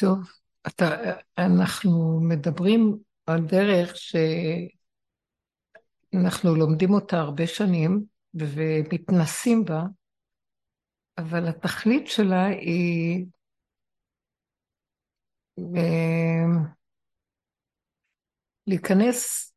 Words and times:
טוב, 0.00 0.18
אתה, 0.66 0.86
אנחנו 1.38 2.20
מדברים 2.22 2.98
על 3.26 3.46
דרך 3.46 3.96
שאנחנו 3.96 4.74
לומדים 6.54 6.90
אותה 6.90 7.18
הרבה 7.18 7.46
שנים 7.46 8.04
ומתנסים 8.34 9.64
בה, 9.64 9.82
אבל 11.18 11.48
התכלית 11.48 12.06
שלה 12.06 12.46
היא 12.46 13.26
אה, 15.58 16.46
להיכנס 18.66 19.52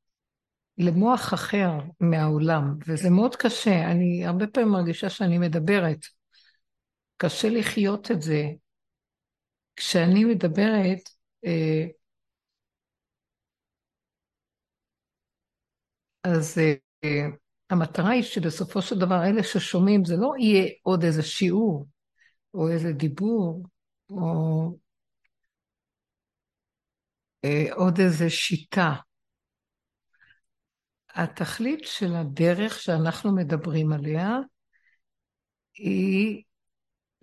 למוח 0.77 1.33
אחר 1.33 1.69
מהעולם, 1.99 2.75
וזה 2.87 3.09
מאוד 3.09 3.35
קשה. 3.35 3.91
אני 3.91 4.25
הרבה 4.25 4.47
פעמים 4.47 4.71
מרגישה 4.71 5.09
שאני 5.09 5.37
מדברת. 5.37 5.99
קשה 7.17 7.49
לחיות 7.49 8.11
את 8.11 8.21
זה. 8.21 8.43
כשאני 9.75 10.25
מדברת, 10.25 10.99
אה, 11.45 11.85
אז 16.23 16.57
אה, 17.03 17.27
המטרה 17.69 18.09
היא 18.09 18.23
שבסופו 18.23 18.81
של 18.81 18.99
דבר 18.99 19.23
אלה 19.25 19.43
ששומעים, 19.43 20.05
זה 20.05 20.15
לא 20.17 20.33
יהיה 20.39 20.69
עוד 20.83 21.03
איזה 21.03 21.23
שיעור, 21.23 21.87
או 22.53 22.69
איזה 22.69 22.91
דיבור, 22.93 23.63
או 24.09 24.77
אה, 27.45 27.73
עוד 27.73 27.99
איזה 27.99 28.29
שיטה. 28.29 28.95
התכלית 31.15 31.79
של 31.83 32.15
הדרך 32.15 32.79
שאנחנו 32.79 33.35
מדברים 33.35 33.93
עליה 33.93 34.37
היא 35.73 36.43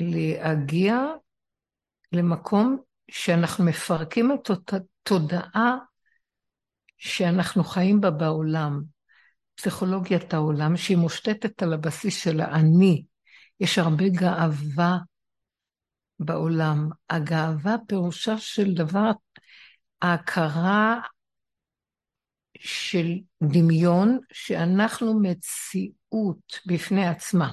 להגיע 0.01 0.97
למקום 2.13 2.79
שאנחנו 3.11 3.65
מפרקים 3.65 4.33
את 4.33 4.51
אותה 4.51 4.77
תודעה 5.03 5.77
שאנחנו 6.99 7.65
חיים 7.65 8.01
בה 8.01 8.11
בעולם, 8.11 8.83
פסיכולוגיית 9.55 10.35
העולם, 10.35 10.77
שהיא 10.77 10.97
מושתתת 10.97 11.63
על 11.63 11.73
הבסיס 11.73 12.23
של 12.25 12.41
האני. 12.41 13.05
יש 13.61 13.79
הרבה 13.79 14.09
גאווה 14.09 14.99
בעולם. 16.19 16.89
הגאווה 17.11 17.77
פירושה 17.87 18.39
של 18.39 18.75
דבר 18.75 19.11
ההכרה 20.03 21.01
של 22.59 23.07
דמיון 23.43 24.19
שאנחנו 24.33 25.21
מציאות 25.21 26.61
בפני 26.67 27.07
עצמה. 27.07 27.53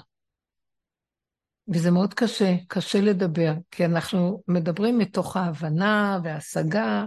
וזה 1.74 1.92
מאוד 1.92 2.14
קשה, 2.14 2.56
קשה 2.68 3.02
לדבר, 3.02 3.54
כי 3.72 3.86
אנחנו 3.86 4.44
מדברים 4.48 4.98
מתוך 4.98 5.38
ההבנה 5.38 6.20
וההשגה, 6.24 7.06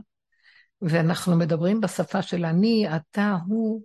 ואנחנו 0.83 1.37
מדברים 1.37 1.81
בשפה 1.81 2.23
של 2.23 2.45
אני, 2.45 2.87
אתה, 2.97 3.37
הוא. 3.47 3.83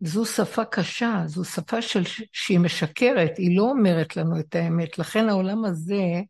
זו 0.00 0.26
שפה 0.26 0.64
קשה, 0.64 1.22
זו 1.26 1.44
שפה 1.44 1.82
של, 1.82 2.02
שהיא 2.32 2.60
משקרת, 2.60 3.38
היא 3.38 3.58
לא 3.58 3.62
אומרת 3.62 4.16
לנו 4.16 4.40
את 4.40 4.54
האמת. 4.54 4.98
לכן 4.98 5.28
העולם 5.28 5.64
הזה, 5.64 6.20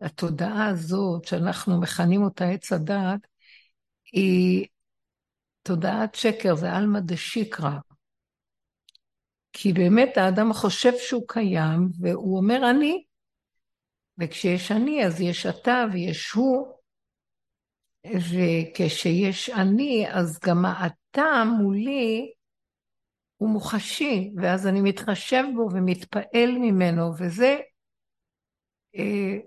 התודעה 0.00 0.66
הזאת, 0.66 1.24
שאנחנו 1.24 1.80
מכנים 1.80 2.22
אותה 2.22 2.44
עץ 2.44 2.72
הדעת, 2.72 3.20
היא 4.12 4.66
תודעת 5.62 6.14
שקר, 6.14 6.54
זה 6.54 6.72
עלמא 6.72 7.00
דשיקרא. 7.00 7.70
כי 9.56 9.72
באמת 9.72 10.16
האדם 10.16 10.52
חושב 10.52 10.92
שהוא 10.98 11.28
קיים, 11.28 11.88
והוא 12.00 12.36
אומר 12.36 12.70
אני, 12.70 13.04
וכשיש 14.18 14.72
אני 14.72 15.06
אז 15.06 15.20
יש 15.20 15.46
אתה 15.46 15.84
ויש 15.92 16.30
הוא, 16.30 16.78
וכשיש 18.06 19.50
אני 19.50 20.06
אז 20.10 20.38
גם 20.44 20.64
האתה 20.64 21.42
מולי 21.58 22.32
הוא 23.36 23.50
מוחשי, 23.50 24.32
ואז 24.36 24.66
אני 24.66 24.80
מתחשב 24.80 25.42
בו 25.56 25.68
ומתפעל 25.72 26.50
ממנו, 26.60 27.10
וזה, 27.18 27.58
אה, 28.96 29.38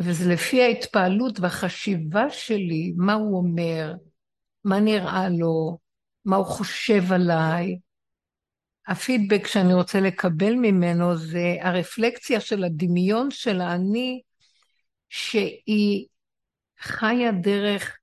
וזה 0.00 0.32
לפי 0.32 0.62
ההתפעלות 0.62 1.40
והחשיבה 1.40 2.30
שלי, 2.30 2.94
מה 2.96 3.14
הוא 3.14 3.38
אומר, 3.38 3.94
מה 4.64 4.80
נראה 4.80 5.28
לו, 5.28 5.78
מה 6.24 6.36
הוא 6.36 6.46
חושב 6.46 7.12
עליי, 7.12 7.78
הפידבק 8.88 9.46
שאני 9.46 9.74
רוצה 9.74 10.00
לקבל 10.00 10.54
ממנו 10.54 11.16
זה 11.16 11.56
הרפלקציה 11.60 12.40
של 12.40 12.64
הדמיון 12.64 13.30
של 13.30 13.60
האני, 13.60 14.22
שהיא 15.08 16.06
חיה 16.78 17.32
דרך 17.32 17.98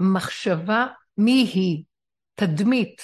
המחשבה 0.00 0.86
מי 1.18 1.50
היא, 1.54 1.84
תדמית. 2.34 3.02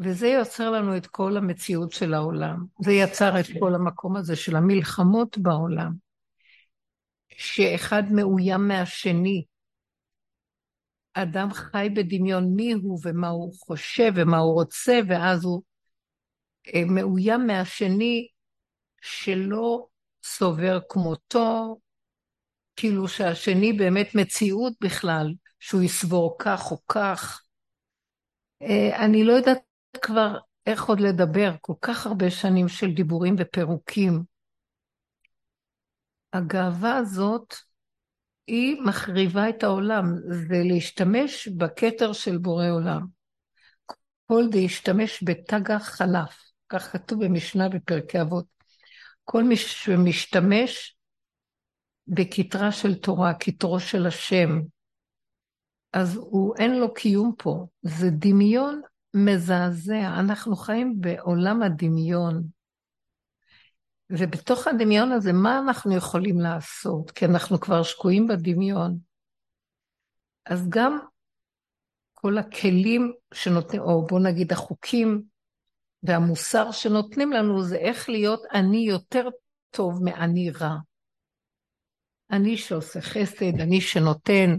וזה 0.00 0.28
יוצר 0.28 0.70
לנו 0.70 0.96
את 0.96 1.06
כל 1.06 1.36
המציאות 1.36 1.92
של 1.92 2.14
העולם. 2.14 2.64
זה 2.84 2.92
יצר 2.92 3.40
את 3.40 3.46
כל 3.60 3.74
המקום 3.74 4.16
הזה 4.16 4.36
של 4.36 4.56
המלחמות 4.56 5.38
בעולם, 5.38 5.92
שאחד 7.28 8.02
מאוים 8.12 8.68
מהשני. 8.68 9.44
אדם 11.14 11.52
חי 11.52 11.88
בדמיון 11.96 12.54
מי 12.56 12.72
הוא 12.72 13.00
ומה 13.04 13.28
הוא 13.28 13.52
חושב 13.66 14.12
ומה 14.16 14.38
הוא 14.38 14.54
רוצה, 14.54 15.00
ואז 15.08 15.44
הוא 15.44 15.62
אה, 16.74 16.84
מאוים 16.86 17.46
מהשני 17.46 18.28
שלא 19.02 19.86
סובר 20.24 20.78
כמותו, 20.88 21.76
כאילו 22.76 23.08
שהשני 23.08 23.72
באמת 23.72 24.14
מציאות 24.14 24.72
בכלל, 24.80 25.34
שהוא 25.60 25.82
יסבור 25.82 26.36
כך 26.38 26.70
או 26.70 26.76
כך. 26.88 27.42
אה, 28.62 29.04
אני 29.04 29.24
לא 29.24 29.32
יודעת 29.32 29.58
כבר 30.02 30.38
איך 30.66 30.84
עוד 30.84 31.00
לדבר, 31.00 31.52
כל 31.60 31.74
כך 31.80 32.06
הרבה 32.06 32.30
שנים 32.30 32.68
של 32.68 32.90
דיבורים 32.94 33.34
ופירוקים. 33.38 34.22
הגאווה 36.32 36.96
הזאת 36.96 37.54
היא 38.46 38.82
מחריבה 38.82 39.48
את 39.48 39.62
העולם, 39.62 40.04
זה 40.28 40.62
להשתמש 40.64 41.48
בכתר 41.48 42.12
של 42.12 42.38
בורא 42.38 42.68
עולם. 42.68 43.06
כל 44.26 44.44
דהשתמש 44.50 45.24
בתגה 45.26 45.78
חלף, 45.78 46.38
כך 46.68 46.92
כתוב 46.92 47.24
במשנה 47.24 47.68
בפרקי 47.68 48.20
אבות. 48.20 48.44
כל 49.24 49.44
מי 49.44 49.56
שמשתמש 49.56 50.96
בכתרה 52.06 52.72
של 52.72 52.94
תורה, 52.94 53.34
כתרו 53.34 53.80
של 53.80 54.06
השם, 54.06 54.60
אז 55.92 56.16
הוא, 56.16 56.54
אין 56.58 56.78
לו 56.78 56.94
קיום 56.94 57.32
פה. 57.38 57.66
זה 57.82 58.10
דמיון 58.10 58.80
מזעזע. 59.14 60.20
אנחנו 60.20 60.56
חיים 60.56 61.00
בעולם 61.00 61.62
הדמיון. 61.62 62.42
ובתוך 64.18 64.66
הדמיון 64.66 65.12
הזה, 65.12 65.32
מה 65.32 65.58
אנחנו 65.58 65.96
יכולים 65.96 66.40
לעשות? 66.40 67.10
כי 67.10 67.24
אנחנו 67.24 67.60
כבר 67.60 67.82
שקועים 67.82 68.26
בדמיון. 68.28 68.98
אז 70.46 70.68
גם 70.68 70.98
כל 72.14 72.38
הכלים 72.38 73.12
שנותנים, 73.34 73.82
או 73.82 74.06
בוא 74.06 74.20
נגיד 74.20 74.52
החוקים 74.52 75.22
והמוסר 76.02 76.70
שנותנים 76.70 77.32
לנו, 77.32 77.62
זה 77.62 77.76
איך 77.76 78.08
להיות 78.08 78.42
אני 78.54 78.78
יותר 78.78 79.28
טוב 79.70 80.04
מאני 80.04 80.50
רע. 80.50 80.76
אני 82.30 82.56
שעושה 82.56 83.00
חסד, 83.00 83.60
אני 83.60 83.80
שנותן, 83.80 84.56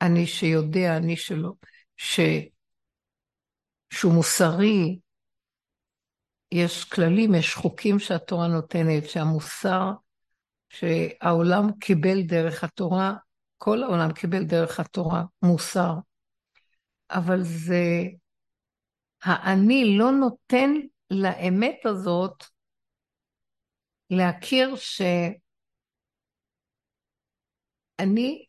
אני 0.00 0.26
שיודע, 0.26 0.96
אני 0.96 1.16
שלא, 1.16 1.52
ש... 1.96 2.20
שהוא 3.90 4.14
מוסרי, 4.14 4.98
יש 6.52 6.84
כללים, 6.84 7.34
יש 7.34 7.54
חוקים 7.54 7.98
שהתורה 7.98 8.48
נותנת, 8.48 9.08
שהמוסר 9.08 9.92
שהעולם 10.68 11.72
קיבל 11.80 12.22
דרך 12.22 12.64
התורה, 12.64 13.14
כל 13.58 13.82
העולם 13.82 14.12
קיבל 14.12 14.44
דרך 14.44 14.80
התורה 14.80 15.24
מוסר, 15.42 15.92
אבל 17.10 17.42
זה, 17.42 18.02
האני 19.22 19.96
לא 19.98 20.10
נותן 20.10 20.70
לאמת 21.10 21.86
הזאת 21.86 22.44
להכיר 24.10 24.76
שאני 24.76 25.38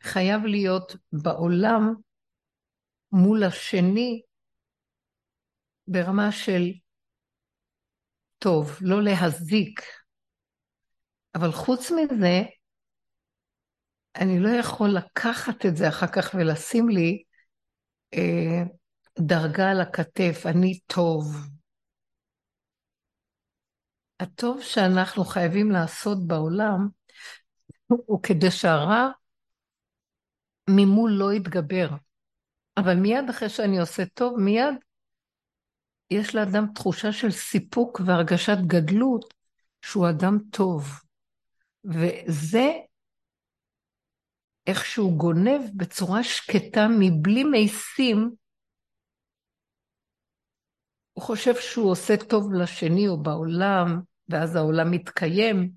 חייב 0.02 0.46
להיות 0.46 0.96
בעולם 1.12 1.94
מול 3.12 3.44
השני 3.44 4.22
ברמה 5.88 6.32
של 6.32 6.72
טוב, 8.40 8.78
לא 8.82 9.04
להזיק. 9.04 9.82
אבל 11.36 11.52
חוץ 11.52 11.92
מזה, 11.92 12.42
אני 14.16 14.40
לא 14.40 14.50
יכול 14.50 14.90
לקחת 14.90 15.66
את 15.66 15.78
זה 15.78 15.90
אחר 15.90 16.08
כך 16.08 16.36
ולשים 16.36 16.90
לי 16.90 17.24
אה, 18.14 18.64
דרגה 19.20 19.72
על 19.72 19.82
הכתף, 19.82 20.42
אני 20.46 20.80
טוב. 20.88 21.36
הטוב 24.20 24.62
שאנחנו 24.62 25.24
חייבים 25.24 25.72
לעשות 25.72 26.28
בעולם 26.28 26.88
הוא 27.88 28.24
כדי 28.24 28.52
שהרע 28.52 29.10
ממול 30.70 31.12
לא 31.12 31.34
יתגבר. 31.34 31.90
אבל 32.78 32.96
מיד 32.96 33.30
אחרי 33.30 33.50
שאני 33.50 33.80
עושה 33.80 34.06
טוב, 34.06 34.40
מיד 34.40 34.76
יש 36.12 36.36
לאדם 36.36 36.66
תחושה 36.76 37.12
של 37.12 37.32
סיפוק 37.32 38.02
והרגשת 38.06 38.58
גדלות 38.68 39.34
שהוא 39.82 40.10
אדם 40.10 40.38
טוב. 40.52 40.84
וזה 41.86 42.72
איך 44.68 44.86
שהוא 44.86 45.18
גונב 45.18 45.62
בצורה 45.76 46.24
שקטה, 46.24 46.88
מבלי 47.00 47.44
מיסים, 47.44 48.32
הוא 51.14 51.24
חושב 51.24 51.56
שהוא 51.56 51.92
עושה 51.92 52.14
טוב 52.30 52.54
לשני 52.54 53.08
או 53.08 53.24
בעולם, 53.24 54.02
ואז 54.30 54.56
העולם 54.56 54.92
מתקיים, 54.92 55.72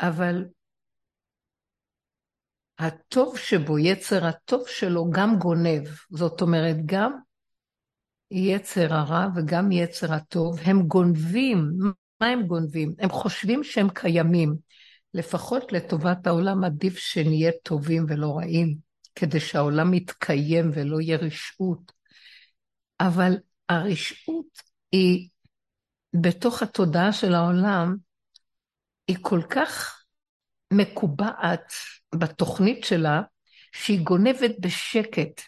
אבל 0.00 0.44
הטוב 2.78 3.38
שבו, 3.38 3.78
יצר 3.78 4.26
הטוב 4.26 4.68
שלו, 4.68 5.10
גם 5.10 5.38
גונב. 5.38 5.88
זאת 6.10 6.40
אומרת, 6.40 6.76
גם 6.86 7.18
יצר 8.30 8.94
הרע 8.94 9.26
וגם 9.36 9.72
יצר 9.72 10.12
הטוב, 10.12 10.60
הם 10.60 10.82
גונבים. 10.82 11.70
מה 12.20 12.26
הם 12.26 12.42
גונבים? 12.42 12.94
הם 12.98 13.10
חושבים 13.10 13.64
שהם 13.64 13.88
קיימים. 13.94 14.56
לפחות 15.14 15.72
לטובת 15.72 16.26
העולם 16.26 16.64
עדיף 16.64 16.98
שנהיה 16.98 17.52
טובים 17.62 18.04
ולא 18.08 18.36
רעים, 18.36 18.76
כדי 19.14 19.40
שהעולם 19.40 19.94
יתקיים 19.94 20.70
ולא 20.74 21.00
יהיה 21.00 21.16
רשעות. 21.16 21.92
אבל 23.00 23.36
הרשעות 23.68 24.62
היא, 24.92 25.28
בתוך 26.22 26.62
התודעה 26.62 27.12
של 27.12 27.34
העולם, 27.34 27.96
היא 29.08 29.16
כל 29.20 29.40
כך 29.50 30.04
מקובעת 30.72 31.72
בתוכנית 32.14 32.84
שלה, 32.84 33.22
שהיא 33.72 34.00
גונבת 34.00 34.50
בשקט. 34.60 35.40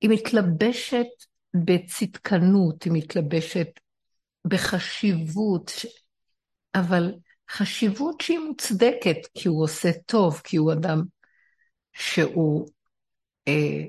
היא 0.00 0.10
מתלבשת 0.10 1.06
בצדקנות, 1.54 2.82
היא 2.82 2.92
מתלבשת 2.92 3.68
בחשיבות, 4.46 5.72
אבל 6.74 7.14
חשיבות 7.50 8.20
שהיא 8.20 8.38
מוצדקת, 8.38 9.16
כי 9.34 9.48
הוא 9.48 9.64
עושה 9.64 9.90
טוב, 10.06 10.40
כי 10.44 10.56
הוא 10.56 10.72
אדם 10.72 11.02
שהוא 11.92 12.68
אה, 13.48 13.84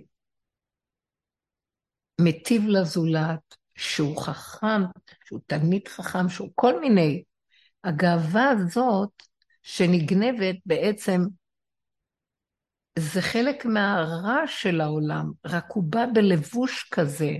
מטיב 2.21 2.61
לזולת, 2.67 3.55
שהוא 3.75 4.21
חכם, 4.21 4.81
שהוא 5.25 5.39
תלמיד 5.47 5.87
חכם, 5.87 6.29
שהוא 6.29 6.49
כל 6.55 6.79
מיני. 6.79 7.23
הגאווה 7.83 8.49
הזאת 8.49 9.23
שנגנבת 9.63 10.55
בעצם 10.65 11.21
זה 12.99 13.21
חלק 13.21 13.65
מהרע 13.65 14.47
של 14.47 14.81
העולם, 14.81 15.31
רק 15.45 15.65
הוא 15.67 15.83
בא 15.83 16.05
בלבוש 16.13 16.89
כזה. 16.91 17.31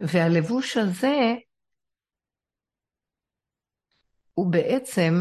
והלבוש 0.00 0.76
הזה 0.76 1.34
הוא 4.34 4.52
בעצם 4.52 5.12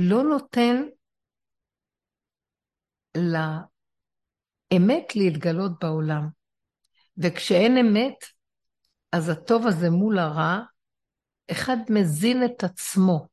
לא 0.00 0.22
נותן 0.22 0.82
לאמת 3.16 5.16
להתגלות 5.16 5.72
בעולם. 5.80 6.28
וכשאין 7.18 7.78
אמת, 7.78 8.24
אז 9.12 9.28
הטוב 9.28 9.66
הזה 9.66 9.90
מול 9.90 10.18
הרע, 10.18 10.60
אחד 11.50 11.76
מזין 11.90 12.44
את 12.44 12.64
עצמו. 12.64 13.26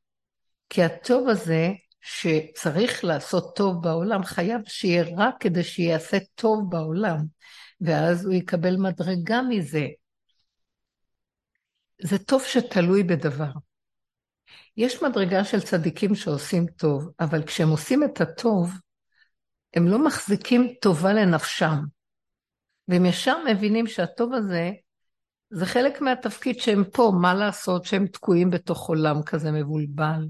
כי 0.68 0.82
הטוב 0.82 1.28
הזה, 1.28 1.68
שצריך 2.00 3.04
לעשות 3.04 3.56
טוב 3.56 3.82
בעולם, 3.82 4.24
חייב 4.24 4.60
שיהיה 4.66 5.04
רע 5.16 5.30
כדי 5.40 5.64
שיעשה 5.64 6.18
טוב 6.34 6.70
בעולם, 6.70 7.18
ואז 7.80 8.24
הוא 8.24 8.34
יקבל 8.34 8.76
מדרגה 8.76 9.42
מזה. 9.42 9.86
זה 12.04 12.18
טוב 12.18 12.42
שתלוי 12.42 13.02
בדבר. 13.02 13.50
יש 14.76 15.02
מדרגה 15.02 15.44
של 15.44 15.60
צדיקים 15.60 16.14
שעושים 16.14 16.66
טוב, 16.66 17.10
אבל 17.20 17.42
כשהם 17.42 17.68
עושים 17.68 18.04
את 18.04 18.20
הטוב, 18.20 18.72
הם 19.74 19.88
לא 19.88 20.06
מחזיקים 20.06 20.74
טובה 20.80 21.12
לנפשם. 21.12 21.78
והם 22.88 23.06
ישר 23.06 23.36
מבינים 23.50 23.86
שהטוב 23.86 24.34
הזה, 24.34 24.70
זה 25.50 25.66
חלק 25.66 26.00
מהתפקיד 26.00 26.58
שהם 26.58 26.84
פה, 26.92 27.12
מה 27.20 27.34
לעשות 27.34 27.84
שהם 27.84 28.06
תקועים 28.06 28.50
בתוך 28.50 28.88
עולם 28.88 29.22
כזה 29.22 29.50
מבולבל. 29.50 30.26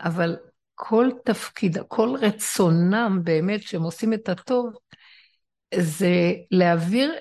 אבל 0.00 0.36
כל 0.74 1.10
תפקיד, 1.24 1.78
כל 1.88 2.16
רצונם 2.20 3.20
באמת 3.24 3.62
שהם 3.62 3.82
עושים 3.82 4.12
את 4.12 4.28
הטוב, 4.28 4.72
זה 5.74 6.32
להעביר 6.50 7.14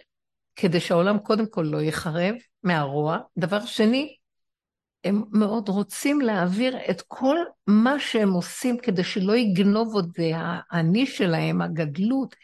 כדי 0.55 0.79
שהעולם 0.79 1.19
קודם 1.19 1.49
כל 1.49 1.61
לא 1.61 1.81
יחרב 1.81 2.35
מהרוע. 2.63 3.17
דבר 3.37 3.65
שני, 3.65 4.15
הם 5.03 5.23
מאוד 5.31 5.69
רוצים 5.69 6.21
להעביר 6.21 6.77
את 6.89 7.01
כל 7.07 7.37
מה 7.67 7.99
שהם 7.99 8.31
עושים 8.31 8.77
כדי 8.77 9.03
שלא 9.03 9.35
יגנוב 9.35 9.93
עוד 9.93 10.11
האני 10.71 11.05
שלהם, 11.05 11.61
הגדלות, 11.61 12.35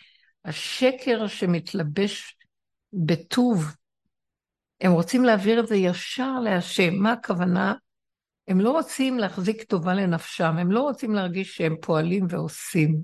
השקר 0.46 1.28
שמתלבש 1.28 2.38
בטוב. 2.94 3.76
הם 4.82 4.92
רוצים 4.92 5.24
להעביר 5.24 5.60
את 5.60 5.68
זה 5.68 5.76
ישר 5.76 6.40
להשם. 6.40 6.96
מה 6.96 7.12
הכוונה? 7.12 7.74
הם 8.48 8.62
לא 8.62 8.72
רוצים 8.72 9.20
להחזיק 9.20 9.64
טובה 9.64 9.94
לנפשם, 9.94 10.58
הם 10.58 10.72
לא 10.72 10.82
רוצים 10.82 11.14
להרגיש 11.14 11.56
שהם 11.56 11.76
פועלים 11.82 12.26
ועושים. 12.30 13.02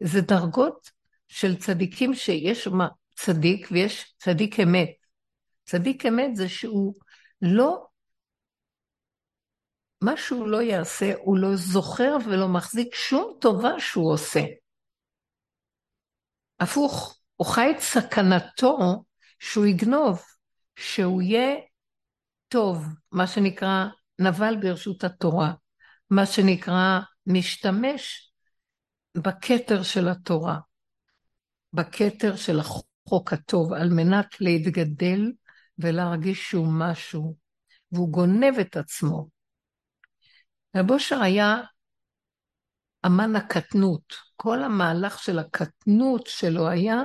זה 0.00 0.20
דרגות 0.20 0.90
של 1.28 1.56
צדיקים 1.56 2.14
שיש 2.14 2.68
צדיק 3.14 3.68
ויש 3.70 4.14
צדיק 4.18 4.60
אמת. 4.60 5.03
צדיק 5.64 6.06
אמת 6.06 6.36
זה 6.36 6.48
שהוא 6.48 6.94
לא 7.42 7.86
מה 10.04 10.16
שהוא 10.16 10.48
לא 10.48 10.62
יעשה, 10.62 11.12
הוא 11.18 11.38
לא 11.38 11.56
זוכר 11.56 12.16
ולא 12.26 12.48
מחזיק 12.48 12.94
שום 12.94 13.38
טובה 13.40 13.70
שהוא 13.78 14.12
עושה. 14.12 14.40
הפוך, 16.60 17.18
הוא 17.36 17.46
חי 17.46 17.70
את 17.70 17.80
סכנתו 17.80 19.04
שהוא 19.38 19.66
יגנוב, 19.66 20.22
שהוא 20.76 21.22
יהיה 21.22 21.54
טוב, 22.48 22.86
מה 23.12 23.26
שנקרא 23.26 23.86
נבל 24.18 24.56
ברשות 24.62 25.04
התורה, 25.04 25.52
מה 26.10 26.26
שנקרא 26.26 27.00
משתמש 27.26 28.32
בכתר 29.14 29.82
של 29.82 30.08
התורה, 30.08 30.58
בכתר 31.72 32.36
של 32.36 32.60
החוק 32.60 33.32
הטוב, 33.32 33.72
על 33.72 33.88
מנת 33.90 34.40
להתגדל 34.40 35.32
ולהרגיש 35.78 36.50
שהוא 36.50 36.72
משהו, 36.78 37.36
והוא 37.92 38.08
גונב 38.08 38.58
את 38.60 38.76
עצמו. 38.76 39.28
רב 40.76 40.90
אושר 40.90 41.22
היה 41.22 41.56
אמן 43.06 43.36
הקטנות. 43.36 44.14
כל 44.36 44.62
המהלך 44.62 45.18
של 45.18 45.38
הקטנות 45.38 46.26
שלו 46.26 46.68
היה 46.68 47.02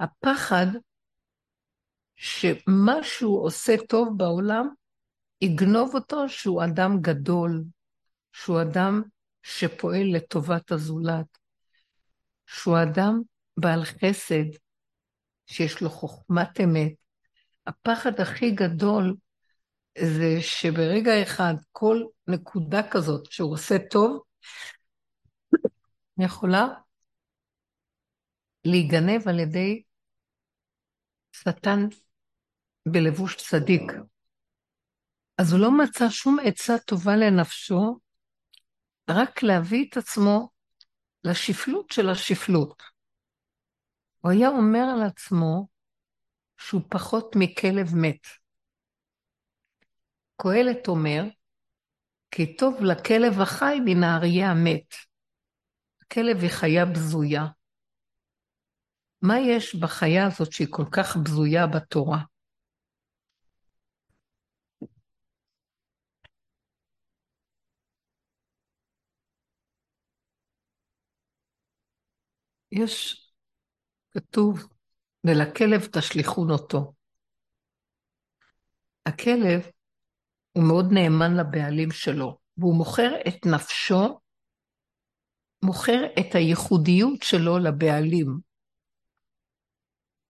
הפחד 0.00 0.66
שמה 2.16 3.02
שהוא 3.02 3.44
עושה 3.44 3.74
טוב 3.88 4.08
בעולם, 4.16 4.68
יגנוב 5.40 5.94
אותו 5.94 6.28
שהוא 6.28 6.64
אדם 6.64 7.00
גדול, 7.00 7.64
שהוא 8.32 8.62
אדם 8.62 9.02
שפועל 9.42 10.16
לטובת 10.16 10.72
הזולת, 10.72 11.38
שהוא 12.46 12.76
אדם 12.82 13.20
בעל 13.56 13.84
חסד, 13.84 14.44
שיש 15.46 15.82
לו 15.82 15.90
חוכמת 15.90 16.60
אמת. 16.60 17.07
הפחד 17.68 18.20
הכי 18.20 18.50
גדול 18.50 19.16
זה 19.98 20.40
שברגע 20.40 21.22
אחד, 21.22 21.54
כל 21.72 22.02
נקודה 22.26 22.90
כזאת 22.90 23.32
שהוא 23.32 23.52
עושה 23.52 23.74
טוב, 23.90 24.22
יכולה 26.18 26.66
להיגנב 28.64 29.28
על 29.28 29.38
ידי 29.38 29.82
שטן 31.32 31.80
בלבוש 32.88 33.36
צדיק. 33.36 33.92
אז 35.38 35.52
הוא 35.52 35.60
לא 35.60 35.70
מצא 35.78 36.08
שום 36.08 36.36
עצה 36.44 36.78
טובה 36.78 37.16
לנפשו, 37.16 37.98
רק 39.10 39.42
להביא 39.42 39.86
את 39.88 39.96
עצמו 39.96 40.50
לשפלות 41.24 41.90
של 41.90 42.08
השפלות. 42.08 42.82
הוא 44.20 44.30
היה 44.30 44.48
אומר 44.48 44.84
על 44.94 45.02
עצמו 45.02 45.77
שהוא 46.58 46.82
פחות 46.88 47.32
מכלב 47.36 47.94
מת. 47.94 48.26
קהלת 50.36 50.88
אומר, 50.88 51.22
כי 52.30 52.56
טוב 52.56 52.82
לכלב 52.82 53.40
החי 53.40 53.78
מן 53.84 54.02
האריה 54.04 54.50
המת. 54.50 54.94
הכלב 56.02 56.36
היא 56.40 56.50
חיה 56.50 56.86
בזויה. 56.86 57.46
מה 59.22 59.38
יש 59.38 59.74
בחיה 59.74 60.26
הזאת 60.26 60.52
שהיא 60.52 60.68
כל 60.70 60.84
כך 60.92 61.16
בזויה 61.16 61.66
בתורה? 61.66 62.18
יש, 72.72 73.24
כתוב, 74.10 74.68
ולכלב 75.24 75.86
תשליכון 75.92 76.50
אותו. 76.50 76.92
הכלב 79.06 79.70
הוא 80.52 80.64
מאוד 80.68 80.86
נאמן 80.92 81.36
לבעלים 81.36 81.90
שלו, 81.90 82.38
והוא 82.56 82.78
מוכר 82.78 83.10
את 83.28 83.46
נפשו, 83.46 84.20
מוכר 85.62 86.04
את 86.20 86.34
הייחודיות 86.34 87.22
שלו 87.22 87.58
לבעלים. 87.58 88.38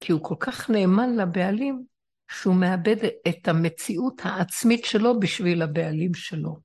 כי 0.01 0.13
הוא 0.13 0.25
כל 0.25 0.35
כך 0.41 0.71
נאמן 0.71 1.17
לבעלים, 1.17 1.85
שהוא 2.31 2.55
מאבד 2.61 2.97
את 3.29 3.49
המציאות 3.49 4.15
העצמית 4.25 4.85
שלו 4.85 5.21
בשביל 5.21 5.63
הבעלים 5.63 6.15
שלו. 6.15 6.57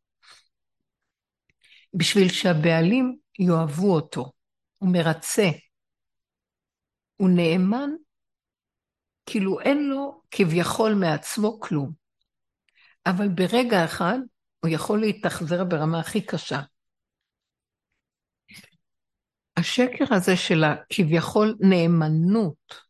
בשביל 1.93 2.29
שהבעלים 2.29 3.17
יאהבו 3.39 3.95
אותו. 3.95 4.31
הוא 4.77 4.93
מרצה. 4.93 5.49
הוא 7.15 7.29
נאמן, 7.29 7.89
כאילו 9.25 9.59
אין 9.59 9.89
לו 9.89 10.21
כביכול 10.31 10.93
מעצמו 10.93 11.59
כלום. 11.59 11.91
אבל 13.05 13.27
ברגע 13.27 13.85
אחד 13.85 14.17
הוא 14.59 14.71
יכול 14.71 14.99
להתאכזר 14.99 15.63
ברמה 15.63 15.99
הכי 15.99 16.25
קשה. 16.25 16.59
השקר 19.57 20.15
הזה 20.15 20.37
של 20.37 20.63
הכביכול 20.63 21.55
נאמנות, 21.59 22.83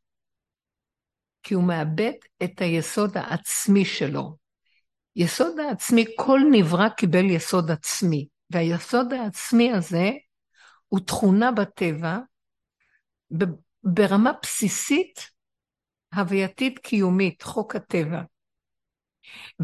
כי 1.44 1.54
הוא 1.54 1.64
מאבד 1.64 2.14
את 2.44 2.62
היסוד 2.62 3.18
העצמי 3.18 3.86
שלו. 3.86 4.38
יסוד 5.16 5.60
העצמי, 5.60 6.06
כל 6.18 6.40
נברא 6.52 6.90
קיבל 6.90 7.26
יסוד 7.26 7.72
עצמי, 7.72 8.28
והיסוד 8.50 9.14
העצמי 9.14 9.74
הזה 9.74 10.12
הוא 10.88 11.00
תכונה 11.00 11.52
בטבע 11.52 12.18
ברמה 13.84 14.32
בסיסית, 14.42 15.33
הווייתית 16.16 16.80
קיומית, 16.80 17.42
חוק 17.42 17.76
הטבע. 17.76 18.22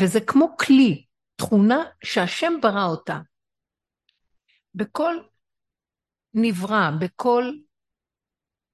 וזה 0.02 0.20
כמו 0.28 0.58
כלי, 0.58 1.06
תכונה 1.36 1.84
שהשם 2.04 2.54
ברא 2.62 2.86
אותה. 2.92 3.20
בכל 4.76 5.16
נברא, 6.34 6.90
בכל 7.02 7.44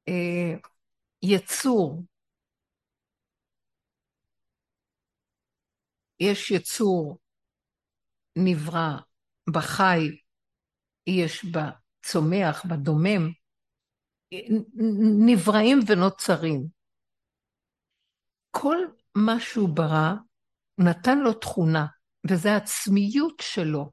אה, 0.08 0.60
יצור, 1.24 2.04
יש 6.20 6.52
יצור 6.52 7.18
נברא 8.36 8.98
בחי, 9.54 10.22
יש 11.08 11.46
בצומח, 11.46 12.66
בדומם, 12.66 13.32
נבראים 15.26 15.80
ונוצרים. 15.88 16.75
כל 18.58 18.78
מה 19.16 19.40
שהוא 19.40 19.70
ברא, 19.70 20.14
נתן 20.78 21.20
לו 21.20 21.34
תכונה, 21.34 21.86
וזו 22.30 22.50
העצמיות 22.50 23.42
שלו. 23.42 23.92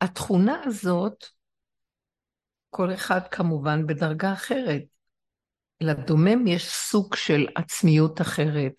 התכונה 0.00 0.62
הזאת, 0.64 1.24
כל 2.70 2.94
אחד 2.94 3.20
כמובן 3.30 3.86
בדרגה 3.86 4.32
אחרת. 4.32 4.82
לדומם 5.80 6.46
יש 6.46 6.68
סוג 6.68 7.14
של 7.14 7.46
עצמיות 7.56 8.20
אחרת. 8.20 8.72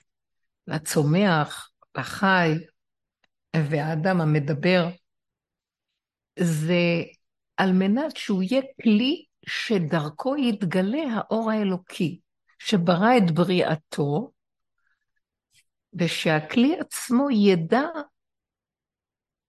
לצומח, 0.67 1.71
לחי, 1.97 2.51
והאדם 3.55 4.21
המדבר, 4.21 4.89
זה 6.39 7.03
על 7.57 7.71
מנת 7.71 8.17
שהוא 8.17 8.43
יהיה 8.43 8.61
כלי 8.83 9.25
שדרכו 9.45 10.37
יתגלה 10.37 11.03
האור 11.13 11.51
האלוקי, 11.51 12.19
שברא 12.59 13.17
את 13.17 13.31
בריאתו, 13.31 14.31
ושהכלי 15.93 16.79
עצמו 16.79 17.29
ידע 17.31 17.87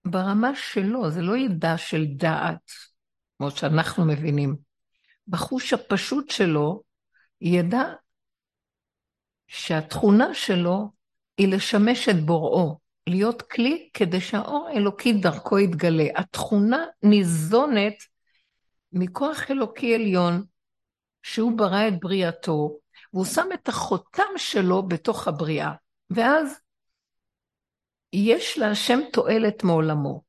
ברמה 0.04 0.54
שלו, 0.54 1.10
זה 1.10 1.22
לא 1.22 1.36
ידע 1.36 1.78
של 1.78 2.04
דעת, 2.16 2.70
כמו 3.38 3.50
שאנחנו 3.50 4.04
מבינים. 4.04 4.56
בחוש 5.28 5.72
הפשוט 5.72 6.30
שלו, 6.30 6.82
ידע 7.40 7.82
שהתכונה 9.46 10.34
שלו 10.34 10.90
היא 11.38 11.48
לשמש 11.54 12.08
את 12.08 12.24
בוראו, 12.24 12.78
להיות 13.06 13.42
כלי 13.42 13.90
כדי 13.94 14.20
שהאור 14.20 14.68
האלוקי 14.68 15.12
דרכו 15.12 15.58
יתגלה. 15.58 16.04
התכונה 16.16 16.84
ניזונת 17.02 17.94
מכוח 18.92 19.50
אלוקי 19.50 19.94
עליון, 19.94 20.44
שהוא 21.22 21.58
ברא 21.58 21.88
את 21.88 22.00
בריאתו, 22.00 22.78
והוא 23.12 23.24
שם 23.24 23.48
את 23.54 23.68
החותם 23.68 24.32
שלו 24.36 24.82
בתוך 24.82 25.28
הבריאה. 25.28 25.72
ואז 26.14 26.60
יש 28.12 28.58
להשם 28.58 28.98
תועלת 29.12 29.64
מעולמו. 29.64 30.22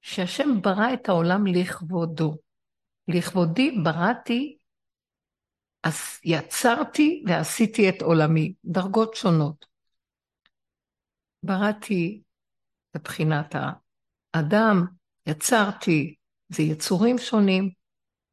שהשם 0.00 0.62
ברא 0.62 0.94
את 0.94 1.08
העולם 1.08 1.46
לכבודו. 1.46 2.36
לכבודי 3.08 3.78
בראתי, 3.84 4.56
יצרתי 6.24 7.24
ועשיתי 7.26 7.88
את 7.88 8.02
עולמי, 8.02 8.54
דרגות 8.64 9.14
שונות. 9.14 9.66
בראתי 11.42 12.22
מבחינת 12.96 13.54
האדם, 14.34 14.86
יצרתי, 15.26 16.14
זה 16.48 16.62
יצורים 16.62 17.18
שונים, 17.18 17.70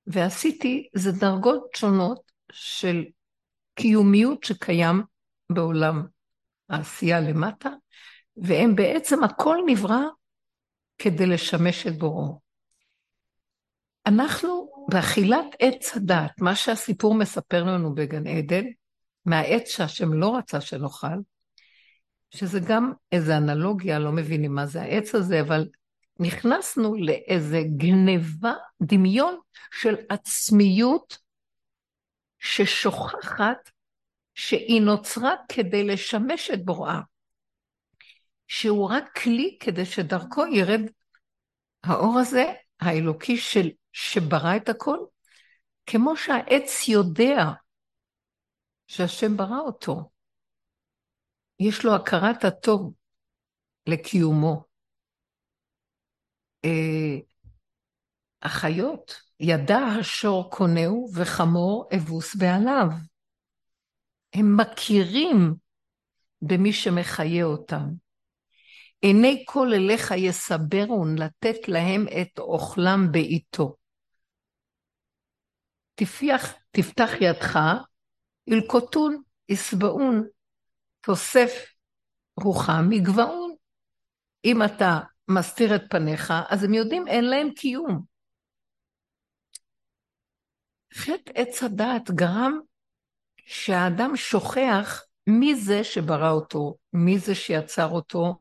ועשיתי, 0.08 0.90
זה 0.96 1.12
דרגות 1.12 1.70
שונות 1.76 2.32
של 2.52 3.04
קיומיות 3.76 4.44
שקיים 4.44 5.04
בעולם 5.50 6.06
העשייה 6.74 7.20
למטה, 7.20 7.70
והם 8.38 8.76
בעצם, 8.76 9.24
הכל 9.24 9.58
נברא 9.66 10.02
כדי 10.98 11.26
לשמש 11.26 11.88
את 11.88 11.98
בוראו. 11.98 12.40
אנחנו 14.06 14.86
באכילת 14.90 15.46
עץ 15.60 15.98
הדת, 15.98 16.32
מה 16.42 16.56
שהסיפור 16.56 17.14
מספר 17.14 17.64
לנו 17.64 17.96
בגן 17.96 18.28
עדן, 18.28 18.66
מהעץ 19.26 19.68
שהשם 19.68 20.14
לא 20.14 20.38
רצה 20.38 20.62
שנאכל, 20.62 21.18
שזה 22.30 22.60
גם 22.60 22.92
איזה 23.12 23.38
אנלוגיה, 23.38 24.00
לא 24.00 24.12
מבינים 24.12 24.56
מה 24.56 24.66
זה 24.66 24.82
העץ 24.82 25.16
הזה, 25.16 25.42
אבל 25.42 25.68
נכנסנו 26.20 26.96
לאיזה 26.96 27.62
גניבה, 27.78 28.54
דמיון 28.82 29.40
של 29.72 29.96
עצמיות 30.10 31.18
ששוכחת 32.40 33.70
שהיא 34.36 34.82
נוצרה 34.82 35.34
כדי 35.50 35.84
לשמש 35.84 36.52
את 36.52 36.66
בוראה, 36.66 37.00
שהוא 38.48 38.90
רק 38.90 39.18
כלי 39.24 39.58
כדי 39.60 39.86
שדרכו 39.86 40.46
ירד 40.46 40.82
האור 41.84 42.20
הזה, 42.20 42.44
האלוקי 42.80 43.38
של, 43.38 43.70
שברא 43.92 44.56
את 44.56 44.70
הכל, 44.70 44.98
כמו 45.86 46.18
שהעץ 46.18 46.88
יודע 46.88 47.44
שהשם 48.88 49.38
ברא 49.38 49.60
אותו. 49.60 50.10
יש 51.60 51.86
לו 51.86 51.96
הכרת 51.96 52.44
הטוב 52.46 52.94
לקיומו. 53.88 54.64
אה, 56.66 57.20
החיות, 58.42 59.22
ידע 59.40 59.78
השור 60.00 60.52
קונהו 60.52 61.10
וחמור 61.16 61.90
אבוס 61.96 62.36
בעליו. 62.36 62.88
הם 64.34 64.58
מכירים 64.58 65.56
במי 66.42 66.74
שמחיה 66.74 67.46
אותם. 67.46 67.90
עיני 69.02 69.44
כל 69.48 69.68
אליך 69.74 70.12
יסברון 70.18 71.18
לתת 71.18 71.68
להם 71.68 72.06
את 72.22 72.40
אוכלם 72.40 73.12
בעיתו. 73.12 73.76
תפיח, 75.96 76.54
תפתח 76.72 77.10
ידך, 77.22 77.60
ילקוטון, 78.48 79.22
ישבעון, 79.50 80.28
תוסף 81.02 81.52
רוחם, 82.40 82.92
יגבעון. 82.92 83.56
אם 84.46 84.64
אתה 84.64 85.00
מסתיר 85.28 85.76
את 85.76 85.82
פניך, 85.90 86.34
אז 86.50 86.64
הם 86.64 86.74
יודעים, 86.74 87.08
אין 87.08 87.26
להם 87.26 87.50
קיום. 87.56 88.04
חטא 90.94 91.32
עץ 91.36 91.64
הדעת 91.64 92.12
גרם 92.12 92.60
שהאדם 93.46 94.16
שוכח 94.16 95.04
מי 95.28 95.56
זה 95.56 95.84
שברא 95.84 96.32
אותו, 96.32 96.76
מי 96.94 97.20
זה 97.20 97.36
שיצר 97.36 97.88
אותו. 97.88 98.40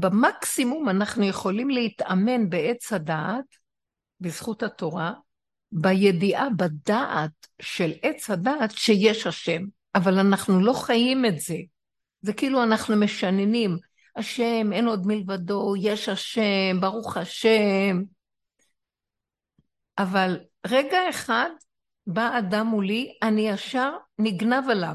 במקסימום 0.00 0.88
אנחנו 0.88 1.24
יכולים 1.24 1.70
להתאמן 1.70 2.50
בעץ 2.50 2.92
הדעת, 2.92 3.44
בזכות 4.20 4.62
התורה, 4.62 5.12
בידיעה, 5.72 6.50
בדעת 6.56 7.46
של 7.62 7.92
עץ 8.02 8.30
הדעת 8.30 8.70
שיש 8.70 9.26
השם, 9.26 9.62
אבל 9.94 10.18
אנחנו 10.18 10.60
לא 10.60 10.72
חיים 10.72 11.24
את 11.24 11.40
זה. 11.40 11.56
זה 12.20 12.32
כאילו 12.32 12.62
אנחנו 12.62 12.96
משננים, 12.96 13.78
השם, 14.16 14.72
אין 14.72 14.86
עוד 14.86 15.06
מלבדו, 15.06 15.74
יש 15.78 16.08
השם, 16.08 16.80
ברוך 16.80 17.16
השם. 17.16 18.02
אבל 19.98 20.38
רגע 20.68 21.10
אחד 21.10 21.50
בא 22.06 22.38
אדם 22.38 22.66
מולי, 22.66 23.18
אני 23.22 23.48
ישר 23.48 23.92
נגנב 24.18 24.70
עליו. 24.70 24.94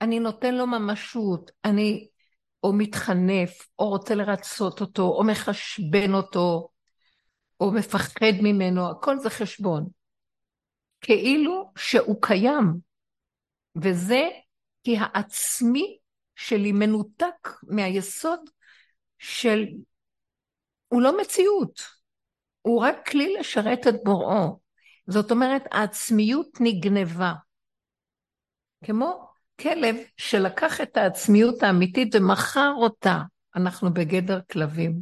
אני 0.00 0.20
נותן 0.20 0.54
לו 0.54 0.66
ממשות, 0.66 1.50
אני 1.64 2.08
או 2.62 2.72
מתחנף, 2.72 3.68
או 3.78 3.88
רוצה 3.88 4.14
לרצות 4.14 4.80
אותו, 4.80 5.02
או 5.02 5.24
מחשבן 5.24 6.14
אותו, 6.14 6.68
או 7.60 7.70
מפחד 7.70 8.32
ממנו, 8.42 8.90
הכל 8.90 9.18
זה 9.18 9.30
חשבון. 9.30 9.88
כאילו 11.00 11.72
שהוא 11.76 12.22
קיים, 12.22 12.74
וזה 13.82 14.28
כי 14.84 14.96
העצמי 14.98 15.98
שלי 16.36 16.72
מנותק 16.72 17.48
מהיסוד 17.62 18.40
של... 19.18 19.64
הוא 20.88 21.02
לא 21.02 21.20
מציאות, 21.20 21.80
הוא 22.62 22.82
רק 22.82 23.08
כלי 23.08 23.34
לשרת 23.34 23.86
את 23.86 23.94
בוראו. 24.04 24.63
זאת 25.06 25.30
אומרת, 25.30 25.62
העצמיות 25.70 26.48
נגנבה. 26.60 27.32
כמו 28.84 29.28
כלב 29.60 29.96
שלקח 30.16 30.80
את 30.80 30.96
העצמיות 30.96 31.62
האמיתית 31.62 32.14
ומכר 32.14 32.72
אותה, 32.76 33.18
אנחנו 33.56 33.94
בגדר 33.94 34.40
כלבים. 34.52 35.00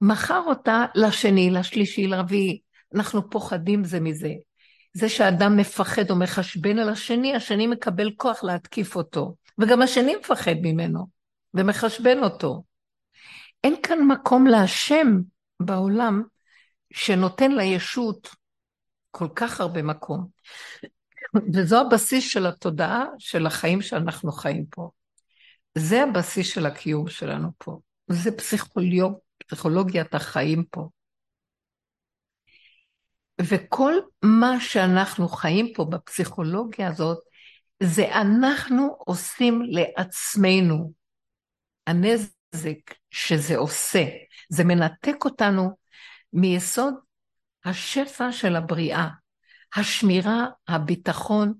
מכר 0.00 0.42
אותה 0.46 0.84
לשני, 0.94 1.50
לשלישי, 1.50 2.06
לרביעי. 2.06 2.60
אנחנו 2.94 3.30
פוחדים 3.30 3.84
זה 3.84 4.00
מזה. 4.00 4.32
זה 4.92 5.08
שאדם 5.08 5.56
מפחד 5.56 6.10
או 6.10 6.16
מחשבן 6.16 6.78
על 6.78 6.88
השני, 6.88 7.36
השני 7.36 7.66
מקבל 7.66 8.10
כוח 8.16 8.44
להתקיף 8.44 8.96
אותו. 8.96 9.34
וגם 9.58 9.82
השני 9.82 10.16
מפחד 10.16 10.54
ממנו 10.62 11.06
ומחשבן 11.54 12.18
אותו. 12.22 12.62
אין 13.64 13.74
כאן 13.82 13.98
מקום 14.08 14.46
להשם 14.46 15.20
בעולם 15.60 16.22
שנותן 16.92 17.52
לישות 17.52 18.28
כל 19.10 19.28
כך 19.34 19.60
הרבה 19.60 19.82
מקום. 19.82 20.26
וזו 21.54 21.80
הבסיס 21.80 22.24
של 22.30 22.46
התודעה 22.46 23.04
של 23.18 23.46
החיים 23.46 23.82
שאנחנו 23.82 24.32
חיים 24.32 24.66
פה. 24.70 24.90
זה 25.78 26.02
הבסיס 26.02 26.46
של 26.54 26.66
הקיום 26.66 27.08
שלנו 27.08 27.48
פה. 27.58 27.78
זה 28.08 28.36
פסיכולוג, 28.36 29.18
פסיכולוגיית 29.38 30.14
החיים 30.14 30.64
פה. 30.70 30.88
וכל 33.40 33.94
מה 34.24 34.60
שאנחנו 34.60 35.28
חיים 35.28 35.72
פה 35.74 35.84
בפסיכולוגיה 35.84 36.88
הזאת, 36.88 37.18
זה 37.82 38.14
אנחנו 38.14 38.96
עושים 38.98 39.62
לעצמנו. 39.62 40.92
הנזק 41.86 42.94
שזה 43.10 43.56
עושה, 43.56 44.04
זה 44.48 44.64
מנתק 44.64 45.24
אותנו 45.24 45.76
מיסוד 46.32 46.94
השפע 47.64 48.32
של 48.32 48.56
הבריאה, 48.56 49.08
השמירה, 49.76 50.46
הביטחון, 50.68 51.54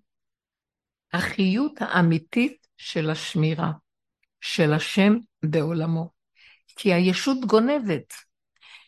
החיות 1.12 1.72
האמיתית 1.80 2.66
של 2.76 3.10
השמירה, 3.10 3.72
של 4.40 4.72
השם 4.72 5.16
בעולמו. 5.42 6.10
כי 6.76 6.94
הישות 6.94 7.38
גונבת, 7.46 8.12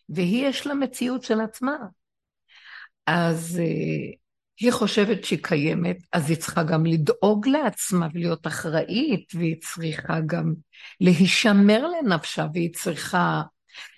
והיא 0.08 0.46
יש 0.46 0.66
לה 0.66 0.74
מציאות 0.74 1.22
של 1.22 1.40
עצמה. 1.40 1.76
אז 3.06 3.60
uh, 3.60 4.16
היא 4.60 4.72
חושבת 4.72 5.24
שהיא 5.24 5.38
קיימת, 5.42 5.96
אז 6.12 6.30
היא 6.30 6.38
צריכה 6.38 6.62
גם 6.62 6.86
לדאוג 6.86 7.48
לעצמה 7.48 8.08
ולהיות 8.14 8.46
אחראית, 8.46 9.32
והיא 9.34 9.56
צריכה 9.60 10.20
גם 10.26 10.54
להישמר 11.00 11.86
לנפשה, 11.86 12.46
והיא 12.54 12.74
צריכה 12.74 13.42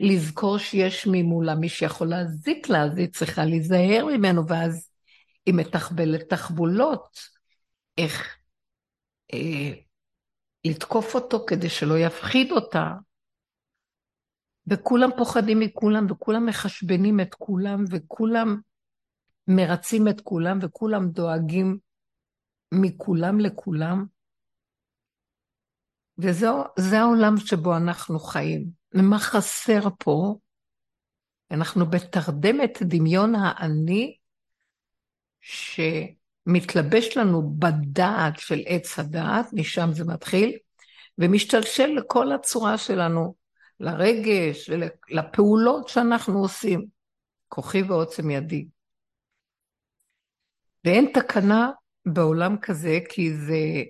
לזכור 0.00 0.58
שיש 0.58 1.06
ממולה 1.06 1.54
מי 1.54 1.68
שיכול 1.68 2.08
להזיק 2.08 2.68
לה, 2.68 2.82
אז 2.82 2.98
היא 2.98 3.08
צריכה 3.08 3.44
להיזהר 3.44 4.06
ממנו, 4.16 4.48
ואז 4.48 4.90
היא 5.46 5.54
מתחבלת 5.54 6.28
תחבולות, 6.28 7.18
איך 7.98 8.36
אה, 9.34 9.72
לתקוף 10.64 11.14
אותו 11.14 11.44
כדי 11.46 11.68
שלא 11.68 11.98
יפחיד 11.98 12.50
אותה. 12.50 12.90
וכולם 14.66 15.10
פוחדים 15.16 15.60
מכולם, 15.60 16.06
וכולם 16.10 16.46
מחשבנים 16.46 17.20
את 17.20 17.34
כולם, 17.34 17.84
וכולם 17.90 18.60
מרצים 19.48 20.08
את 20.08 20.20
כולם, 20.20 20.58
וכולם 20.62 21.08
דואגים 21.08 21.78
מכולם 22.74 23.40
לכולם. 23.40 24.06
וזה 26.18 27.00
העולם 27.00 27.36
שבו 27.36 27.76
אנחנו 27.76 28.18
חיים. 28.18 28.83
ומה 28.94 29.18
חסר 29.18 29.80
פה? 29.98 30.34
אנחנו 31.50 31.86
בתרדמת 31.86 32.82
דמיון 32.82 33.34
האני 33.34 34.16
שמתלבש 35.40 37.16
לנו 37.16 37.54
בדעת 37.58 38.38
של 38.38 38.60
עץ 38.66 38.98
הדעת, 38.98 39.46
משם 39.52 39.88
זה 39.92 40.04
מתחיל, 40.04 40.58
ומשתלשל 41.18 41.86
לכל 41.86 42.32
הצורה 42.32 42.78
שלנו, 42.78 43.34
לרגש 43.80 44.70
ולפעולות 44.70 45.88
שאנחנו 45.88 46.38
עושים. 46.38 46.86
כוחי 47.48 47.82
ועוצם 47.82 48.30
ידי. 48.30 48.66
ואין 50.84 51.10
תקנה 51.14 51.70
בעולם 52.06 52.56
כזה, 52.62 52.98
כי 53.08 53.34
זה... 53.34 53.82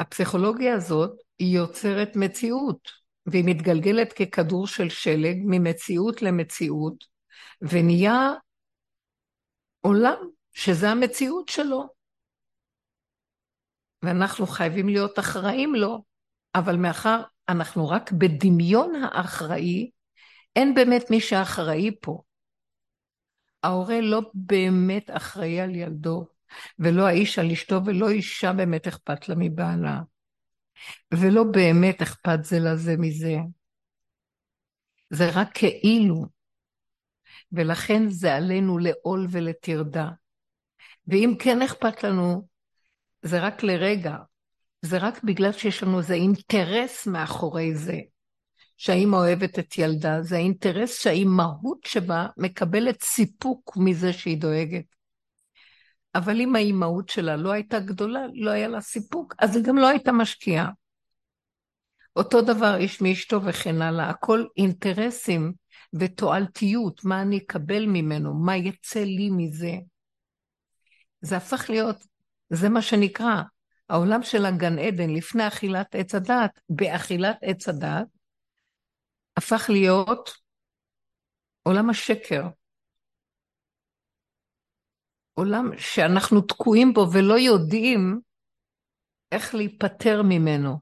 הפסיכולוגיה 0.00 0.74
הזאת 0.74 1.18
היא 1.38 1.56
יוצרת 1.56 2.16
מציאות, 2.16 3.01
והיא 3.26 3.44
מתגלגלת 3.46 4.12
ככדור 4.12 4.66
של 4.66 4.88
שלג 4.88 5.36
ממציאות 5.44 6.22
למציאות, 6.22 7.04
ונהיה 7.62 8.32
עולם 9.80 10.16
שזה 10.52 10.90
המציאות 10.90 11.48
שלו. 11.48 11.88
ואנחנו 14.02 14.46
חייבים 14.46 14.88
להיות 14.88 15.18
אחראים 15.18 15.74
לו, 15.74 16.04
אבל 16.54 16.76
מאחר 16.76 17.22
אנחנו 17.48 17.88
רק 17.88 18.12
בדמיון 18.12 18.92
האחראי, 18.94 19.90
אין 20.56 20.74
באמת 20.74 21.10
מי 21.10 21.20
שאחראי 21.20 21.90
פה. 22.00 22.22
ההורה 23.62 24.00
לא 24.00 24.20
באמת 24.34 25.10
אחראי 25.10 25.60
על 25.60 25.74
ילדו, 25.74 26.26
ולא 26.78 27.06
האיש 27.06 27.38
על 27.38 27.50
אשתו, 27.50 27.80
ולא 27.84 28.10
אישה 28.10 28.52
באמת 28.52 28.88
אכפת 28.88 29.28
לה 29.28 29.34
מבעלה. 29.38 30.00
ולא 31.14 31.44
באמת 31.44 32.02
אכפת 32.02 32.38
זה 32.42 32.58
לזה 32.58 32.96
מזה. 32.98 33.36
זה 35.10 35.30
רק 35.34 35.48
כאילו. 35.54 36.26
ולכן 37.52 38.08
זה 38.08 38.34
עלינו 38.34 38.78
לעול 38.78 39.26
ולטרדה. 39.30 40.08
ואם 41.06 41.34
כן 41.38 41.62
אכפת 41.62 42.04
לנו, 42.04 42.48
זה 43.22 43.40
רק 43.40 43.62
לרגע. 43.62 44.16
זה 44.82 44.98
רק 44.98 45.24
בגלל 45.24 45.52
שיש 45.52 45.82
לנו 45.82 45.98
איזה 45.98 46.14
אינטרס 46.14 47.06
מאחורי 47.06 47.74
זה. 47.74 47.98
שהאימא 48.76 49.16
אוהבת 49.16 49.58
את 49.58 49.78
ילדה, 49.78 50.22
זה 50.22 50.36
האינטרס 50.36 51.02
שהאימהות 51.02 51.78
שבה 51.84 52.26
מקבלת 52.36 53.02
סיפוק 53.02 53.76
מזה 53.76 54.12
שהיא 54.12 54.40
דואגת. 54.40 54.84
אבל 56.14 56.40
אם 56.40 56.56
האימהות 56.56 57.08
שלה 57.08 57.36
לא 57.36 57.52
הייתה 57.52 57.80
גדולה, 57.80 58.20
לא 58.34 58.50
היה 58.50 58.68
לה 58.68 58.80
סיפוק, 58.80 59.34
אז 59.38 59.56
היא 59.56 59.64
גם 59.64 59.78
לא 59.78 59.88
הייתה 59.88 60.12
משקיעה. 60.12 60.70
אותו 62.16 62.42
דבר 62.42 62.76
איש 62.76 63.00
מאשתו 63.00 63.44
וכן 63.44 63.82
הלאה, 63.82 64.10
הכל 64.10 64.44
אינטרסים 64.56 65.52
ותועלתיות, 65.92 67.04
מה 67.04 67.22
אני 67.22 67.38
אקבל 67.38 67.86
ממנו, 67.86 68.34
מה 68.34 68.56
יצא 68.56 69.00
לי 69.00 69.30
מזה. 69.30 69.72
זה 71.20 71.36
הפך 71.36 71.70
להיות, 71.70 72.06
זה 72.50 72.68
מה 72.68 72.82
שנקרא, 72.82 73.42
העולם 73.88 74.22
של 74.22 74.46
הגן 74.46 74.78
עדן 74.78 75.10
לפני 75.10 75.48
אכילת 75.48 75.94
עץ 75.94 76.14
הדעת, 76.14 76.60
באכילת 76.68 77.36
עץ 77.42 77.68
הדעת, 77.68 78.06
הפך 79.36 79.70
להיות 79.70 80.30
עולם 81.62 81.90
השקר. 81.90 82.42
עולם 85.34 85.70
שאנחנו 85.78 86.40
תקועים 86.40 86.92
בו 86.92 87.06
ולא 87.12 87.38
יודעים 87.38 88.20
איך 89.32 89.54
להיפטר 89.54 90.22
ממנו. 90.22 90.78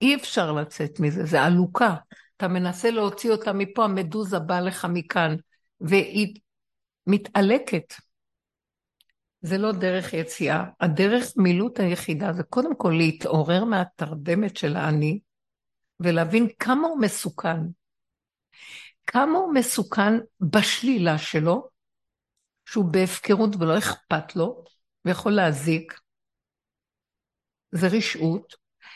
אי 0.00 0.14
אפשר 0.14 0.52
לצאת 0.52 1.00
מזה, 1.00 1.24
זה 1.24 1.42
עלוקה. 1.42 1.94
אתה 2.36 2.48
מנסה 2.48 2.90
להוציא 2.90 3.30
אותה 3.30 3.52
מפה, 3.52 3.84
המדוזה 3.84 4.38
באה 4.38 4.60
לך 4.60 4.86
מכאן, 4.92 5.36
והיא 5.80 6.34
מתעלקת. 7.06 7.94
זה 9.40 9.58
לא 9.58 9.72
דרך 9.72 10.12
יציאה. 10.12 10.64
הדרך 10.80 11.32
מילוט 11.36 11.80
היחידה 11.80 12.32
זה 12.32 12.42
קודם 12.42 12.76
כל 12.76 12.94
להתעורר 12.96 13.64
מהתרדמת 13.64 14.56
של 14.56 14.76
האני, 14.76 15.20
ולהבין 16.00 16.48
כמה 16.58 16.88
הוא 16.88 17.00
מסוכן. 17.00 17.60
כמה 19.06 19.38
הוא 19.38 19.54
מסוכן 19.54 20.12
בשלילה 20.40 21.18
שלו, 21.18 21.68
שהוא 22.72 22.92
בהפקרות 22.92 23.50
ולא 23.58 23.78
אכפת 23.78 24.36
לו, 24.36 24.64
ויכול 25.04 25.32
להזיק, 25.32 26.00
זה 27.72 27.86
רשעות, 27.86 28.54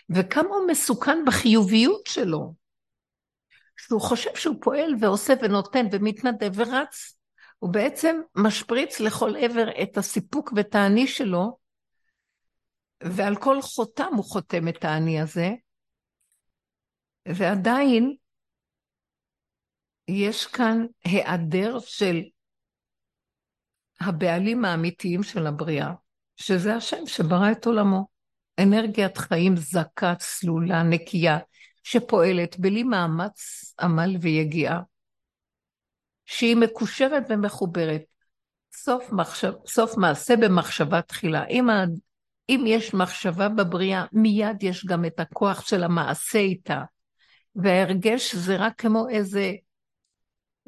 וכמה 0.08 0.48
הוא 0.48 0.70
מסוכן 0.70 1.18
בחיוביות 1.26 2.06
שלו, 2.06 2.54
שהוא 3.76 4.00
חושב 4.00 4.36
שהוא 4.36 4.56
פועל 4.62 4.94
ועושה 5.00 5.32
ונותן 5.42 5.86
ומתנדב 5.92 6.52
ורץ, 6.54 7.18
הוא 7.58 7.72
בעצם 7.72 8.20
משפריץ 8.36 9.00
לכל 9.00 9.36
עבר 9.36 9.68
את 9.82 9.96
הסיפוק 9.96 10.52
ואת 10.56 10.74
האני 10.74 11.06
שלו, 11.06 11.58
ועל 13.02 13.36
כל 13.36 13.62
חותם 13.62 14.14
הוא 14.16 14.24
חותם 14.24 14.68
את 14.68 14.84
האני 14.84 15.20
הזה, 15.20 15.48
ועדיין 17.28 18.16
יש 20.08 20.46
כאן 20.46 20.86
היעדר 21.04 21.78
של 21.80 22.22
הבעלים 24.00 24.64
האמיתיים 24.64 25.22
של 25.22 25.46
הבריאה, 25.46 25.92
שזה 26.36 26.74
השם 26.74 27.06
שברא 27.06 27.52
את 27.52 27.66
עולמו. 27.66 28.06
אנרגיית 28.58 29.18
חיים 29.18 29.56
זכה, 29.56 30.14
צלולה, 30.14 30.82
נקייה, 30.82 31.38
שפועלת 31.82 32.58
בלי 32.58 32.82
מאמץ, 32.82 33.40
עמל 33.80 34.16
ויגיעה, 34.20 34.80
שהיא 36.26 36.56
מקושרת 36.56 37.22
ומחוברת. 37.28 38.02
סוף, 38.74 39.12
מחשב, 39.12 39.52
סוף 39.66 39.96
מעשה 39.96 40.36
במחשבה 40.36 41.02
תחילה. 41.02 41.46
אם, 41.46 41.70
ה, 41.70 41.84
אם 42.48 42.64
יש 42.66 42.94
מחשבה 42.94 43.48
בבריאה, 43.48 44.04
מיד 44.12 44.62
יש 44.62 44.86
גם 44.86 45.04
את 45.04 45.20
הכוח 45.20 45.66
של 45.66 45.84
המעשה 45.84 46.38
איתה. 46.38 46.82
וההרגש 47.56 48.34
זה 48.34 48.56
רק 48.56 48.72
כמו 48.78 49.08
איזה 49.08 49.52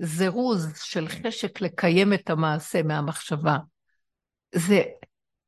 זירוז 0.01 0.81
של 0.83 1.09
חשק 1.09 1.61
לקיים 1.61 2.13
את 2.13 2.31
המעשה 2.31 2.83
מהמחשבה. 2.83 3.57
זה 4.55 4.83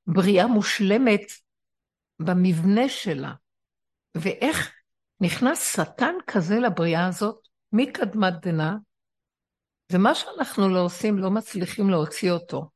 בריאה 0.06 0.46
מושלמת 0.46 1.20
במבנה 2.20 2.88
שלה. 2.88 3.32
ואיך 4.14 4.72
נכנס 5.20 5.76
שטן 5.76 6.14
כזה 6.26 6.54
לבריאה 6.54 7.06
הזאת, 7.06 7.48
מקדמת 7.72 8.32
דנא, 8.42 8.70
ומה 9.92 10.14
שאנחנו 10.14 10.68
לא 10.68 10.84
עושים, 10.84 11.18
לא 11.18 11.30
מצליחים 11.30 11.90
להוציא 11.90 12.30
אותו. 12.30 12.70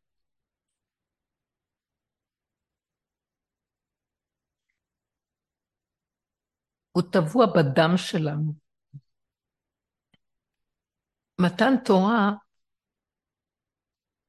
הוא 6.92 7.02
טבוע 7.12 7.46
בדם 7.46 7.96
שלנו. 7.96 8.63
מתן 11.40 11.75
תורה 11.85 12.33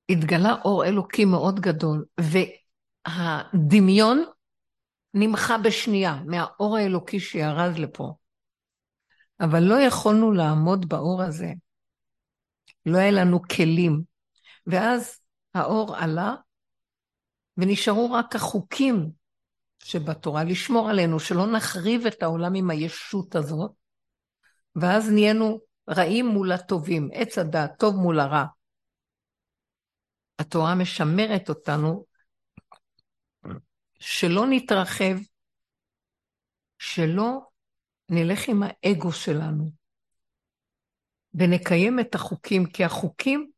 התגלה 0.09 0.55
אור 0.65 0.85
אלוקי 0.85 1.25
מאוד 1.25 1.59
גדול, 1.59 2.05
והדמיון 3.07 4.23
נמחה 5.13 5.57
בשנייה 5.57 6.21
מהאור 6.25 6.77
האלוקי 6.77 7.19
שירד 7.19 7.77
לפה. 7.77 8.13
אבל 9.39 9.59
לא 9.59 9.75
יכולנו 9.75 10.31
לעמוד 10.31 10.89
באור 10.89 11.21
הזה. 11.23 11.53
לא 12.85 12.97
היה 12.97 13.11
לנו 13.11 13.41
כלים. 13.41 14.01
ואז 14.67 15.19
האור 15.53 15.95
עלה, 15.95 16.35
ונשארו 17.57 18.11
רק 18.11 18.35
החוקים 18.35 19.11
שבתורה, 19.83 20.43
לשמור 20.43 20.89
עלינו, 20.89 21.19
שלא 21.19 21.51
נחריב 21.51 22.05
את 22.05 22.23
העולם 22.23 22.53
עם 22.53 22.69
הישות 22.69 23.35
הזאת, 23.35 23.71
ואז 24.75 25.11
נהיינו 25.11 25.59
רעים 25.89 26.25
מול 26.25 26.51
הטובים, 26.51 27.09
עץ 27.13 27.37
הדעת, 27.37 27.79
טוב 27.79 27.95
מול 27.95 28.19
הרע. 28.19 28.45
התורה 30.39 30.75
משמרת 30.75 31.49
אותנו 31.49 32.05
שלא 33.99 34.45
נתרחב, 34.49 35.15
שלא 36.79 37.39
נלך 38.09 38.49
עם 38.49 38.63
האגו 38.65 39.11
שלנו, 39.11 39.71
ונקיים 41.33 41.99
את 41.99 42.15
החוקים, 42.15 42.65
כי 42.65 42.83
החוקים 42.83 43.51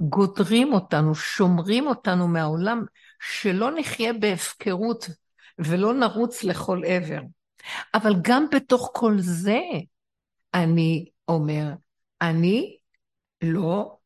גודרים 0.00 0.72
אותנו, 0.72 1.14
שומרים 1.14 1.86
אותנו 1.86 2.28
מהעולם, 2.28 2.84
שלא 3.20 3.70
נחיה 3.78 4.12
בהפקרות 4.12 5.06
ולא 5.58 5.94
נרוץ 5.94 6.44
לכל 6.44 6.82
עבר. 6.86 7.20
אבל 7.94 8.12
גם 8.22 8.46
בתוך 8.54 8.90
כל 8.94 9.14
זה, 9.18 9.60
אני 10.54 11.08
אומר, 11.28 11.64
אני 12.22 12.78
לא 13.42 13.98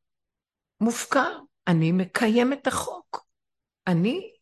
מופקר, 0.81 1.39
אני 1.67 1.93
מקיים 1.93 2.53
את 2.53 2.67
החוק. 2.67 3.27
אני 3.87 4.33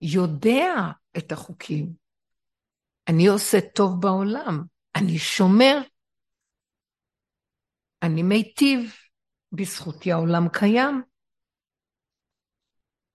יודע 0.00 0.74
את 1.18 1.32
החוקים. 1.32 1.92
אני 3.08 3.26
עושה 3.26 3.58
טוב 3.74 4.00
בעולם, 4.00 4.64
אני 4.96 5.18
שומר, 5.18 5.80
אני 8.02 8.22
מיטיב, 8.22 8.94
בזכותי 9.52 10.12
העולם 10.12 10.48
קיים. 10.48 11.02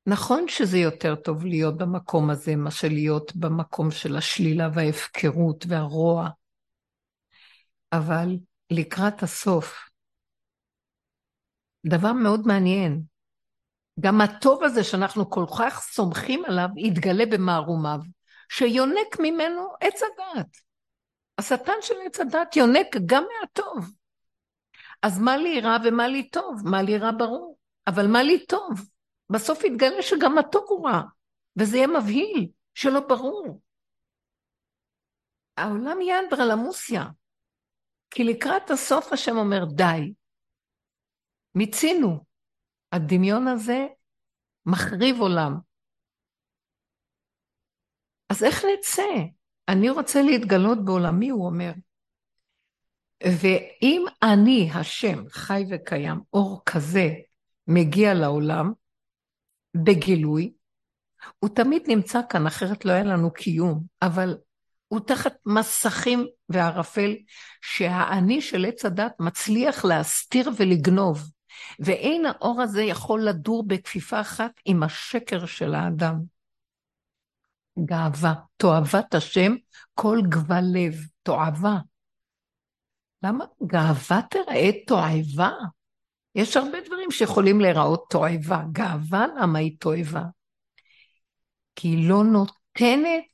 נכון 0.06 0.48
שזה 0.48 0.78
יותר 0.78 1.16
טוב 1.16 1.46
להיות 1.46 1.78
במקום 1.78 2.30
הזה 2.30 2.56
מאשר 2.56 2.88
להיות 2.88 3.36
במקום 3.36 3.92
של 3.92 4.16
השלילה 4.18 4.70
וההפקרות 4.74 5.66
והרוע, 5.68 6.30
אבל 7.92 8.38
לקראת 8.72 9.24
הסוף, 9.24 9.90
דבר 11.86 12.14
מאוד 12.14 12.48
מעניין, 12.48 13.02
גם 14.00 14.22
הטוב 14.22 14.64
הזה 14.64 14.84
שאנחנו 14.84 15.30
כל 15.30 15.46
כך 15.60 15.80
סומכים 15.80 16.46
עליו, 16.46 16.68
יתגלה 16.78 17.26
במערומיו, 17.26 18.00
שיונק 18.50 19.20
ממנו 19.20 19.74
עץ 19.82 20.02
הדת. 20.04 20.58
השטן 21.38 21.74
של 21.82 21.94
עץ 22.06 22.20
הדת 22.20 22.56
יונק 22.56 22.96
גם 23.06 23.24
מהטוב. 23.40 23.94
אז 25.02 25.20
מה 25.20 25.38
לי 25.38 25.62
רע 25.62 25.78
ומה 25.84 26.08
לי 26.08 26.30
טוב? 26.30 26.62
מה 26.66 26.82
לי 26.82 26.98
רע 26.98 27.12
ברור, 27.18 27.58
אבל 27.88 28.08
מה 28.08 28.24
לי 28.24 28.46
טוב? 28.46 28.90
בסוף 29.30 29.64
יתגלה 29.64 30.02
שגם 30.02 30.38
הטוב 30.38 30.64
הוא 30.68 30.90
רע, 30.90 31.02
וזה 31.56 31.78
יהיה 31.78 31.88
מבהיל, 31.88 32.50
שלא 32.74 33.00
ברור. 33.00 33.62
העולם 35.58 36.02
יהיה 36.02 36.20
אנדרלמוסיה, 36.20 37.06
כי 38.12 38.24
לקראת 38.24 38.70
הסוף 38.70 39.14
השם 39.14 39.38
אומר, 39.38 39.66
די, 39.66 40.14
מיצינו. 41.56 42.26
הדמיון 42.92 43.48
הזה 43.48 43.88
מחריב 44.66 45.20
עולם. 45.20 45.54
אז 48.30 48.44
איך 48.44 48.66
נצא? 48.74 49.04
אני 49.70 49.90
רוצה 49.90 50.22
להתגלות 50.22 50.86
בעולמי, 50.86 51.30
הוא 51.30 51.46
אומר. 51.46 51.72
ואם 53.24 54.06
אני, 54.24 54.70
השם, 54.76 55.30
חי 55.30 55.64
וקיים, 55.70 56.22
אור 56.34 56.62
כזה 56.66 57.08
מגיע 57.68 58.14
לעולם, 58.14 58.72
בגילוי, 59.86 60.54
הוא 61.40 61.50
תמיד 61.56 61.84
נמצא 61.88 62.20
כאן, 62.30 62.48
אחרת 62.48 62.86
לא 62.86 62.92
היה 62.92 63.04
לנו 63.04 63.34
קיום, 63.34 63.84
אבל 64.02 64.38
הוא 64.90 65.00
תחת 65.00 65.34
מסכים 65.46 66.28
וערפל, 66.50 67.16
שהאני 67.62 68.42
של 68.42 68.66
עץ 68.66 68.86
הדת 68.86 69.12
מצליח 69.20 69.86
להסתיר 69.86 70.50
ולגנוב. 70.58 71.32
ואין 71.80 72.26
האור 72.26 72.62
הזה 72.62 72.84
יכול 72.84 73.24
לדור 73.24 73.68
בכפיפה 73.68 74.22
אחת 74.22 74.52
עם 74.66 74.84
השקר 74.84 75.46
של 75.46 75.76
האדם. 75.76 76.20
גאווה, 77.86 78.34
תועבת 78.58 79.16
השם, 79.16 79.56
כל 79.94 80.20
גבל 80.30 80.64
לב, 80.74 80.96
תועבה. 81.24 81.78
למה 83.24 83.46
גאווה 83.68 84.22
תראה 84.30 84.70
תועבה? 84.88 85.52
יש 86.36 86.58
הרבה 86.58 86.78
דברים 86.86 87.12
שיכולים 87.12 87.62
להיראות 87.62 88.06
תועבה. 88.10 88.64
גאווה, 88.72 89.26
למה 89.42 89.60
היא 89.60 89.78
תועבה? 89.80 90.24
כי 91.76 91.88
היא 91.88 92.10
לא 92.10 92.24
נותנת 92.24 93.29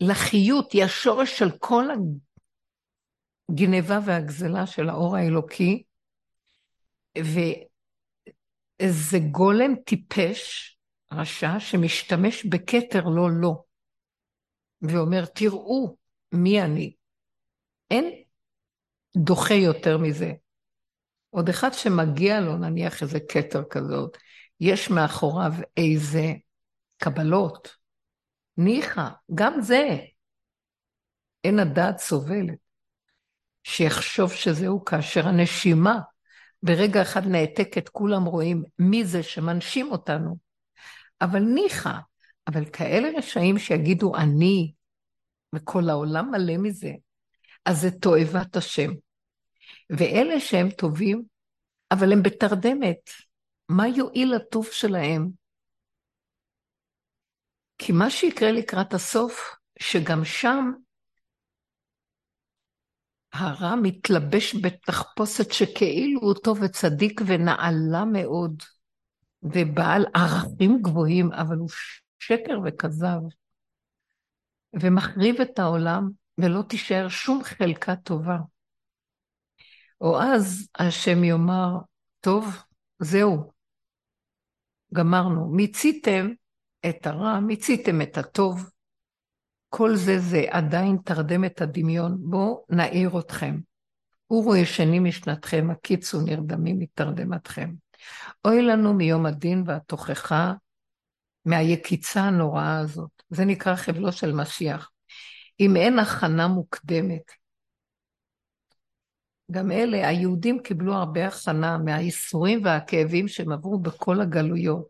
לחיות, 0.00 0.72
היא 0.72 0.84
השורש 0.84 1.38
של 1.38 1.50
כל 1.58 1.84
הגניבה 3.50 3.98
והגזלה 4.04 4.66
של 4.66 4.88
האור 4.88 5.16
האלוקי, 5.16 5.82
וזה 7.18 9.18
גולם 9.30 9.74
טיפש, 9.86 10.70
רשע, 11.12 11.58
שמשתמש 11.58 12.44
בכתר 12.44 13.04
לא 13.04 13.30
לא, 13.30 13.62
ואומר, 14.82 15.24
תראו 15.24 15.96
מי 16.32 16.62
אני. 16.62 16.94
אין 17.90 18.22
דוחה 19.16 19.54
יותר 19.54 19.98
מזה. 19.98 20.32
עוד 21.30 21.48
אחד 21.48 21.72
שמגיע 21.72 22.40
לו, 22.40 22.56
נניח 22.56 23.02
איזה 23.02 23.18
כתר 23.28 23.62
כזאת, 23.70 24.16
יש 24.60 24.90
מאחוריו 24.90 25.52
איזה 25.76 26.32
קבלות. 26.96 27.79
ניחא, 28.56 29.08
גם 29.34 29.60
זה. 29.60 29.98
אין 31.44 31.58
הדעת 31.58 31.98
סובלת. 31.98 32.58
שיחשוב 33.64 34.32
שזהו 34.32 34.84
כאשר 34.84 35.28
הנשימה 35.28 36.00
ברגע 36.62 37.02
אחד 37.02 37.26
נעתקת, 37.26 37.88
כולם 37.88 38.24
רואים 38.24 38.62
מי 38.78 39.04
זה 39.04 39.22
שמנשים 39.22 39.90
אותנו. 39.90 40.36
אבל 41.20 41.40
ניחא, 41.40 41.98
אבל 42.48 42.64
כאלה 42.64 43.08
רשעים 43.18 43.58
שיגידו 43.58 44.16
אני, 44.16 44.72
וכל 45.54 45.88
העולם 45.88 46.30
מלא 46.30 46.56
מזה, 46.58 46.92
אז 47.64 47.80
זה 47.80 47.90
תועבת 47.90 48.56
השם. 48.56 48.90
ואלה 49.90 50.40
שהם 50.40 50.70
טובים, 50.70 51.22
אבל 51.90 52.12
הם 52.12 52.22
בתרדמת. 52.22 53.10
מה 53.68 53.88
יועיל 53.88 54.34
הטוב 54.34 54.66
שלהם? 54.66 55.39
כי 57.82 57.92
מה 57.92 58.10
שיקרה 58.10 58.52
לקראת 58.52 58.94
הסוף, 58.94 59.56
שגם 59.78 60.24
שם 60.24 60.72
הרע 63.32 63.74
מתלבש 63.82 64.54
בתחפושת 64.54 65.52
שכאילו 65.52 66.20
הוא 66.20 66.34
טוב 66.44 66.58
וצדיק 66.62 67.20
ונעלה 67.26 68.04
מאוד, 68.04 68.62
ובעל 69.42 70.06
ערכים 70.14 70.82
גבוהים, 70.82 71.32
אבל 71.32 71.56
הוא 71.56 71.68
שקר 72.18 72.58
וכזב, 72.64 73.20
ומחריב 74.82 75.40
את 75.40 75.58
העולם, 75.58 76.10
ולא 76.38 76.62
תישאר 76.68 77.08
שום 77.08 77.44
חלקה 77.44 77.96
טובה. 77.96 78.36
או 80.00 80.20
אז 80.20 80.68
השם 80.78 81.24
יאמר, 81.24 81.76
טוב, 82.20 82.44
זהו, 82.98 83.50
גמרנו. 84.94 85.48
מיציתם 85.48 86.28
את 86.88 87.06
הרע, 87.06 87.40
מיציתם 87.40 88.02
את 88.02 88.18
הטוב. 88.18 88.70
כל 89.68 89.96
זה 89.96 90.18
זה 90.18 90.44
עדיין 90.50 90.96
תרדמת 91.04 91.60
הדמיון. 91.60 92.16
בואו 92.20 92.64
נעיר 92.70 93.18
אתכם. 93.18 93.58
אורו 94.30 94.56
ישנים 94.56 95.04
משנתכם, 95.04 95.68
הקיצו 95.70 96.20
נרדמים 96.20 96.78
מתרדמתכם. 96.78 97.70
אוי 98.44 98.62
לנו 98.62 98.94
מיום 98.94 99.26
הדין 99.26 99.62
והתוכחה, 99.66 100.52
מהיקיצה 101.44 102.20
הנוראה 102.20 102.78
הזאת. 102.78 103.10
זה 103.30 103.44
נקרא 103.44 103.76
חבלו 103.76 104.12
של 104.12 104.32
משיח. 104.32 104.90
אם 105.60 105.76
אין 105.76 105.98
הכנה 105.98 106.48
מוקדמת, 106.48 107.22
גם 109.50 109.72
אלה, 109.72 110.08
היהודים 110.08 110.62
קיבלו 110.62 110.94
הרבה 110.94 111.26
הכנה 111.26 111.78
מהייסורים 111.78 112.64
והכאבים 112.64 113.28
שהם 113.28 113.52
עברו 113.52 113.78
בכל 113.78 114.20
הגלויות. 114.20 114.89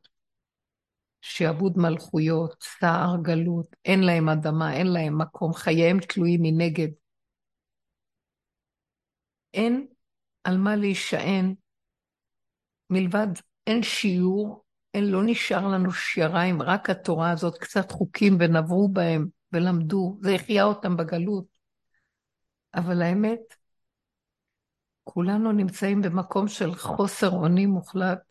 שעבוד 1.20 1.78
מלכויות, 1.78 2.64
צער 2.80 3.16
גלות, 3.22 3.76
אין 3.85 4.00
להם 4.00 4.28
אדמה, 4.28 4.72
אין 4.72 4.87
להם 4.87 5.18
מקום, 5.18 5.52
חייהם 5.52 6.00
תלויים 6.00 6.40
מנגד. 6.42 6.88
אין 9.54 9.87
על 10.44 10.59
מה 10.59 10.76
להישען, 10.76 11.54
מלבד 12.90 13.26
אין 13.66 13.83
שיעור, 13.83 14.64
אין, 14.94 15.04
לא 15.04 15.22
נשאר 15.24 15.68
לנו 15.68 15.92
שיריים, 15.92 16.62
רק 16.62 16.90
התורה 16.90 17.30
הזאת, 17.30 17.59
קצת 17.59 17.90
חוקים 17.90 18.37
ונברו 18.40 18.88
בהם 18.88 19.26
ולמדו, 19.52 20.18
זה 20.20 20.35
החיה 20.35 20.64
אותם 20.64 20.96
בגלות. 20.96 21.44
אבל 22.74 23.02
האמת, 23.02 23.40
כולנו 25.04 25.52
נמצאים 25.52 26.02
במקום 26.02 26.48
של 26.48 26.74
חוסר 26.74 27.30
אונים 27.30 27.70
מוחלט. 27.70 28.30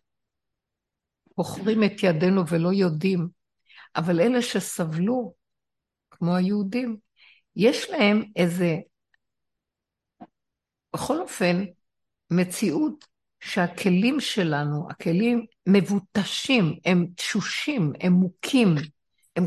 בוחרים 1.39 1.83
את 1.83 2.03
ידינו 2.03 2.47
ולא 2.47 2.73
יודעים, 2.73 3.27
אבל 3.95 4.19
אלה 4.19 4.41
שסבלו, 4.41 5.33
כמו 6.11 6.35
היהודים, 6.35 6.97
יש 7.55 7.89
להם 7.89 8.23
איזה, 8.35 8.75
בכל 10.93 11.21
אופן, 11.21 11.55
מציאות 12.31 13.05
שהכלים 13.39 14.19
שלנו, 14.19 14.87
הכלים 14.89 15.45
מבוטשים, 15.67 16.79
הם 16.85 17.05
תשושים, 17.15 17.93
הם 18.01 18.13
מוכים, 18.13 18.75
הם, 19.35 19.45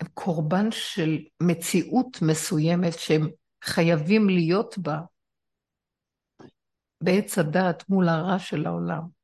הם 0.00 0.06
קורבן 0.14 0.70
של 0.70 1.18
מציאות 1.42 2.22
מסוימת 2.22 2.98
שהם 2.98 3.28
חייבים 3.64 4.28
להיות 4.28 4.78
בה 4.78 4.98
בעץ 7.00 7.38
הדעת 7.38 7.88
מול 7.88 8.08
הרע 8.08 8.38
של 8.38 8.66
העולם. 8.66 9.21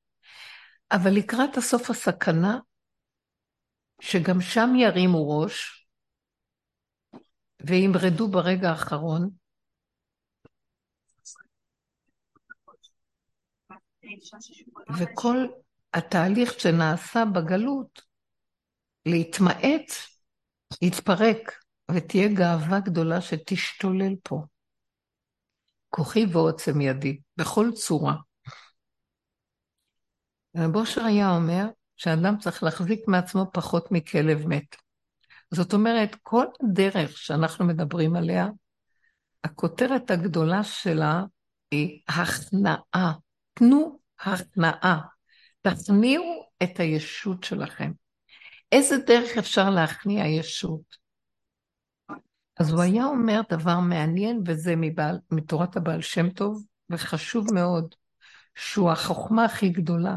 אבל 0.93 1.11
לקראת 1.19 1.57
הסוף 1.57 1.91
הסכנה, 1.91 2.59
שגם 4.01 4.41
שם 4.41 4.71
ירימו 4.77 5.39
ראש 5.39 5.87
וימרדו 7.67 8.29
ברגע 8.29 8.71
האחרון, 8.71 9.31
וכל 14.99 15.37
התהליך 15.95 16.61
שנעשה 16.61 17.25
בגלות, 17.35 18.03
להתמעט, 19.07 19.93
יתפרק, 20.83 21.65
ותהיה 21.97 22.29
גאווה 22.29 22.81
גדולה 22.81 23.21
שתשתולל 23.21 24.15
פה. 24.23 24.43
כוחי 25.89 26.25
ועוצם 26.33 26.81
ידי, 26.81 27.21
בכל 27.37 27.67
צורה. 27.75 28.15
רב 30.59 30.77
אושר 30.77 31.05
היה 31.05 31.31
אומר 31.31 31.67
שאדם 31.97 32.39
צריך 32.39 32.63
להחזיק 32.63 33.01
מעצמו 33.09 33.47
פחות 33.53 33.93
מכלב 33.93 34.47
מת. 34.47 34.77
זאת 35.51 35.73
אומרת, 35.73 36.17
כל 36.23 36.45
הדרך 36.63 37.19
שאנחנו 37.19 37.65
מדברים 37.65 38.17
עליה, 38.17 38.49
הכותרת 39.45 40.11
הגדולה 40.11 40.65
שלה 40.65 41.23
היא 41.71 42.01
הכנעה. 42.09 43.13
תנו 43.55 43.99
הכנעה. 44.21 45.01
תכניעו 45.63 46.45
את 46.63 46.81
הישות 46.81 47.45
שלכם. 47.45 47.93
איזה 48.73 48.99
דרך 48.99 49.39
אפשר 49.39 49.71
להכניע 49.71 50.27
ישות? 50.27 50.97
אז 52.61 52.71
הוא 52.71 52.83
היה 52.83 53.05
אומר 53.05 53.41
דבר 53.51 53.81
מעניין, 53.81 54.43
וזה 54.47 54.75
מבעל, 54.77 55.19
מתורת 55.31 55.77
הבעל 55.77 56.03
שם 56.03 56.31
טוב, 56.31 56.65
וחשוב 56.91 57.55
מאוד, 57.55 57.95
שהוא 58.55 58.91
החוכמה 58.91 59.45
הכי 59.45 59.69
גדולה. 59.69 60.17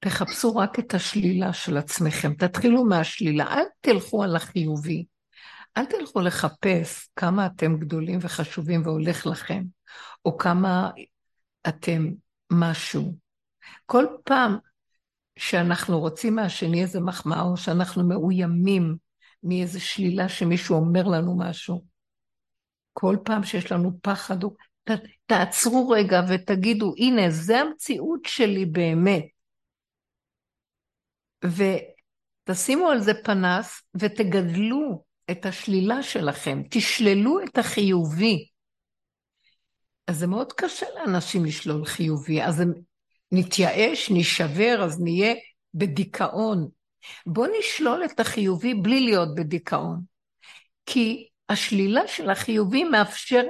תחפשו 0.00 0.56
רק 0.56 0.78
את 0.78 0.94
השלילה 0.94 1.52
של 1.52 1.76
עצמכם, 1.76 2.34
תתחילו 2.34 2.84
מהשלילה, 2.84 3.46
אל 3.54 3.64
תלכו 3.80 4.22
על 4.22 4.36
החיובי. 4.36 5.04
אל 5.76 5.84
תלכו 5.84 6.20
לחפש 6.20 7.08
כמה 7.16 7.46
אתם 7.46 7.76
גדולים 7.76 8.18
וחשובים 8.22 8.82
והולך 8.84 9.26
לכם, 9.26 9.62
או 10.24 10.38
כמה 10.38 10.90
אתם 11.68 12.06
משהו. 12.52 13.14
כל 13.86 14.06
פעם 14.24 14.56
שאנחנו 15.38 16.00
רוצים 16.00 16.36
מהשני 16.36 16.82
איזה 16.82 17.00
מחמאה, 17.00 17.42
או 17.42 17.56
שאנחנו 17.56 18.08
מאוימים 18.08 18.96
מאיזה 19.42 19.80
שלילה 19.80 20.28
שמישהו 20.28 20.76
אומר 20.76 21.02
לנו 21.02 21.38
משהו, 21.38 21.84
כל 22.92 23.16
פעם 23.24 23.44
שיש 23.44 23.72
לנו 23.72 23.98
פחד, 24.02 24.44
ת, 24.84 24.90
תעצרו 25.26 25.88
רגע 25.88 26.20
ותגידו, 26.28 26.94
הנה, 26.96 27.30
זה 27.30 27.60
המציאות 27.60 28.20
שלי 28.24 28.66
באמת. 28.66 29.39
ותשימו 31.44 32.88
על 32.88 33.00
זה 33.00 33.12
פנס 33.24 33.82
ותגדלו 33.94 35.04
את 35.30 35.46
השלילה 35.46 36.02
שלכם, 36.02 36.62
תשללו 36.70 37.44
את 37.44 37.58
החיובי. 37.58 38.48
אז 40.06 40.18
זה 40.18 40.26
מאוד 40.26 40.52
קשה 40.52 40.86
לאנשים 40.94 41.44
לשלול 41.44 41.84
חיובי, 41.84 42.42
אז 42.42 42.60
הם 42.60 42.72
נתייאש, 43.32 44.10
נשבר, 44.10 44.84
אז 44.84 45.00
נהיה 45.00 45.34
בדיכאון. 45.74 46.68
בואו 47.26 47.50
נשלול 47.58 48.04
את 48.04 48.20
החיובי 48.20 48.74
בלי 48.74 49.00
להיות 49.00 49.34
בדיכאון. 49.34 50.00
כי 50.86 51.28
השלילה 51.48 52.08
של 52.08 52.30
החיובי 52.30 52.84
מאפשר 52.84 53.42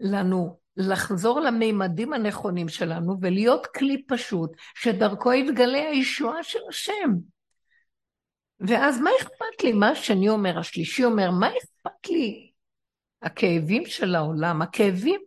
לנו 0.00 0.60
לחזור 0.76 1.40
למימדים 1.40 2.12
הנכונים 2.12 2.68
שלנו 2.68 3.16
ולהיות 3.20 3.66
כלי 3.66 4.02
פשוט 4.06 4.50
שדרכו 4.74 5.32
יתגלה 5.32 5.88
הישועה 5.88 6.42
של 6.42 6.58
השם. 6.68 7.10
ואז 8.60 9.00
מה 9.00 9.10
אכפת 9.20 9.64
לי? 9.64 9.72
מה 9.72 9.88
השני 9.88 10.28
אומר, 10.28 10.58
השלישי 10.58 11.04
אומר, 11.04 11.30
מה 11.30 11.48
אכפת 11.48 12.10
לי? 12.10 12.50
הכאבים 13.22 13.86
של 13.86 14.14
העולם, 14.14 14.62
הכאבים 14.62 15.20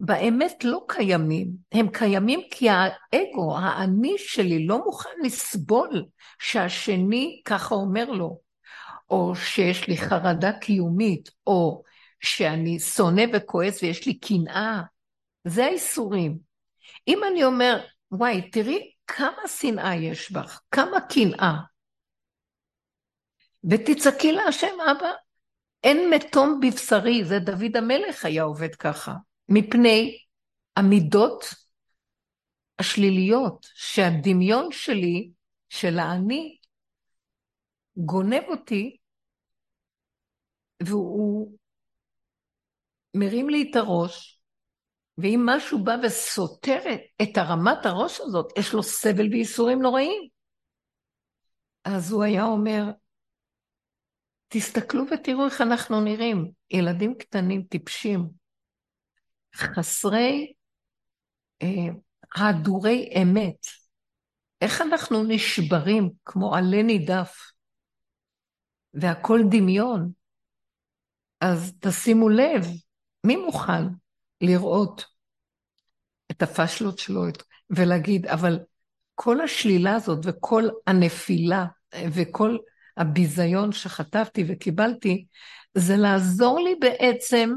באמת 0.00 0.64
לא 0.64 0.84
קיימים. 0.88 1.48
הם 1.72 1.88
קיימים 1.88 2.40
כי 2.50 2.68
האגו, 2.68 3.58
האני 3.58 4.14
שלי, 4.18 4.66
לא 4.66 4.84
מוכן 4.84 5.10
לסבול 5.24 6.04
שהשני 6.38 7.42
ככה 7.44 7.74
אומר 7.74 8.10
לו, 8.10 8.40
או 9.10 9.34
שיש 9.36 9.88
לי 9.88 9.96
חרדה 9.96 10.52
קיומית, 10.52 11.30
או 11.46 11.82
שאני 12.20 12.78
שונא 12.78 13.22
וכועס 13.32 13.82
ויש 13.82 14.06
לי 14.06 14.18
קנאה. 14.18 14.82
זה 15.44 15.64
האיסורים. 15.64 16.38
אם 17.08 17.20
אני 17.32 17.44
אומר, 17.44 17.86
וואי, 18.10 18.50
תראי 18.50 18.90
כמה 19.06 19.48
שנאה 19.48 19.94
יש 19.94 20.32
בך, 20.32 20.60
כמה 20.70 21.00
קנאה. 21.00 21.54
ותצעקי 23.70 24.32
להשם, 24.32 24.76
אבא, 24.90 25.12
אין 25.84 26.10
מתום 26.10 26.60
בבשרי, 26.62 27.24
זה 27.24 27.38
דוד 27.38 27.76
המלך 27.76 28.24
היה 28.24 28.42
עובד 28.42 28.74
ככה. 28.74 29.14
מפני 29.48 30.18
המידות 30.76 31.44
השליליות 32.78 33.66
שהדמיון 33.74 34.72
שלי, 34.72 35.30
של 35.68 35.98
האני, 35.98 36.58
גונב 37.96 38.42
אותי, 38.48 38.96
והוא 40.82 41.56
מרים 43.14 43.48
לי 43.48 43.68
את 43.70 43.76
הראש, 43.76 44.40
ואם 45.18 45.40
משהו 45.46 45.84
בא 45.84 45.96
וסותר 46.02 46.80
את 47.22 47.36
הרמת 47.36 47.86
הראש 47.86 48.20
הזאת, 48.20 48.58
יש 48.58 48.72
לו 48.72 48.82
סבל 48.82 49.28
וייסורים 49.30 49.82
נוראים. 49.82 50.28
אז 51.84 52.12
הוא 52.12 52.22
היה 52.22 52.44
אומר, 52.44 52.82
תסתכלו 54.48 55.04
ותראו 55.10 55.44
איך 55.46 55.60
אנחנו 55.60 56.00
נראים, 56.00 56.50
ילדים 56.70 57.14
קטנים, 57.18 57.62
טיפשים, 57.62 58.28
חסרי 59.54 60.52
אה, 61.62 61.68
הדורי 62.36 63.10
אמת. 63.22 63.66
איך 64.60 64.80
אנחנו 64.80 65.22
נשברים 65.28 66.10
כמו 66.24 66.54
עלה 66.54 66.82
נידף, 66.82 67.52
והכל 68.94 69.40
דמיון. 69.50 70.12
אז 71.40 71.72
תשימו 71.80 72.28
לב, 72.28 72.64
מי 73.24 73.36
מוכן 73.36 73.82
לראות 74.40 75.04
את 76.30 76.42
הפשלות 76.42 76.98
שלו 76.98 77.22
ולהגיד, 77.70 78.26
אבל 78.26 78.58
כל 79.14 79.40
השלילה 79.40 79.94
הזאת 79.94 80.18
וכל 80.24 80.68
הנפילה 80.86 81.66
וכל 82.12 82.56
הביזיון 82.96 83.72
שחטפתי 83.72 84.44
וקיבלתי, 84.48 85.26
זה 85.74 85.96
לעזור 85.96 86.60
לי 86.60 86.74
בעצם 86.80 87.50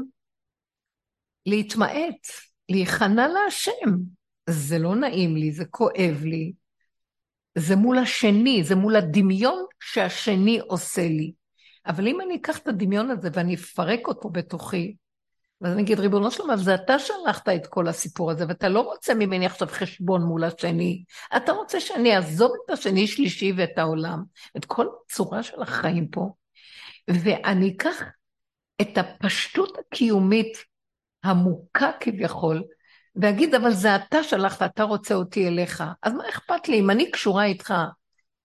להתמעט, 1.46 2.26
להיכנע 2.68 3.28
להשם. 3.28 3.90
זה 4.50 4.78
לא 4.78 4.96
נעים 4.96 5.36
לי, 5.36 5.52
זה 5.52 5.64
כואב 5.64 6.22
לי, 6.24 6.52
זה 7.58 7.76
מול 7.76 7.98
השני, 7.98 8.64
זה 8.64 8.74
מול 8.74 8.96
הדמיון 8.96 9.64
שהשני 9.80 10.58
עושה 10.58 11.08
לי. 11.08 11.32
אבל 11.86 12.08
אם 12.08 12.20
אני 12.20 12.36
אקח 12.36 12.58
את 12.58 12.68
הדמיון 12.68 13.10
הזה 13.10 13.28
ואני 13.32 13.54
אפרק 13.54 14.06
אותו 14.06 14.30
בתוכי, 14.30 14.96
ואז 15.60 15.72
אני 15.72 15.82
אגיד, 15.82 16.00
ריבונו 16.00 16.30
שלמה, 16.30 16.56
זה 16.56 16.74
אתה 16.74 16.98
שלחת 16.98 17.48
את 17.48 17.66
כל 17.66 17.88
הסיפור 17.88 18.30
הזה, 18.30 18.44
ואתה 18.48 18.68
לא 18.68 18.80
רוצה 18.80 19.14
ממני 19.14 19.46
עכשיו 19.46 19.68
חשבון 19.68 20.22
מול 20.22 20.44
השני. 20.44 21.04
אתה 21.36 21.52
רוצה 21.52 21.80
שאני 21.80 22.16
אעזוב 22.16 22.52
את 22.64 22.70
השני 22.70 23.06
שלישי 23.06 23.52
ואת 23.56 23.78
העולם, 23.78 24.22
את 24.56 24.64
כל 24.64 24.86
צורה 25.08 25.42
של 25.42 25.62
החיים 25.62 26.08
פה, 26.08 26.30
ואני 27.08 27.74
אקח 27.76 28.02
את 28.80 28.98
הפשטות 28.98 29.78
הקיומית 29.78 30.58
המוכה 31.24 31.90
כביכול, 32.00 32.62
ואגיד, 33.16 33.54
אבל 33.54 33.70
זה 33.70 33.96
אתה 33.96 34.22
שלחת, 34.22 34.62
אתה 34.62 34.82
רוצה 34.82 35.14
אותי 35.14 35.48
אליך. 35.48 35.84
אז 36.02 36.12
מה 36.12 36.28
אכפת 36.28 36.68
לי? 36.68 36.80
אם 36.80 36.90
אני 36.90 37.10
קשורה 37.10 37.44
איתך, 37.44 37.74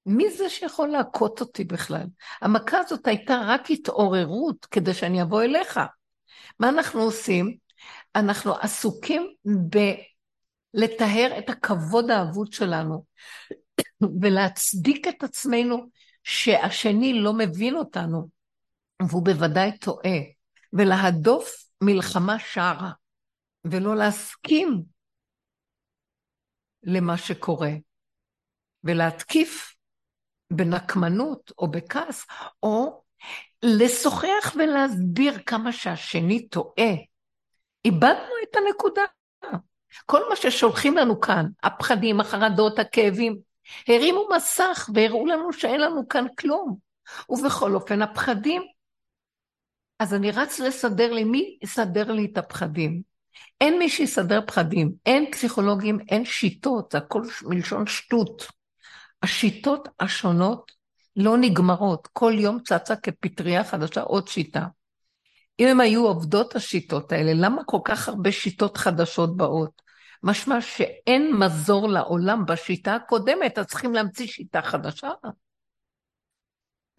מי 0.05 0.31
זה 0.31 0.49
שיכול 0.49 0.89
להכות 0.89 1.41
אותי 1.41 1.63
בכלל? 1.63 2.05
המכה 2.41 2.77
הזאת 2.79 3.07
הייתה 3.07 3.41
רק 3.45 3.71
התעוררות 3.71 4.65
כדי 4.65 4.93
שאני 4.93 5.21
אבוא 5.21 5.43
אליך. 5.43 5.79
מה 6.59 6.69
אנחנו 6.69 7.01
עושים? 7.01 7.57
אנחנו 8.15 8.53
עסוקים 8.55 9.33
בלטהר 10.73 11.37
את 11.37 11.49
הכבוד 11.49 12.09
האבוד 12.09 12.53
שלנו 12.53 13.05
ולהצדיק 14.21 15.07
את 15.07 15.23
עצמנו 15.23 15.89
שהשני 16.23 17.13
לא 17.13 17.33
מבין 17.33 17.75
אותנו, 17.75 18.29
והוא 19.09 19.25
בוודאי 19.25 19.77
טועה, 19.77 20.17
ולהדוף 20.73 21.65
מלחמה 21.81 22.39
שערה, 22.39 22.91
ולא 23.65 23.95
להסכים 23.95 24.83
למה 26.83 27.17
שקורה, 27.17 27.71
ולהתקיף 28.83 29.75
בנקמנות 30.51 31.51
או 31.57 31.71
בכעס, 31.71 32.25
או 32.63 33.02
לשוחח 33.63 34.53
ולהסביר 34.55 35.39
כמה 35.45 35.71
שהשני 35.71 36.47
טועה. 36.47 36.93
איבדנו 37.85 38.33
את 38.43 38.55
הנקודה. 38.55 39.01
כל 40.05 40.29
מה 40.29 40.35
ששולחים 40.35 40.97
לנו 40.97 41.21
כאן, 41.21 41.45
הפחדים, 41.63 42.19
החרדות, 42.19 42.79
הכאבים, 42.79 43.37
הרימו 43.87 44.27
מסך 44.35 44.89
והראו 44.93 45.25
לנו 45.25 45.53
שאין 45.53 45.81
לנו 45.81 46.07
כאן 46.07 46.25
כלום. 46.39 46.77
ובכל 47.29 47.75
אופן, 47.75 48.01
הפחדים, 48.01 48.61
אז 49.99 50.13
אני 50.13 50.31
רץ 50.31 50.59
לסדר 50.59 51.13
לי, 51.13 51.23
מי 51.23 51.57
יסדר 51.61 52.11
לי 52.11 52.27
את 52.31 52.37
הפחדים? 52.37 53.01
אין 53.61 53.79
מי 53.79 53.89
שיסדר 53.89 54.41
פחדים, 54.47 54.91
אין 55.05 55.31
פסיכולוגים, 55.31 55.99
אין 56.09 56.25
שיטות, 56.25 56.91
זה 56.91 56.97
הכל 56.97 57.21
מלשון 57.41 57.87
שטות. 57.87 58.47
השיטות 59.23 59.87
השונות 59.99 60.71
לא 61.15 61.37
נגמרות, 61.37 62.07
כל 62.13 62.33
יום 62.37 62.59
צצה 62.59 62.95
כפטריה 62.95 63.63
חדשה 63.63 64.01
עוד 64.01 64.27
שיטה. 64.27 64.65
אם 65.59 65.67
הן 65.67 65.79
היו 65.79 66.07
עובדות 66.07 66.55
השיטות 66.55 67.11
האלה, 67.11 67.31
למה 67.33 67.63
כל 67.65 67.79
כך 67.85 68.09
הרבה 68.09 68.31
שיטות 68.31 68.77
חדשות 68.77 69.37
באות? 69.37 69.81
משמע 70.23 70.61
שאין 70.61 71.33
מזור 71.39 71.89
לעולם 71.89 72.45
בשיטה 72.45 72.95
הקודמת, 72.95 73.57
אז 73.57 73.65
צריכים 73.65 73.93
להמציא 73.93 74.27
שיטה 74.27 74.61
חדשה. 74.61 75.09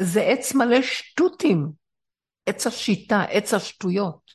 זה 0.02 0.20
עץ 0.22 0.54
מלא 0.54 0.82
שטותים, 0.82 1.70
עץ 2.46 2.66
השיטה, 2.66 3.22
עץ 3.22 3.54
השטויות. 3.54 4.34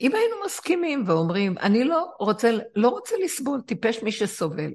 אם 0.00 0.14
היינו 0.14 0.36
מסכימים 0.44 1.04
ואומרים, 1.06 1.58
אני 1.58 1.84
לא 1.84 2.12
רוצה, 2.18 2.50
לא 2.76 2.88
רוצה 2.88 3.14
לסבול, 3.24 3.60
טיפש 3.60 4.02
מי 4.02 4.12
שסובל. 4.12 4.70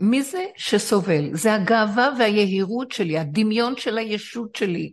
מי 0.00 0.22
זה 0.22 0.44
שסובל? 0.56 1.34
זה 1.34 1.54
הגאווה 1.54 2.10
והיהירות 2.18 2.92
שלי, 2.92 3.18
הדמיון 3.18 3.76
של 3.76 3.98
הישות 3.98 4.56
שלי, 4.56 4.92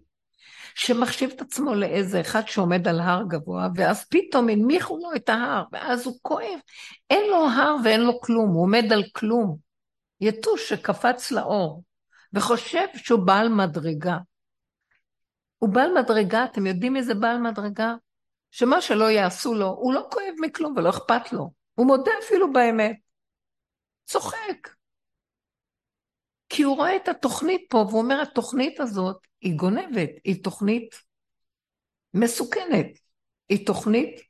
שמחשיב 0.75 1.31
את 1.35 1.41
עצמו 1.41 1.75
לאיזה 1.75 2.21
אחד 2.21 2.47
שעומד 2.47 2.87
על 2.87 2.99
הר 2.99 3.23
גבוה, 3.27 3.67
ואז 3.75 4.05
פתאום 4.09 4.49
הנמיכו 4.49 4.97
לו 4.97 5.09
את 5.15 5.29
ההר, 5.29 5.63
ואז 5.71 6.05
הוא 6.05 6.19
כואב. 6.21 6.59
אין 7.09 7.29
לו 7.29 7.47
הר 7.47 7.75
ואין 7.83 8.01
לו 8.01 8.21
כלום, 8.21 8.49
הוא 8.49 8.63
עומד 8.63 8.93
על 8.93 9.03
כלום. 9.15 9.57
יתוש 10.21 10.69
שקפץ 10.69 11.31
לאור, 11.31 11.83
וחושב 12.33 12.87
שהוא 12.95 13.25
בעל 13.25 13.49
מדרגה. 13.49 14.17
הוא 15.57 15.69
בעל 15.69 15.93
מדרגה, 16.01 16.45
אתם 16.45 16.67
יודעים 16.67 16.97
איזה 16.97 17.13
בעל 17.13 17.37
מדרגה? 17.37 17.95
שמה 18.51 18.81
שלא 18.81 19.11
יעשו 19.11 19.53
לו, 19.53 19.67
הוא 19.67 19.93
לא 19.93 20.07
כואב 20.11 20.33
מכלום 20.41 20.73
ולא 20.77 20.89
אכפת 20.89 21.33
לו. 21.33 21.51
הוא 21.75 21.87
מודה 21.87 22.11
אפילו 22.23 22.53
באמת. 22.53 22.95
צוחק. 24.05 24.69
כי 26.55 26.63
הוא 26.63 26.75
רואה 26.75 26.95
את 26.95 27.07
התוכנית 27.07 27.61
פה, 27.69 27.77
והוא 27.77 28.01
אומר, 28.01 28.21
התוכנית 28.21 28.79
הזאת 28.79 29.17
היא 29.41 29.55
גונבת, 29.55 30.09
היא 30.23 30.43
תוכנית 30.43 30.95
מסוכנת, 32.13 32.87
היא 33.49 33.65
תוכנית 33.65 34.21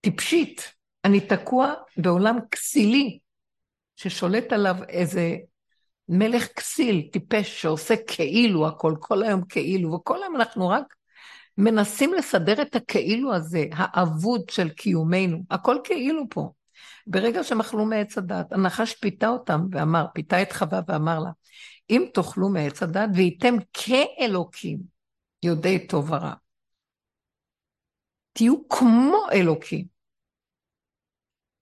טיפשית. 0.00 0.72
אני 1.04 1.20
תקוע 1.20 1.74
בעולם 1.96 2.38
כסילי, 2.50 3.18
ששולט 3.96 4.52
עליו 4.52 4.76
איזה 4.88 5.36
מלך 6.08 6.46
כסיל, 6.56 7.08
טיפש, 7.12 7.62
שעושה 7.62 7.94
כאילו 8.06 8.68
הכל, 8.68 8.94
כל 9.00 9.22
היום 9.22 9.44
כאילו, 9.48 9.92
וכל 9.92 10.22
היום 10.22 10.36
אנחנו 10.36 10.68
רק 10.68 10.94
מנסים 11.58 12.14
לסדר 12.14 12.62
את 12.62 12.76
הכאילו 12.76 13.34
הזה, 13.34 13.64
האבוד 13.72 14.50
של 14.50 14.68
קיומנו, 14.68 15.38
הכל 15.50 15.76
כאילו 15.84 16.22
פה. 16.30 16.50
ברגע 17.06 17.44
שהם 17.44 17.60
אכלו 17.60 17.84
מעץ 17.84 18.18
הדת, 18.18 18.52
הנחש 18.52 18.94
פיתה 18.94 19.28
אותם 19.28 19.60
ואמר, 19.70 20.06
פיתה 20.14 20.42
את 20.42 20.52
חווה 20.52 20.80
ואמר 20.88 21.18
לה, 21.18 21.30
אם 21.90 22.06
תאכלו 22.14 22.48
מעץ 22.48 22.82
הדת 22.82 23.08
והייתם 23.14 23.54
כאלוקים, 23.72 24.78
יודעי 25.42 25.86
טוב 25.86 26.10
ורע. 26.10 26.34
תהיו 28.32 28.68
כמו 28.68 29.26
אלוקים. 29.32 29.86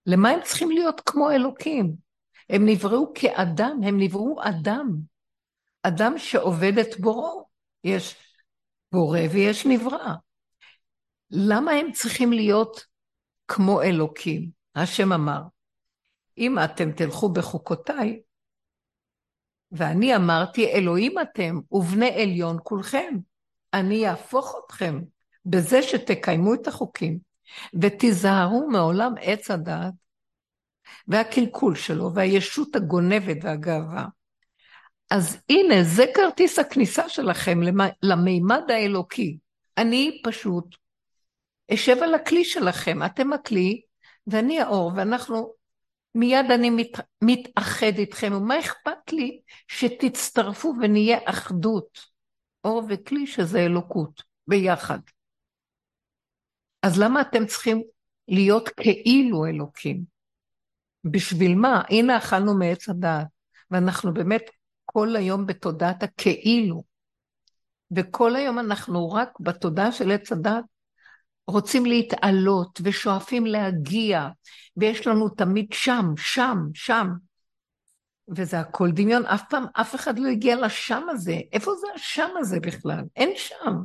למה 0.06 0.28
הם 0.28 0.40
צריכים 0.42 0.70
להיות 0.70 1.00
כמו 1.00 1.30
אלוקים? 1.30 1.94
הם 2.50 2.62
נבראו 2.66 3.12
כאדם, 3.14 3.80
הם 3.86 4.00
נבראו 4.00 4.36
אדם. 4.42 4.86
אדם 5.82 6.18
שעובד 6.18 6.78
את 6.78 7.00
בוראו. 7.00 7.48
יש 7.84 8.16
בורא 8.92 9.20
ויש 9.32 9.66
נברא. 9.66 10.14
למה 11.30 11.72
הם 11.72 11.92
צריכים 11.92 12.32
להיות 12.32 12.84
כמו 13.48 13.82
אלוקים? 13.82 14.63
השם 14.74 15.12
אמר, 15.12 15.40
אם 16.38 16.58
אתם 16.58 16.92
תלכו 16.92 17.32
בחוקותיי, 17.32 18.20
ואני 19.72 20.16
אמרתי, 20.16 20.66
אלוהים 20.66 21.14
אתם 21.20 21.60
ובני 21.70 22.22
עליון 22.22 22.58
כולכם, 22.62 23.14
אני 23.74 24.08
אהפוך 24.08 24.56
אתכם 24.66 25.00
בזה 25.46 25.82
שתקיימו 25.82 26.54
את 26.54 26.68
החוקים, 26.68 27.18
ותיזהרו 27.80 28.68
מעולם 28.70 29.14
עץ 29.20 29.50
הדעת 29.50 29.94
והקלקול 31.08 31.74
שלו, 31.74 32.14
והישות 32.14 32.76
הגונבת 32.76 33.36
והגאווה. 33.42 34.06
אז 35.10 35.38
הנה, 35.48 35.82
זה 35.82 36.04
כרטיס 36.14 36.58
הכניסה 36.58 37.08
שלכם 37.08 37.60
למימד 38.02 38.70
האלוקי. 38.70 39.38
אני 39.78 40.20
פשוט 40.24 40.76
אשב 41.74 41.96
על 42.02 42.14
הכלי 42.14 42.44
שלכם, 42.44 43.02
אתם 43.02 43.32
הכלי, 43.32 43.80
ואני 44.26 44.60
האור, 44.60 44.92
ואנחנו, 44.96 45.52
מיד 46.14 46.50
אני 46.54 46.70
מת, 46.70 47.00
מתאחד 47.22 47.92
איתכם, 47.98 48.32
ומה 48.36 48.60
אכפת 48.60 49.12
לי 49.12 49.40
שתצטרפו 49.68 50.74
ונהיה 50.80 51.18
אחדות, 51.24 51.98
אור 52.64 52.82
וכלי 52.88 53.26
שזה 53.26 53.58
אלוקות, 53.58 54.22
ביחד. 54.46 54.98
אז 56.82 56.98
למה 56.98 57.20
אתם 57.20 57.46
צריכים 57.46 57.82
להיות 58.28 58.68
כאילו 58.68 59.46
אלוקים? 59.46 60.04
בשביל 61.04 61.54
מה? 61.54 61.82
הנה 61.90 62.16
אכלנו 62.16 62.58
מעץ 62.58 62.88
הדעת, 62.88 63.26
ואנחנו 63.70 64.14
באמת 64.14 64.42
כל 64.84 65.16
היום 65.16 65.46
בתודעת 65.46 66.02
הכאילו. 66.02 66.82
וכל 67.96 68.36
היום 68.36 68.58
אנחנו 68.58 69.12
רק 69.12 69.40
בתודעה 69.40 69.92
של 69.92 70.10
עץ 70.10 70.32
הדעת 70.32 70.64
רוצים 71.46 71.86
להתעלות 71.86 72.80
ושואפים 72.84 73.46
להגיע, 73.46 74.28
ויש 74.76 75.06
לנו 75.06 75.28
תמיד 75.28 75.66
שם, 75.72 76.12
שם, 76.16 76.56
שם. 76.74 77.08
וזה 78.36 78.60
הכל 78.60 78.90
דמיון, 78.90 79.26
אף 79.26 79.42
פעם 79.50 79.64
אף 79.72 79.94
אחד 79.94 80.18
לא 80.18 80.28
הגיע 80.28 80.56
לשם 80.56 81.06
הזה. 81.10 81.36
איפה 81.52 81.72
זה 81.74 81.86
השם 81.94 82.28
הזה 82.38 82.60
בכלל? 82.60 83.02
אין 83.16 83.30
שם. 83.36 83.76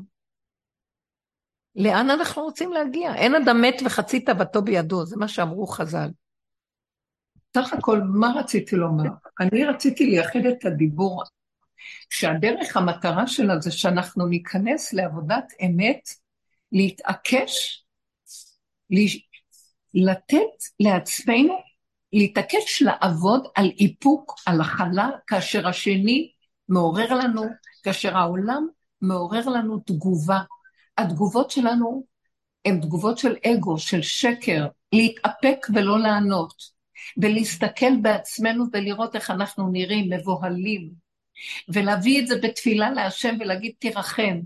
לאן 1.75 2.09
אנחנו 2.09 2.43
רוצים 2.43 2.71
להגיע? 2.71 3.15
אין 3.15 3.35
אדם 3.35 3.61
מת 3.61 3.75
וחצי 3.85 4.19
תאוותו 4.19 4.61
בידו, 4.61 5.05
זה 5.05 5.17
מה 5.17 5.27
שאמרו 5.27 5.67
חז"ל. 5.67 6.09
סך 7.57 7.73
הכל, 7.73 8.01
מה 8.01 8.33
רציתי 8.35 8.75
לומר? 8.75 9.09
אני 9.39 9.65
רציתי 9.65 10.05
לייחד 10.05 10.39
את 10.39 10.65
הדיבור, 10.65 11.23
שהדרך, 12.09 12.77
המטרה 12.77 13.27
שלה 13.27 13.59
זה 13.59 13.71
שאנחנו 13.71 14.27
ניכנס 14.27 14.93
לעבודת 14.93 15.53
אמת, 15.65 16.09
להתעקש, 16.71 17.85
לתת 19.93 20.63
לעצמנו, 20.79 21.53
להתעקש 22.13 22.81
לעבוד 22.81 23.47
על 23.55 23.71
איפוק, 23.79 24.35
על 24.45 24.61
הכלה, 24.61 25.09
כאשר 25.27 25.67
השני 25.67 26.31
מעורר 26.69 27.13
לנו, 27.13 27.43
כאשר 27.83 28.17
העולם 28.17 28.67
מעורר 29.01 29.49
לנו 29.49 29.79
תגובה. 29.79 30.39
התגובות 30.97 31.51
שלנו 31.51 32.03
הן 32.65 32.81
תגובות 32.81 33.17
של 33.17 33.35
אגו, 33.45 33.77
של 33.77 34.01
שקר, 34.01 34.67
להתאפק 34.93 35.67
ולא 35.73 35.99
לענות. 35.99 36.79
ולהסתכל 37.17 37.95
בעצמנו 38.01 38.65
ולראות 38.73 39.15
איך 39.15 39.31
אנחנו 39.31 39.69
נראים, 39.71 40.09
מבוהלים, 40.09 40.89
ולהביא 41.69 42.21
את 42.21 42.27
זה 42.27 42.35
בתפילה 42.43 42.91
להשם 42.91 43.35
ולהגיד 43.39 43.71
תרחם. 43.79 44.39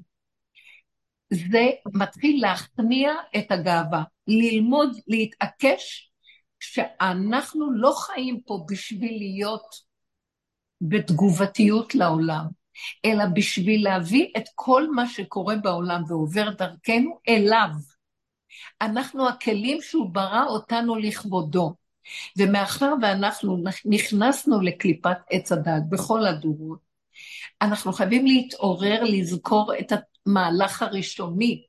זה 1.34 1.70
מתחיל 1.94 2.42
להכניע 2.42 3.14
את 3.38 3.52
הגאווה, 3.52 4.04
ללמוד 4.28 4.98
להתעקש 5.08 6.12
שאנחנו 6.60 7.72
לא 7.72 7.94
חיים 7.96 8.42
פה 8.46 8.66
בשביל 8.70 9.18
להיות 9.18 9.76
בתגובתיות 10.82 11.96
לעולם, 11.96 12.46
אלא 13.06 13.24
בשביל 13.34 13.84
להביא 13.84 14.28
את 14.38 14.44
כל 14.56 14.88
מה 14.92 15.08
שקורה 15.08 15.56
בעולם 15.56 16.04
ועובר 16.08 16.50
דרכנו 16.50 17.20
אליו. 17.30 17.70
אנחנו 18.82 19.30
הכלים 19.30 19.82
שהוא 19.82 20.10
ברא 20.10 20.46
אותנו 20.46 20.96
לכבודו. 20.96 21.74
ומאחר 22.38 22.94
ואנחנו 23.02 23.64
נכנסנו 23.86 24.62
לקליפת 24.62 25.18
עץ 25.30 25.52
הדת 25.52 25.84
בכל 25.90 26.26
הדורות, 26.26 26.80
אנחנו 27.62 27.94
חייבים 27.94 28.26
להתעורר, 28.26 29.04
לזכור 29.04 29.74
את 29.80 29.92
המהלך 30.28 30.82
הראשוני. 30.82 31.66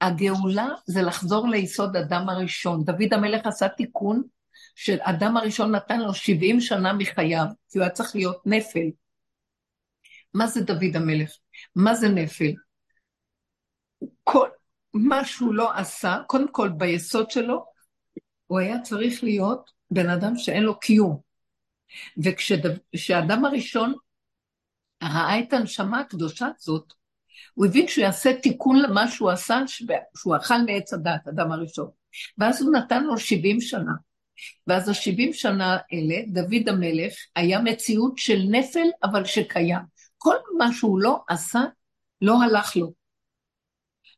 הגאולה 0.00 0.68
זה 0.86 1.02
לחזור 1.02 1.48
ליסוד 1.48 1.96
אדם 1.96 2.28
הראשון. 2.28 2.84
דוד 2.84 3.12
המלך 3.12 3.46
עשה 3.46 3.68
תיקון 3.68 4.22
שאדם 4.74 5.36
הראשון 5.36 5.74
נתן 5.74 6.00
לו 6.00 6.14
70 6.14 6.60
שנה 6.60 6.92
מחייו, 6.92 7.46
כי 7.68 7.78
הוא 7.78 7.84
היה 7.84 7.92
צריך 7.92 8.16
להיות 8.16 8.42
נפל. 8.46 8.90
מה 10.34 10.46
זה 10.46 10.60
דוד 10.60 10.96
המלך? 10.96 11.30
מה 11.74 11.94
זה 11.94 12.08
נפל? 12.08 12.52
כל 14.24 14.48
מה 14.94 15.24
שהוא 15.24 15.54
לא 15.54 15.74
עשה, 15.74 16.16
קודם 16.26 16.52
כל 16.52 16.68
ביסוד 16.68 17.30
שלו, 17.30 17.64
הוא 18.46 18.58
היה 18.58 18.80
צריך 18.80 19.24
להיות 19.24 19.70
בן 19.90 20.10
אדם 20.10 20.36
שאין 20.36 20.62
לו 20.62 20.78
קיום. 20.78 21.20
וכשהאדם 22.24 23.44
הראשון 23.44 23.94
ראה 25.02 25.40
את 25.40 25.52
הנשמה 25.52 26.00
הקדושה 26.00 26.48
הזאת, 26.56 26.92
הוא 27.54 27.66
הבין 27.66 27.88
שהוא 27.88 28.02
יעשה 28.02 28.32
תיקון 28.42 28.78
למה 28.82 29.10
שהוא 29.10 29.30
עשה, 29.30 29.60
שהוא 30.16 30.36
אכל 30.36 30.62
מעץ 30.66 30.92
הדת, 30.92 31.28
אדם 31.28 31.52
הראשון. 31.52 31.90
ואז 32.38 32.62
הוא 32.62 32.72
נתן 32.72 33.04
לו 33.04 33.18
70 33.18 33.60
שנה. 33.60 33.92
ואז 34.66 34.88
ה-70 34.88 35.32
שנה 35.32 35.76
האלה, 35.92 36.22
דוד 36.28 36.68
המלך 36.68 37.14
היה 37.36 37.60
מציאות 37.60 38.18
של 38.18 38.38
נפל, 38.50 38.88
אבל 39.02 39.24
שקיים. 39.24 39.78
כל 40.18 40.36
מה 40.58 40.72
שהוא 40.72 41.00
לא 41.00 41.18
עשה, 41.28 41.60
לא 42.22 42.42
הלך 42.42 42.76
לו. 42.76 42.92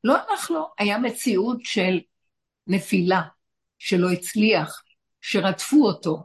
לא 0.05 0.16
הלך 0.16 0.51
לו, 0.51 0.68
היה 0.79 0.99
מציאות 0.99 1.59
של 1.64 2.01
נפילה. 2.66 3.23
שלא 3.81 4.11
הצליח, 4.11 4.83
שרדפו 5.21 5.87
אותו, 5.87 6.23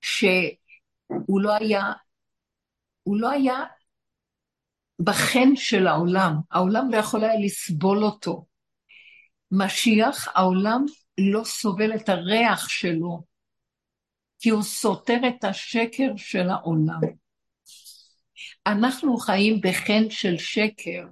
שהוא 0.00 1.40
לא 1.40 1.52
היה, 1.52 1.92
הוא 3.02 3.16
לא 3.16 3.30
היה 3.30 3.64
בחן 5.00 5.56
של 5.56 5.86
העולם, 5.86 6.36
העולם 6.50 6.90
לא 6.90 6.96
יכול 6.96 7.24
היה 7.24 7.40
לסבול 7.40 8.04
אותו. 8.04 8.46
משיח, 9.50 10.28
העולם 10.34 10.84
לא 11.18 11.44
סובל 11.44 11.94
את 11.94 12.08
הריח 12.08 12.68
שלו, 12.68 13.22
כי 14.40 14.50
הוא 14.50 14.62
סותר 14.62 15.20
את 15.28 15.44
השקר 15.44 16.16
של 16.16 16.50
העולם. 16.50 17.00
אנחנו 18.66 19.16
חיים 19.16 19.60
בחן 19.60 20.10
של 20.10 20.38
שקר. 20.38 21.04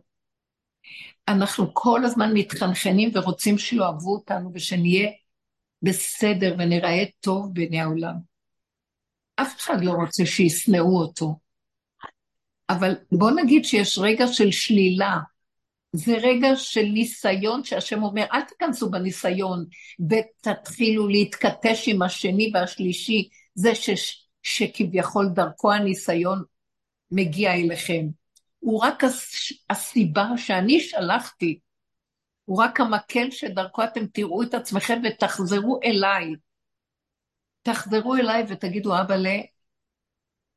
אנחנו 1.28 1.74
כל 1.74 2.04
הזמן 2.04 2.30
מתחנחנים 2.34 3.10
ורוצים 3.14 3.58
שיאהבו 3.58 4.14
אותנו 4.14 4.50
ושנהיה 4.54 5.10
בסדר 5.82 6.54
ונראה 6.58 7.04
טוב 7.20 7.54
בעיני 7.54 7.80
העולם. 7.80 8.14
אף 9.36 9.60
אחד 9.60 9.84
לא 9.84 9.92
רוצה 9.92 10.26
שישנאו 10.26 11.00
אותו. 11.00 11.41
אבל 12.72 12.94
בוא 13.12 13.30
נגיד 13.30 13.64
שיש 13.64 13.98
רגע 13.98 14.26
של 14.26 14.50
שלילה. 14.50 15.18
זה 15.92 16.12
רגע 16.12 16.56
של 16.56 16.82
ניסיון 16.82 17.64
שהשם 17.64 18.02
אומר, 18.02 18.24
אל 18.32 18.40
תיכנסו 18.40 18.90
בניסיון 18.90 19.64
ותתחילו 20.10 21.08
להתכתש 21.08 21.88
עם 21.88 22.02
השני 22.02 22.50
והשלישי, 22.54 23.28
זה 23.54 23.74
ש, 23.74 23.90
שכביכול 24.42 25.28
דרכו 25.28 25.72
הניסיון 25.72 26.42
מגיע 27.10 27.54
אליכם. 27.54 28.06
הוא 28.58 28.80
רק 28.80 29.02
הסיבה 29.70 30.26
שאני 30.36 30.80
שלחתי 30.80 31.58
הוא 32.44 32.62
רק 32.62 32.80
המקל 32.80 33.30
שדרכו 33.30 33.84
אתם 33.84 34.06
תראו 34.06 34.42
את 34.42 34.54
עצמכם 34.54 35.00
ותחזרו 35.04 35.80
אליי. 35.84 36.34
תחזרו 37.62 38.16
אליי 38.16 38.44
ותגידו, 38.48 39.00
אבאלה, 39.00 39.38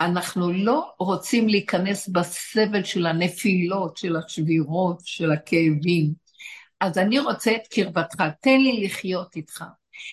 אנחנו 0.02 0.52
לא 0.52 0.94
רוצים 1.00 1.48
להיכנס 1.48 2.10
בסבל 2.10 2.84
של 2.84 3.06
הנפילות, 3.06 3.98
של 3.98 4.16
השבירות, 4.16 5.00
של 5.04 5.32
הכאבים. 5.32 6.14
אז 6.80 6.98
אני 6.98 7.20
רוצה 7.20 7.56
את 7.56 7.68
קרבתך, 7.68 8.24
תן 8.42 8.58
לי 8.60 8.86
לחיות 8.86 9.36
איתך. 9.36 9.64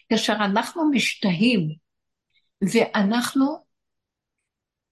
כאשר 0.09 0.33
אנחנו 0.33 0.91
משתהים 0.91 1.69
ואנחנו 2.63 3.65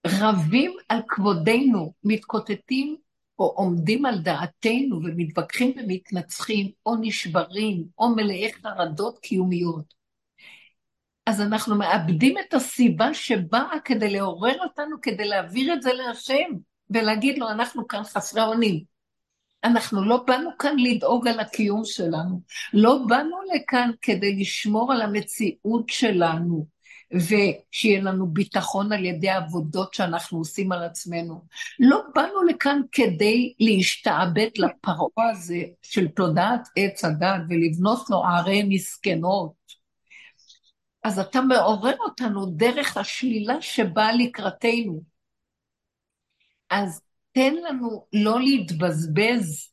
רבים 0.07 0.77
על 0.89 1.01
כבודנו, 1.09 1.93
מתקוטטים 2.05 2.97
או 3.39 3.45
עומדים 3.45 4.07
על 4.07 4.19
דעתנו 4.19 4.97
ומתווכחים 4.97 5.73
ומתנצחים, 5.77 6.71
או 6.87 6.97
נשברים, 7.01 7.85
או 7.99 8.09
מלאי 8.09 8.53
חרדות 8.53 9.19
קיומיות. 9.19 10.00
אז 11.31 11.41
אנחנו 11.41 11.77
מאבדים 11.77 12.35
את 12.39 12.55
הסיבה 12.55 13.15
שבאה 13.15 13.81
כדי 13.85 14.11
לעורר 14.11 14.57
אותנו, 14.65 14.97
כדי 15.03 15.29
להעביר 15.29 15.75
את 15.75 15.83
זה 15.83 15.93
להשם, 15.93 16.49
ולהגיד 16.91 17.39
לו, 17.39 17.49
אנחנו 17.49 17.89
כאן 17.89 18.05
חסרי 18.05 18.43
אונים. 18.43 18.85
אנחנו 19.65 20.05
לא 20.05 20.25
באנו 20.27 20.51
כאן 20.59 20.77
לדאוג 20.79 21.29
על 21.29 21.41
הקיום 21.41 21.83
שלנו, 21.85 22.41
לא 22.73 22.99
באנו 23.09 23.37
לכאן 23.55 23.91
כדי 24.03 24.37
לשמור 24.37 24.93
על 24.93 25.03
המציאות 25.03 25.89
שלנו. 25.89 26.67
ושיהיה 27.15 28.01
לנו 28.01 28.27
ביטחון 28.27 28.93
על 28.93 29.05
ידי 29.05 29.29
העבודות 29.29 29.95
שאנחנו 29.95 30.39
עושים 30.39 30.73
על 30.73 30.83
עצמנו. 30.83 31.45
לא 31.79 32.03
באנו 32.15 32.43
לכאן 32.43 32.81
כדי 32.93 33.55
להשתעבד 33.61 34.49
לפרעה 34.57 35.31
הזה 35.31 35.63
של 35.83 36.09
תודעת 36.09 36.69
עץ 36.77 37.05
הדת 37.05 37.41
ולבנות 37.49 38.11
לו 38.11 38.25
ערי 38.25 38.63
מסכנות. 38.63 39.60
אז 41.03 41.19
אתה 41.19 41.41
מעורר 41.41 41.97
אותנו 41.99 42.47
דרך 42.47 42.97
השלילה 42.97 43.63
שבאה 43.63 44.13
לקראתנו. 44.13 45.03
אז 46.71 47.03
תן 47.33 47.55
לנו 47.55 48.07
לא 48.13 48.41
להתבזבז 48.41 49.73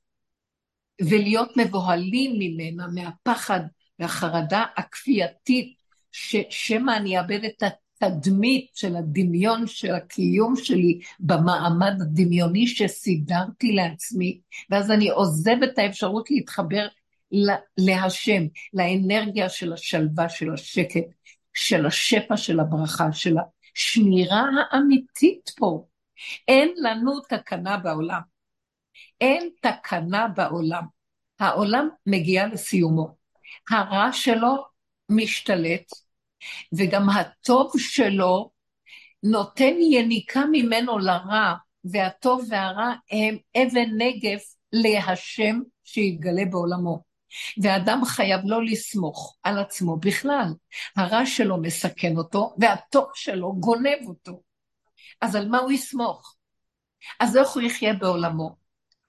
ולהיות 1.02 1.58
מבוהלים 1.58 2.32
ממנה, 2.40 2.88
מהפחד 2.88 3.60
והחרדה 4.00 4.66
הכפייתית 4.78 5.78
ששמא 6.12 6.92
אני 6.98 7.20
אאבד 7.20 7.40
את 7.44 7.64
התדמית 8.04 8.70
של 8.74 8.96
הדמיון 8.96 9.68
של 9.68 9.96
הקיום 9.96 10.56
שלי 10.56 11.00
במעמד 11.20 12.02
הדמיוני 12.02 12.68
שסידרתי 12.68 13.72
לעצמי, 13.72 14.40
ואז 14.70 14.92
אני 14.92 15.10
עוזב 15.10 15.64
את 15.64 15.80
האפשרות 15.80 16.32
להתחבר 16.32 16.88
להשם, 17.78 18.44
לאנרגיה 18.74 19.50
של 19.50 19.74
השלווה, 19.74 20.30
של 20.30 20.54
השקט, 20.54 21.06
של 21.54 21.86
השפע 21.86 22.38
של 22.38 22.60
הברכה, 22.60 23.12
של 23.12 23.36
השמירה 23.76 24.44
האמיתית 24.72 25.50
פה. 25.58 25.86
אין 26.48 26.74
לנו 26.78 27.20
תקנה 27.20 27.78
בעולם. 27.78 28.22
אין 29.22 29.50
תקנה 29.62 30.28
בעולם. 30.28 30.84
העולם 31.40 31.90
מגיע 32.06 32.48
לסיומו. 32.48 33.16
הרע 33.70 34.10
שלו 34.12 34.56
משתלט, 35.10 35.92
וגם 36.78 37.10
הטוב 37.10 37.72
שלו 37.78 38.52
נותן 39.24 39.74
יניקה 39.92 40.42
ממנו 40.52 40.98
לרע, 41.00 41.54
והטוב 41.84 42.46
והרע 42.50 42.94
הם 43.12 43.38
אבן 43.58 43.90
נגף 43.98 44.56
להשם 44.74 45.60
שיתגלה 45.84 46.46
בעולמו. 46.52 47.07
ואדם 47.64 48.02
חייב 48.06 48.42
לא 48.44 48.66
לסמוך 48.66 49.38
על 49.44 49.60
עצמו 49.60 49.98
בכלל. 49.98 50.54
הרע 50.96 51.26
שלו 51.26 51.58
מסכן 51.58 52.18
אותו, 52.18 52.56
והטוב 52.60 53.06
שלו 53.14 53.56
גונב 53.60 54.08
אותו. 54.08 54.42
אז 55.22 55.36
על 55.36 55.50
מה 55.50 55.58
הוא 55.58 55.72
יסמוך? 55.72 56.36
אז 57.20 57.38
איך 57.38 57.50
הוא 57.50 57.62
יחיה 57.64 57.94
בעולמו? 57.94 58.56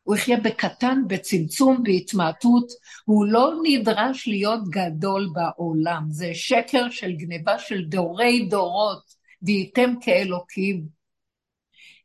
הוא 0.03 0.17
יחיה 0.17 0.41
בקטן, 0.41 1.03
בצמצום, 1.07 1.83
בהתמעטות. 1.83 2.69
הוא 3.05 3.27
לא 3.27 3.53
נדרש 3.63 4.29
להיות 4.29 4.61
גדול 4.71 5.29
בעולם. 5.33 6.05
זה 6.09 6.31
שקר 6.35 6.91
של 6.91 7.13
גניבה 7.13 7.59
של 7.59 7.85
דורי 7.85 8.47
דורות, 8.51 9.03
והייתם 9.43 9.95
כאלוקים. 10.01 10.87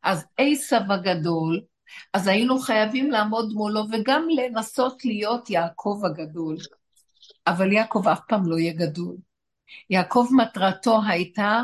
אז 0.04 0.26
עשב 0.38 0.82
הגדול, 0.90 1.62
אז 2.14 2.28
היינו 2.28 2.60
חייבים 2.60 3.12
לעמוד 3.12 3.54
מולו 3.54 3.84
וגם 3.92 4.28
לנסות 4.30 5.06
להיות 5.06 5.50
יעקב 5.50 6.02
הגדול. 6.06 6.58
אבל 7.48 7.72
יעקב 7.72 8.08
אף 8.08 8.20
פעם 8.28 8.46
לא 8.46 8.60
יהיה 8.60 8.74
גדול. 8.74 9.16
יעקב 9.90 10.28
מטרתו 10.32 11.00
הייתה 11.08 11.62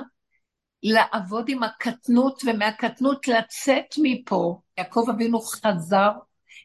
לעבוד 0.84 1.46
עם 1.50 1.64
הקטנות 1.64 2.42
ומהקטנות 2.46 3.28
לצאת 3.28 3.96
מפה. 4.02 4.62
יעקב 4.78 5.06
אבינו 5.10 5.42
חזר 5.42 6.12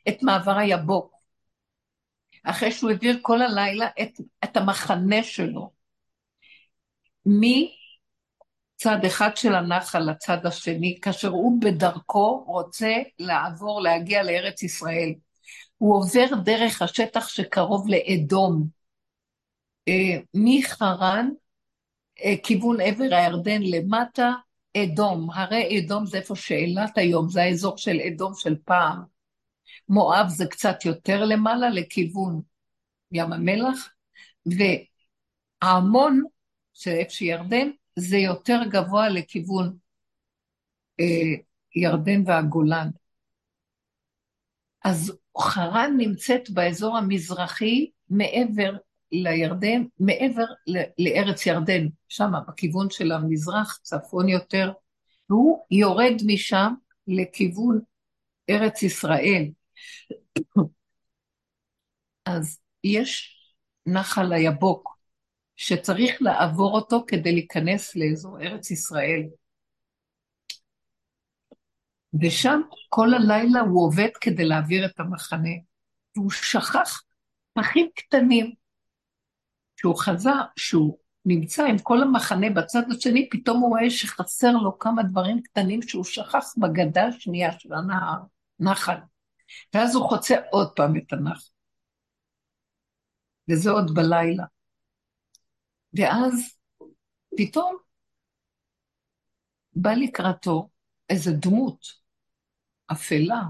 את 0.09 0.23
מעבר 0.23 0.59
היבוק. 0.59 1.15
אחרי 2.45 2.73
שהוא 2.73 2.91
העביר 2.91 3.19
כל 3.23 3.43
הלילה 3.43 3.87
את, 4.03 4.21
את 4.45 4.57
המחנה 4.57 5.23
שלו. 5.23 5.71
מצד 8.87 9.05
אחד 9.05 9.37
של 9.37 9.55
הנחל 9.55 9.99
לצד 9.99 10.47
השני, 10.47 10.99
כאשר 11.03 11.29
הוא 11.29 11.61
בדרכו 11.61 12.45
רוצה 12.47 12.95
לעבור, 13.19 13.81
להגיע 13.81 14.23
לארץ 14.23 14.63
ישראל. 14.63 15.15
הוא 15.79 15.97
עובר 15.97 16.27
דרך 16.45 16.83
השטח 16.83 17.29
שקרוב 17.29 17.89
לאדום. 17.89 18.67
אה, 19.89 20.19
מחרן, 20.35 21.31
אה, 22.25 22.35
כיוון 22.43 22.81
עבר 22.81 23.09
הירדן 23.11 23.63
למטה, 23.63 24.33
אדום. 24.77 25.31
הרי 25.31 25.81
אדום 25.81 26.07
זה 26.07 26.19
איפה 26.19 26.37
שאילת 26.37 26.99
היום, 26.99 27.29
זה 27.29 27.43
האזור 27.43 27.79
של 27.79 28.01
אדום 28.01 28.33
של 28.35 28.57
פעם. 28.65 29.03
מואב 29.89 30.29
זה 30.29 30.47
קצת 30.47 30.85
יותר 30.85 31.25
למעלה, 31.25 31.71
לכיוון 31.71 32.41
ים 33.13 33.33
המלח, 33.33 33.95
והעמון, 35.63 36.23
שאיפה 36.75 37.11
שירדן, 37.11 37.71
זה 37.97 38.17
יותר 38.17 38.61
גבוה 38.69 39.09
לכיוון 39.09 39.77
אה, 41.01 41.35
ירדן 41.77 42.23
והגולן. 42.27 42.89
אז 44.85 45.13
חרן 45.39 45.95
נמצאת 45.97 46.51
באזור 46.51 46.97
המזרחי 46.97 47.91
מעבר 48.11 48.77
לירדן, 49.13 49.85
מעבר 50.01 50.45
לארץ 50.99 51.47
ירדן, 51.47 51.87
שם 52.09 52.33
בכיוון 52.49 52.91
של 52.91 53.13
המזרח, 53.13 53.79
צפון 53.83 54.29
יותר, 54.29 54.73
והוא 55.31 55.65
יורד 55.71 56.15
משם 56.27 56.75
לכיוון 57.07 57.81
ארץ 58.51 58.83
ישראל. 58.83 59.45
אז 62.27 62.61
יש 62.85 63.37
נחל 63.87 64.33
היבוק, 64.33 64.94
שצריך 65.57 66.23
לעבור 66.23 66.75
אותו 66.75 67.05
כדי 67.07 67.33
להיכנס 67.33 67.97
לאזור 67.97 68.41
ארץ 68.41 68.71
ישראל. 68.71 69.23
ושם 72.23 72.61
כל 72.89 73.15
הלילה 73.15 73.61
הוא 73.61 73.87
עובד 73.87 74.09
כדי 74.21 74.45
להעביר 74.45 74.87
את 74.87 75.01
המחנה, 75.01 75.55
והוא 76.17 76.31
שכח 76.31 77.03
פחים 77.53 77.89
קטנים. 77.95 78.53
כשהוא 79.77 79.97
חזר, 79.99 80.41
כשהוא 80.57 80.99
נמצא 81.25 81.65
עם 81.67 81.79
כל 81.79 82.03
המחנה 82.03 82.51
בצד 82.51 82.83
השני, 82.91 83.29
פתאום 83.31 83.61
הוא 83.61 83.69
רואה 83.69 83.91
שחסר 83.91 84.53
לו 84.53 84.79
כמה 84.79 85.03
דברים 85.03 85.43
קטנים 85.43 85.83
שהוא 85.83 86.05
שכח 86.05 86.55
בגדה 86.57 87.07
השנייה 87.07 87.59
של 87.59 87.75
הנהר, 87.75 88.19
נחל. 88.61 88.97
ואז 89.75 89.95
הוא 89.95 90.09
חוצה 90.09 90.37
עוד 90.51 90.73
פעם 90.77 90.97
את 90.97 91.13
הנחל. 91.13 91.51
וזה 93.51 93.71
עוד 93.71 93.95
בלילה. 93.95 94.45
ואז 95.95 96.59
פתאום 97.37 97.77
בא 99.73 99.91
לקראתו 99.91 100.69
איזו 101.11 101.31
דמות 101.41 101.87
אפלה 102.93 103.43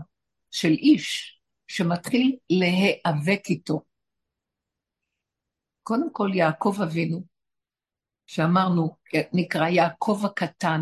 של 0.50 0.68
איש 0.68 1.40
שמתחיל 1.66 2.36
להיאבק 2.50 3.42
איתו. 3.48 3.82
קודם 5.82 6.12
כל 6.12 6.28
יעקב 6.34 6.76
אבינו, 6.82 7.24
שאמרנו, 8.26 8.96
נקרא 9.32 9.68
יעקב 9.68 10.22
הקטן, 10.24 10.80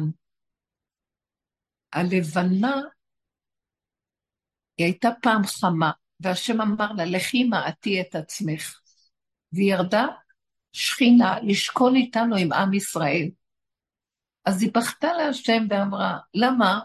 הלבנה 1.92 2.74
היא 4.76 4.86
הייתה 4.86 5.08
פעם 5.22 5.42
חמה, 5.46 5.90
והשם 6.20 6.60
אמר 6.60 6.92
לה, 6.92 7.04
לכי 7.04 7.44
מעטי 7.44 8.00
את 8.00 8.14
עצמך. 8.14 8.80
והיא 9.52 9.72
ירדה 9.74 10.06
שכינה 10.72 11.40
לשכון 11.42 11.96
איתנו 11.96 12.36
עם 12.36 12.52
עם 12.52 12.74
ישראל. 12.74 13.28
אז 14.44 14.62
היא 14.62 14.70
בכתה 14.74 15.12
להשם 15.12 15.66
ואמרה, 15.70 16.18
למה? 16.34 16.80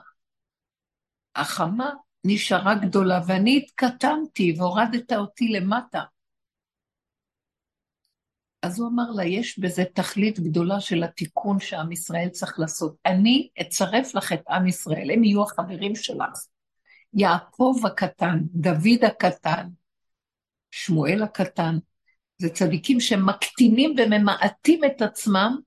החמה 1.35 1.89
נשארה 2.23 2.75
גדולה 2.75 3.19
ואני 3.27 3.57
התקטנתי 3.57 4.55
והורדת 4.57 5.13
אותי 5.13 5.47
למטה. 5.47 6.03
אז 8.61 8.79
הוא 8.79 8.89
אמר 8.89 9.11
לה, 9.11 9.25
יש 9.25 9.59
בזה 9.59 9.83
תכלית 9.93 10.39
גדולה 10.39 10.79
של 10.79 11.03
התיקון 11.03 11.59
שעם 11.59 11.91
ישראל 11.91 12.29
צריך 12.29 12.59
לעשות. 12.59 12.95
אני 13.05 13.49
אצרף 13.61 14.15
לך 14.15 14.33
את 14.33 14.43
עם 14.49 14.67
ישראל, 14.67 15.11
הם 15.13 15.23
יהיו 15.23 15.43
החברים 15.43 15.95
שלך. 15.95 16.45
יעקב 17.13 17.73
הקטן, 17.85 18.39
דוד 18.43 19.03
הקטן, 19.07 19.67
שמואל 20.71 21.23
הקטן, 21.23 21.77
זה 22.37 22.49
צדיקים 22.49 22.99
שמקטינים 22.99 23.95
וממעטים 23.97 24.83
את 24.83 25.01
עצמם 25.01 25.57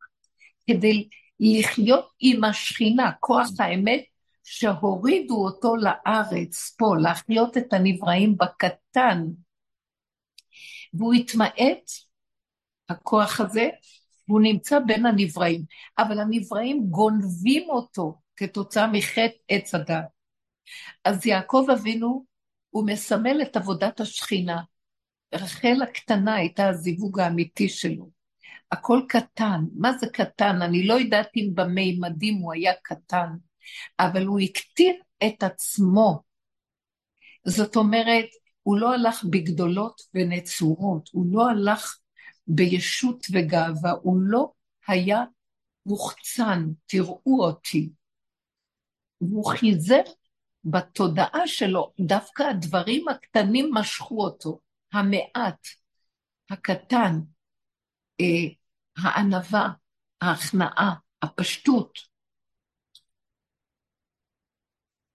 כדי 0.66 1.08
לחיות 1.40 2.08
עם 2.20 2.44
השכינה, 2.44 3.10
כוח 3.20 3.48
האמת, 3.58 4.04
שהורידו 4.44 5.44
אותו 5.44 5.76
לארץ 5.76 6.74
פה, 6.78 6.86
להחיות 7.02 7.56
את 7.56 7.72
הנבראים 7.72 8.36
בקטן. 8.36 9.24
והוא 10.94 11.14
התמעט, 11.14 11.90
הכוח 12.88 13.40
הזה, 13.40 13.68
והוא 14.28 14.40
נמצא 14.40 14.78
בין 14.78 15.06
הנבראים. 15.06 15.64
אבל 15.98 16.20
הנבראים 16.20 16.86
גונבים 16.90 17.70
אותו 17.70 18.20
כתוצאה 18.36 18.86
מחטא 18.86 19.36
עץ 19.48 19.74
הדת. 19.74 20.04
אז 21.04 21.26
יעקב 21.26 21.66
אבינו, 21.72 22.24
הוא 22.70 22.86
מסמל 22.86 23.42
את 23.42 23.56
עבודת 23.56 24.00
השכינה. 24.00 24.60
רחל 25.35 25.83
הקטנה 25.83 26.35
הייתה 26.35 26.68
הזיווג 26.68 27.20
האמיתי 27.20 27.68
שלו. 27.68 28.11
הכל 28.70 29.01
קטן. 29.09 29.61
מה 29.74 29.93
זה 29.99 30.07
קטן? 30.12 30.62
אני 30.62 30.87
לא 30.87 30.95
יודעת 30.95 31.28
אם 31.37 31.51
במימדים 31.55 32.35
הוא 32.35 32.53
היה 32.53 32.72
קטן, 32.83 33.28
אבל 34.01 34.26
הוא 34.26 34.41
הקטין 34.41 34.97
את 35.26 35.43
עצמו. 35.43 36.22
זאת 37.47 37.76
אומרת, 37.76 38.26
הוא 38.62 38.78
לא 38.78 38.95
הלך 38.95 39.24
בגדולות 39.24 40.01
ונצורות, 40.14 41.09
הוא 41.12 41.26
לא 41.33 41.49
הלך 41.51 41.99
בישות 42.47 43.26
וגאווה, 43.33 43.91
הוא 44.03 44.20
לא 44.22 44.53
היה 44.89 45.24
מוחצן, 45.87 46.64
תראו 46.87 47.45
אותי. 47.45 47.91
והוא 49.20 49.47
חיזר 49.47 50.03
בתודעה 50.64 51.47
שלו, 51.47 51.93
דווקא 52.01 52.43
הדברים 52.43 53.09
הקטנים 53.09 53.70
משכו 53.74 54.24
אותו. 54.24 54.61
המעט, 54.93 55.66
הקטן, 56.51 57.20
אה, 58.20 58.55
הענווה, 58.97 59.68
ההכנעה, 60.20 60.95
הפשטות. 61.22 61.99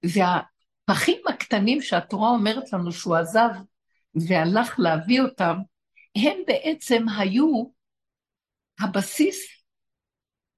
והפחים 0.03 1.21
הקטנים 1.29 1.81
שהתורה 1.81 2.29
אומרת 2.29 2.73
לנו 2.73 2.91
שהוא 2.91 3.15
עזב 3.15 3.49
והלך 4.15 4.79
להביא 4.79 5.21
אותם, 5.21 5.55
הם 6.15 6.37
בעצם 6.47 7.05
היו 7.19 7.63
הבסיס 8.79 9.55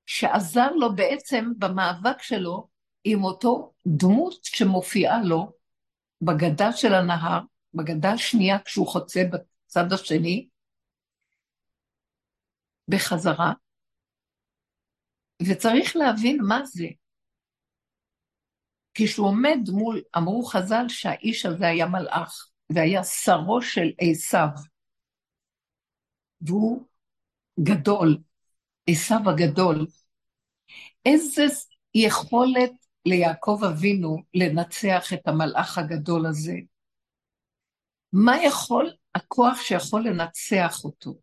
שעזר 0.06 0.72
לו 0.72 0.96
בעצם 0.96 1.52
במאבק 1.58 2.22
שלו 2.22 2.68
עם 3.04 3.24
אותו 3.24 3.74
דמות 3.88 4.44
שמופיעה 4.44 5.22
לו 5.24 5.52
בגדה 6.22 6.72
של 6.72 6.94
הנהר, 6.94 7.42
בגדה 7.78 8.12
השנייה 8.12 8.60
כשהוא 8.66 8.88
חוצה 8.88 9.22
בצד 9.32 9.94
השני, 9.94 10.48
בחזרה, 12.88 13.54
וצריך 15.42 15.96
להבין 15.96 16.38
מה 16.48 16.66
זה. 16.66 16.88
כשהוא 18.94 19.28
עומד 19.28 19.60
מול, 19.72 20.02
אמרו 20.18 20.44
חז"ל 20.44 20.86
שהאיש 20.88 21.46
הזה 21.46 21.68
היה 21.68 21.86
מלאך, 21.86 22.50
והיה 22.70 23.04
שרו 23.04 23.62
של 23.62 23.92
עשיו, 24.02 24.48
והוא 26.42 26.86
גדול, 27.60 28.18
עשיו 28.90 29.20
הגדול. 29.30 29.88
איזה 31.06 31.46
יכולת 31.96 32.72
ליעקב 33.06 33.60
אבינו 33.72 34.18
לנצח 34.34 35.14
את 35.14 35.28
המלאך 35.28 35.78
הגדול 35.78 36.26
הזה? 36.26 36.56
מה 38.26 38.44
יכול 38.44 38.94
הכוח 39.16 39.62
שיכול 39.62 40.08
לנצח 40.08 40.84
אותו? 40.84 41.14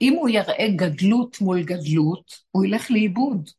אם 0.00 0.12
הוא 0.12 0.28
יראה 0.28 0.66
גדלות 0.76 1.40
מול 1.40 1.62
גדלות, 1.62 2.32
הוא 2.50 2.64
ילך 2.64 2.90
לאיבוד. 2.90 3.50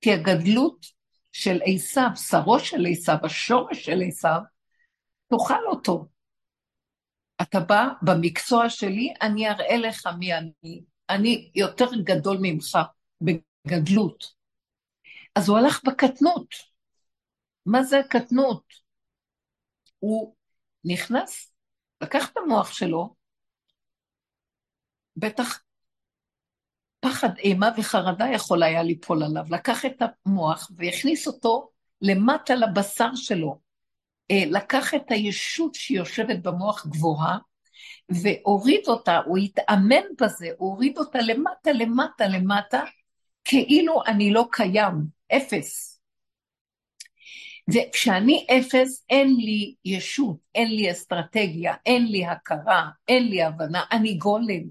כי 0.00 0.12
הגדלות 0.12 0.86
של 1.32 1.60
עשיו, 1.64 2.08
שרו 2.16 2.60
של 2.60 2.86
עשיו, 2.90 3.16
השורש 3.22 3.84
של 3.84 4.02
עשיו, 4.08 4.40
תאכל 5.28 5.66
אותו. 5.66 6.08
אתה 7.42 7.60
בא 7.60 7.88
במקצוע 8.02 8.70
שלי, 8.70 9.14
אני 9.22 9.48
אראה 9.48 9.76
לך 9.76 10.08
מי 10.18 10.34
אני. 10.34 10.82
אני 11.10 11.50
יותר 11.54 11.88
גדול 12.04 12.38
ממך 12.42 12.78
בגדלות. 13.20 14.24
אז 15.34 15.48
הוא 15.48 15.58
הלך 15.58 15.80
בקטנות. 15.84 16.46
מה 17.66 17.82
זה 17.82 17.98
הקטנות? 17.98 18.64
הוא 19.98 20.34
נכנס, 20.84 21.52
לקח 22.00 22.30
את 22.30 22.36
המוח 22.36 22.72
שלו, 22.72 23.14
בטח 25.16 25.62
פחד, 27.00 27.38
אימה 27.38 27.70
וחרדה 27.76 28.26
יכול 28.34 28.62
היה 28.62 28.82
ליפול 28.82 29.22
עליו. 29.22 29.44
לקח 29.50 29.86
את 29.86 30.02
המוח 30.26 30.70
והכניס 30.76 31.26
אותו 31.26 31.70
למטה 32.02 32.54
לבשר 32.54 33.10
שלו. 33.14 33.58
אה, 34.30 34.42
לקח 34.46 34.94
את 34.94 35.10
הישות 35.10 35.74
שיושבת 35.74 36.38
במוח 36.42 36.86
גבוהה, 36.86 37.38
והוריד 38.08 38.80
אותה, 38.88 39.18
הוא 39.26 39.38
התאמן 39.38 40.02
בזה, 40.20 40.48
הוא 40.58 40.70
הוריד 40.70 40.98
אותה 40.98 41.18
למטה, 41.18 41.72
למטה, 41.72 42.26
למטה, 42.26 42.82
כאילו 43.44 44.02
אני 44.06 44.32
לא 44.32 44.46
קיים, 44.50 44.94
אפס. 45.36 45.91
וכשאני 47.68 48.46
אפס, 48.50 49.04
אין 49.10 49.36
לי 49.36 49.74
ישות, 49.84 50.36
אין 50.54 50.68
לי 50.68 50.90
אסטרטגיה, 50.90 51.74
אין 51.86 52.06
לי 52.06 52.26
הכרה, 52.26 52.88
אין 53.08 53.28
לי 53.28 53.42
הבנה, 53.42 53.82
אני 53.92 54.14
גולם. 54.14 54.62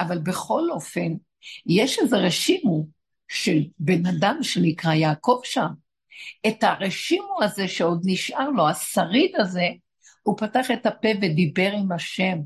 אבל 0.00 0.18
בכל 0.18 0.62
אופן, 0.70 1.14
יש 1.66 1.98
איזה 1.98 2.16
רשימו 2.16 2.86
של 3.28 3.58
בן 3.78 4.06
אדם 4.06 4.38
שנקרא 4.42 4.92
יעקב 4.92 5.40
שם. 5.44 5.66
את 6.46 6.64
הרשימו 6.64 7.42
הזה 7.42 7.68
שעוד 7.68 8.02
נשאר 8.04 8.50
לו, 8.50 8.68
השריד 8.68 9.36
הזה, 9.36 9.66
הוא 10.22 10.38
פתח 10.38 10.70
את 10.70 10.86
הפה 10.86 11.08
ודיבר 11.22 11.70
עם 11.72 11.92
השם, 11.92 12.38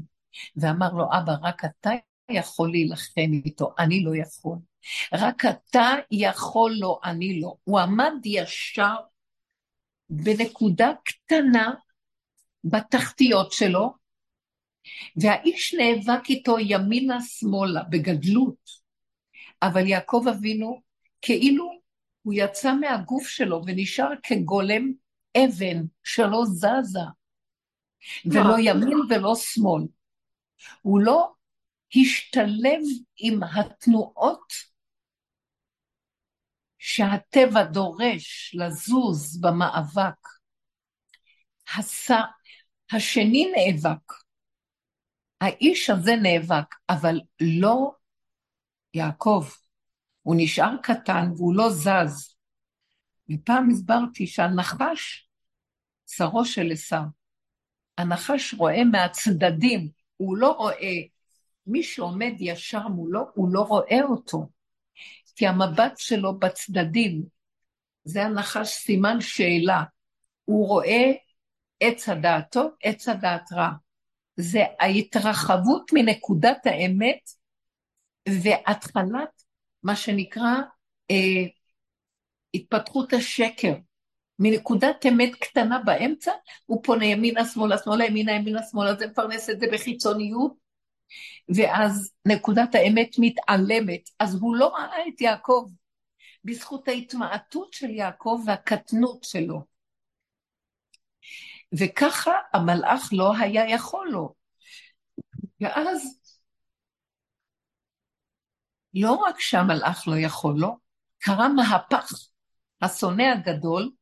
ואמר 0.56 0.92
לו, 0.92 1.04
אבא, 1.04 1.32
רק 1.42 1.64
אתה 1.64 1.90
יכול 2.30 2.70
להילחם 2.70 3.30
איתו, 3.44 3.74
אני 3.78 4.04
לא 4.04 4.16
יכול. 4.16 4.56
רק 5.12 5.44
אתה 5.44 5.94
יכול 6.10 6.72
לו, 6.78 7.00
אני 7.04 7.40
לא. 7.40 7.54
הוא 7.64 7.80
עמד 7.80 8.12
ישר 8.24 8.94
בנקודה 10.10 10.92
קטנה 11.04 11.74
בתחתיות 12.64 13.52
שלו, 13.52 13.94
והאיש 15.16 15.74
נאבק 15.74 16.28
איתו 16.28 16.58
ימינה-שמאלה, 16.58 17.82
בגדלות. 17.82 18.70
אבל 19.62 19.86
יעקב 19.86 20.24
אבינו, 20.30 20.80
כאילו 21.22 21.80
הוא 22.22 22.34
יצא 22.36 22.74
מהגוף 22.74 23.28
שלו 23.28 23.62
ונשאר 23.66 24.10
כגולם 24.22 24.92
אבן 25.36 25.82
שלא 26.04 26.42
זזה, 26.44 27.00
ולא 28.26 28.54
ימין 28.58 28.98
ולא 29.10 29.34
שמאל. 29.34 29.82
הוא 30.82 31.00
לא 31.00 31.32
השתלב 31.96 32.80
עם 33.18 33.40
התנועות 33.42 34.69
שהטבע 36.82 37.64
דורש 37.64 38.54
לזוז 38.58 39.40
במאבק. 39.40 40.28
הס... 41.76 42.10
השני 42.92 43.52
נאבק, 43.56 44.12
האיש 45.40 45.90
הזה 45.90 46.12
נאבק, 46.16 46.74
אבל 46.88 47.20
לא 47.40 47.92
יעקב. 48.94 49.44
הוא 50.22 50.34
נשאר 50.38 50.76
קטן 50.82 51.30
והוא 51.36 51.54
לא 51.54 51.70
זז. 51.70 52.34
ופעם 53.30 53.70
הסברתי 53.70 54.26
שהנחש, 54.26 55.28
שרו 56.06 56.44
של 56.44 56.72
עשיו, 56.72 57.02
הנחש 57.98 58.54
רואה 58.54 58.84
מהצדדים, 58.84 59.88
הוא 60.16 60.36
לא 60.36 60.52
רואה, 60.52 60.94
מי 61.66 61.82
שעומד 61.82 62.32
ישר 62.38 62.88
מולו, 62.88 63.26
הוא 63.34 63.48
לא 63.52 63.60
רואה 63.60 64.02
אותו. 64.02 64.59
כי 65.40 65.46
המבט 65.46 65.98
שלו 65.98 66.38
בצדדים, 66.38 67.22
זה 68.04 68.24
הנחש 68.24 68.68
סימן 68.68 69.20
שאלה. 69.20 69.82
הוא 70.44 70.68
רואה 70.68 71.12
עץ 71.80 72.08
הדעת 72.08 72.52
טוב, 72.52 72.70
עץ 72.82 73.08
הדעת 73.08 73.52
רע. 73.52 73.68
זה 74.36 74.60
ההתרחבות 74.80 75.90
מנקודת 75.92 76.66
האמת 76.66 77.30
והתחלת 78.28 79.42
מה 79.82 79.96
שנקרא 79.96 80.54
אה, 81.10 81.44
התפתחות 82.54 83.12
השקר. 83.12 83.74
מנקודת 84.38 85.06
אמת 85.08 85.34
קטנה 85.34 85.78
באמצע, 85.84 86.32
הוא 86.66 86.82
פונה 86.84 87.06
ימינה, 87.06 87.44
שמאלה, 87.44 87.78
שמאלה, 87.78 88.04
ימינה, 88.04 88.32
ימינה, 88.32 88.60
שמאלה, 88.70 88.94
זה 88.94 89.06
מפרנס 89.06 89.50
את 89.50 89.60
זה 89.60 89.66
בחיצוניות, 89.72 90.54
ואז 91.56 92.12
נקודת 92.26 92.74
האמת 92.74 93.16
מתעלמת. 93.18 94.10
אז 94.18 94.34
הוא 94.34 94.56
לא 94.56 94.68
ראה 94.68 95.08
את 95.08 95.20
יעקב, 95.20 95.68
בזכות 96.44 96.88
ההתמעטות 96.88 97.72
של 97.72 97.90
יעקב 97.90 98.40
והקטנות 98.46 99.24
שלו. 99.24 99.64
וככה 101.78 102.32
המלאך 102.52 103.08
לא 103.12 103.32
היה 103.38 103.70
יכול 103.70 104.08
לו. 104.12 104.34
ואז, 105.60 106.20
לא 108.94 109.12
רק 109.12 109.40
שהמלאך 109.40 110.08
לא 110.08 110.16
יכול 110.16 110.54
לו, 110.58 110.78
קרה 111.18 111.48
מהפך. 111.48 112.12
השונא 112.82 113.22
הגדול 113.22 113.92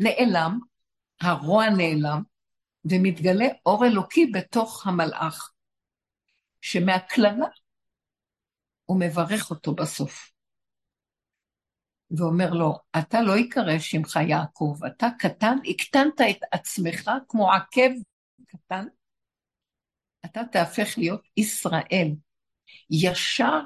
נעלם, 0.00 0.58
הרוע 1.20 1.70
נעלם, 1.70 2.22
ומתגלה 2.84 3.46
אור 3.66 3.86
אלוקי 3.86 4.26
בתוך 4.26 4.86
המלאך, 4.86 5.52
שמהקללה 6.60 7.46
הוא 8.84 9.00
מברך 9.00 9.50
אותו 9.50 9.74
בסוף. 9.74 10.32
ואומר 12.10 12.50
לו, 12.50 12.78
אתה 12.98 13.22
לא 13.22 13.38
יקרא 13.38 13.78
שמך 13.78 14.18
יעקב, 14.28 14.78
אתה 14.86 15.06
קטן, 15.18 15.56
הקטנת 15.70 16.20
את 16.30 16.42
עצמך 16.52 17.10
כמו 17.28 17.52
עקב 17.52 17.90
קטן, 18.46 18.84
אתה 20.24 20.40
תהפך 20.52 20.98
להיות 20.98 21.28
ישראל, 21.36 22.08
ישר 22.90 23.60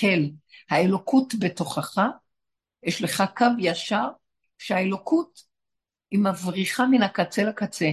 כל, 0.00 0.22
האלוקות 0.70 1.34
בתוכך, 1.40 1.98
יש 2.82 3.02
לך 3.02 3.22
קו 3.36 3.46
ישר, 3.58 4.08
שהאלוקות 4.58 5.42
היא 6.10 6.20
מבריחה 6.20 6.86
מן 6.86 7.02
הקצה 7.02 7.42
לקצה, 7.44 7.86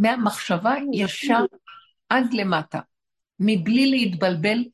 מהמחשבה 0.00 0.74
ישר 0.92 1.44
עד 2.08 2.32
למטה, 2.32 2.80
מבלי 3.38 3.90
להתבלבל 3.90 4.64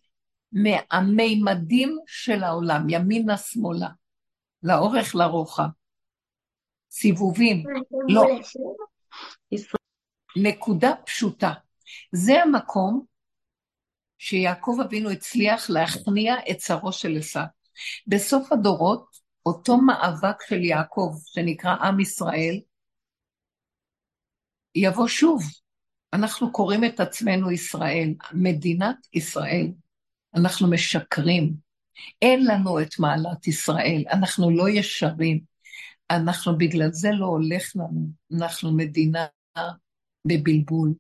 מהמימדים 0.53 1.99
של 2.07 2.43
העולם, 2.43 2.89
ימינה-שמאלה. 2.89 3.89
לאורך 4.62 5.14
לרוחב. 5.14 5.68
סיבובים, 6.91 7.64
לא. 8.09 8.27
נקודה 10.37 10.93
פשוטה. 11.07 11.53
זה 12.12 12.43
המקום 12.43 13.05
שיעקב 14.18 14.79
אבינו 14.85 15.11
הצליח 15.11 15.70
להכניע 15.70 16.35
את 16.51 16.61
שרו 16.61 16.93
של 16.93 17.16
עשיו. 17.18 17.45
בסוף 18.07 18.53
הדורות, 18.53 19.16
אותו 19.47 19.77
מאבק 19.77 20.43
של 20.49 20.64
יעקב, 20.64 21.14
שנקרא 21.27 21.74
עם 21.74 22.01
ישראל, 22.01 22.61
יבוא 24.77 25.09
שוב, 25.09 25.43
אנחנו 26.12 26.53
קוראים 26.53 26.85
את 26.85 27.01
עצמנו 27.01 27.51
ישראל, 27.51 28.14
מדינת 28.33 28.97
ישראל. 29.12 29.66
אנחנו 30.35 30.70
משקרים. 30.70 31.55
אין 32.22 32.47
לנו 32.47 32.81
את 32.81 32.99
מעלת 32.99 33.47
ישראל, 33.47 34.05
אנחנו 34.12 34.51
לא 34.51 34.68
ישרים. 34.68 35.41
אנחנו, 36.11 36.59
בגלל 36.59 36.93
זה 36.93 37.11
לא 37.12 37.27
הולך 37.27 37.72
לנו, 37.77 38.09
אנחנו 38.33 38.77
מדינה 38.77 39.27
בבלבול. 40.27 40.95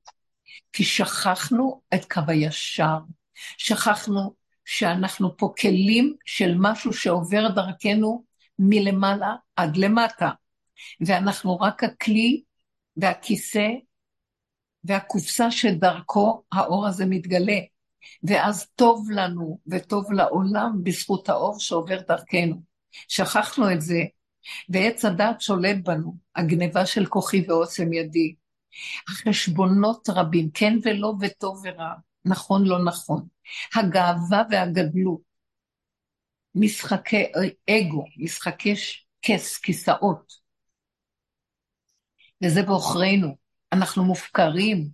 כי 0.72 0.84
שכחנו 0.84 1.80
את 1.94 2.12
קו 2.12 2.20
הישר, 2.28 2.98
שכחנו 3.58 4.34
שאנחנו 4.64 5.36
פה 5.36 5.52
כלים 5.60 6.14
של 6.24 6.54
משהו 6.58 6.92
שעובר 6.92 7.48
דרכנו 7.48 8.24
מלמעלה 8.58 9.34
עד 9.56 9.76
למטה, 9.76 10.30
ואנחנו 11.00 11.56
רק 11.56 11.84
הכלי 11.84 12.42
והכיסא 12.96 13.68
והקופסה 14.84 15.50
שדרכו 15.50 16.42
האור 16.52 16.86
הזה 16.86 17.06
מתגלה. 17.06 17.58
ואז 18.22 18.66
טוב 18.74 19.10
לנו 19.10 19.58
וטוב 19.66 20.12
לעולם 20.12 20.80
בזכות 20.82 21.28
האור 21.28 21.58
שעובר 21.58 22.00
דרכנו. 22.08 22.62
שכחנו 23.08 23.72
את 23.72 23.80
זה, 23.80 24.02
ועץ 24.68 25.04
הדת 25.04 25.40
שולט 25.40 25.76
בנו, 25.84 26.16
הגניבה 26.36 26.86
של 26.86 27.06
כוחי 27.06 27.44
ועוצם 27.48 27.92
ידי. 27.92 28.34
החשבונות 29.08 30.08
רבים, 30.08 30.50
כן 30.54 30.78
ולא 30.82 31.14
וטוב 31.20 31.62
ורע, 31.64 31.92
נכון 32.24 32.66
לא 32.66 32.84
נכון. 32.84 33.26
הגאווה 33.74 34.42
והגדלות, 34.50 35.20
משחקי 36.54 37.24
אגו, 37.70 38.04
משחקי 38.16 38.74
כס, 39.22 39.58
כיסאות. 39.58 40.45
וזה 42.44 42.62
בעוכרינו. 42.62 43.36
אנחנו 43.72 44.04
מופקרים, 44.04 44.88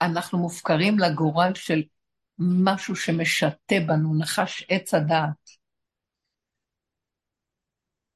אנחנו 0.00 0.38
מופקרים 0.38 0.98
לגורל 0.98 1.54
של 1.54 1.82
משהו 2.38 2.96
שמשתה 2.96 3.76
בנו, 3.86 4.18
נחש 4.18 4.66
עץ 4.68 4.94
הדעת. 4.94 5.50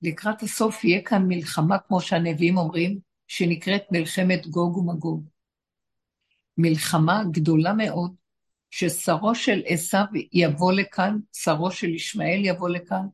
לקראת 0.03 0.43
הסוף 0.43 0.85
יהיה 0.85 1.03
כאן 1.03 1.23
מלחמה, 1.29 1.79
כמו 1.79 2.01
שהנביאים 2.01 2.57
אומרים, 2.57 2.99
שנקראת 3.29 3.83
מלחמת 3.91 4.47
גוג 4.47 4.77
ומגוג. 4.77 5.29
מלחמה 6.59 7.23
גדולה 7.31 7.73
מאוד, 7.73 8.15
ששרו 8.71 9.35
של 9.35 9.63
עשיו 9.67 10.05
יבוא 10.33 10.73
לכאן, 10.73 11.19
שרו 11.33 11.71
של 11.71 11.89
ישמעאל 11.89 12.41
יבוא 12.45 12.69
לכאן, 12.69 13.07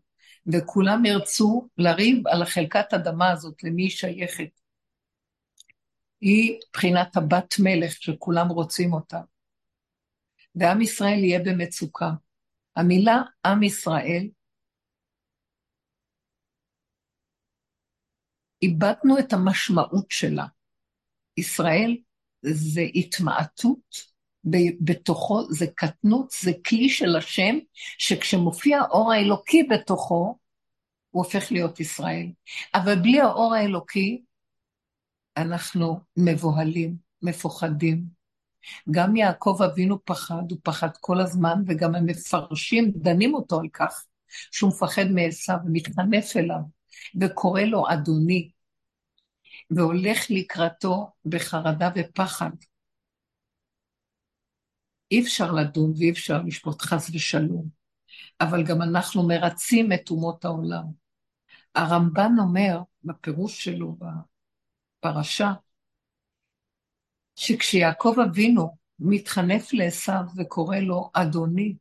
וכולם 0.47 1.05
ירצו 1.05 1.69
לריב 1.79 2.27
על 2.27 2.43
החלקת 2.43 2.95
אדמה 2.95 3.31
הזאת, 3.31 3.65
למי 3.65 3.83
היא 3.83 3.91
שייכת. 3.91 4.60
היא 6.21 6.59
בחינת 6.73 7.17
הבת 7.17 7.55
מלך 7.59 7.93
שכולם 7.93 8.49
רוצים 8.49 8.93
אותה. 8.93 9.21
ועם 10.55 10.81
ישראל 10.81 11.19
יהיה 11.19 11.39
במצוקה. 11.39 12.11
המילה 12.77 13.23
עם 13.47 13.63
ישראל, 13.63 14.29
איבדנו 18.63 19.19
את 19.19 19.33
המשמעות 19.33 20.11
שלה. 20.11 20.47
ישראל 21.37 21.97
זה 22.43 22.81
התמעטות, 22.95 24.11
בתוכו 24.81 25.53
זה 25.53 25.67
קטנות, 25.75 26.31
זה 26.31 26.51
כלי 26.67 26.89
של 26.89 27.17
השם, 27.17 27.59
שכשמופיע 27.99 28.79
האור 28.79 29.13
האלוקי 29.13 29.63
בתוכו, 29.63 30.39
הוא 31.11 31.25
הופך 31.25 31.53
להיות 31.53 31.81
ישראל. 31.81 32.27
אבל 32.75 32.95
בלי 33.03 33.21
האור 33.21 33.55
האלוקי, 33.55 34.23
אנחנו 35.37 36.01
מבוהלים, 36.17 36.97
מפוחדים. 37.23 38.05
גם 38.91 39.17
יעקב 39.17 39.59
אבינו 39.65 40.05
פחד, 40.05 40.51
הוא 40.51 40.59
פחד 40.63 40.89
כל 41.01 41.21
הזמן, 41.21 41.63
וגם 41.67 41.95
המפרשים 41.95 42.93
דנים 42.97 43.35
אותו 43.35 43.61
על 43.61 43.69
כך, 43.73 44.05
שהוא 44.51 44.71
מפחד 44.71 45.05
מעשיו 45.15 45.57
ומתחנף 45.65 46.37
אליו, 46.37 46.61
וקורא 47.21 47.61
לו 47.61 47.85
אדוני, 47.93 48.51
והולך 49.71 50.27
לקראתו 50.31 51.11
בחרדה 51.25 51.91
ופחד. 51.97 52.51
אי 55.11 55.23
אפשר 55.23 55.53
לדון 55.53 55.93
ואי 55.99 56.11
אפשר 56.11 56.43
לשפוט 56.43 56.83
חס 56.83 57.11
ושלום, 57.15 57.69
אבל 58.41 58.65
גם 58.65 58.83
אנחנו 58.83 59.29
מרצים 59.29 59.93
את 59.93 60.11
אומות 60.11 60.45
העולם. 60.45 60.85
הרמב"ן 61.75 62.33
אומר 62.39 62.81
בפירוש 63.05 63.65
שלו 63.65 63.97
בפרשה, 65.01 65.53
שכשיעקב 67.37 68.15
אבינו 68.31 68.77
מתחנף 68.99 69.73
לעשו 69.73 70.13
וקורא 70.37 70.77
לו 70.77 71.11
אדוני, 71.15 71.75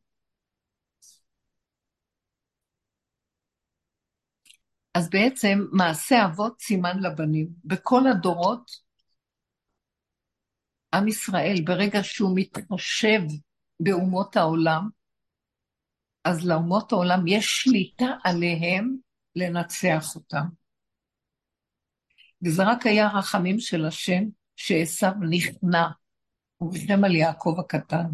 אז 4.93 5.09
בעצם 5.09 5.59
מעשה 5.71 6.25
אבות 6.25 6.61
סימן 6.61 6.99
לבנים. 6.99 7.47
בכל 7.65 8.01
הדורות, 8.11 8.71
עם 10.95 11.07
ישראל, 11.07 11.55
ברגע 11.65 11.99
שהוא 12.03 12.31
מתחשב 12.35 13.21
באומות 13.79 14.35
העולם, 14.35 14.89
אז 16.23 16.47
לאומות 16.47 16.91
העולם 16.91 17.27
יש 17.27 17.45
שליטה 17.45 18.07
עליהם 18.23 18.97
לנצח 19.35 20.15
אותם. 20.15 20.58
וזה 22.45 22.63
רק 22.63 22.85
היה 22.85 23.07
רחמים 23.07 23.59
של 23.59 23.85
השם, 23.85 24.23
שעשו 24.55 25.07
נכנע, 25.29 25.87
ובשם 26.61 27.03
על 27.03 27.15
יעקב 27.15 27.55
הקטן. 27.59 28.05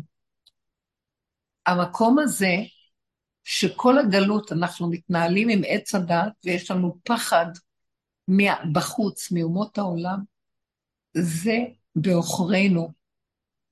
המקום 1.66 2.20
הזה, 2.20 2.56
שכל 3.44 4.00
הגלות 4.00 4.52
אנחנו 4.52 4.90
מתנהלים 4.90 5.50
עם 5.50 5.62
עץ 5.68 5.96
הדת, 5.96 6.34
ויש 6.44 6.72
לנו 6.72 6.98
פחד 7.04 7.46
בחוץ, 8.74 9.32
מאומות 9.32 9.78
העולם, 9.78 10.20
זה 11.18 11.58
בעוכרינו, 11.96 12.92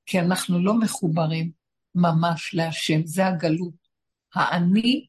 כי 0.06 0.20
אנחנו 0.20 0.64
לא 0.64 0.80
מחוברים 0.80 1.52
ממש 1.96 2.56
להשם, 2.56 3.06
זה 3.06 3.28
הגלות. 3.28 3.74
האני, 4.36 5.08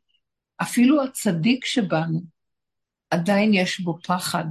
אפילו 0.62 1.05
הצדיק 1.05 1.64
שבנו, 1.64 2.20
עדיין 3.11 3.55
יש 3.55 3.80
בו 3.80 3.99
פחד, 4.03 4.45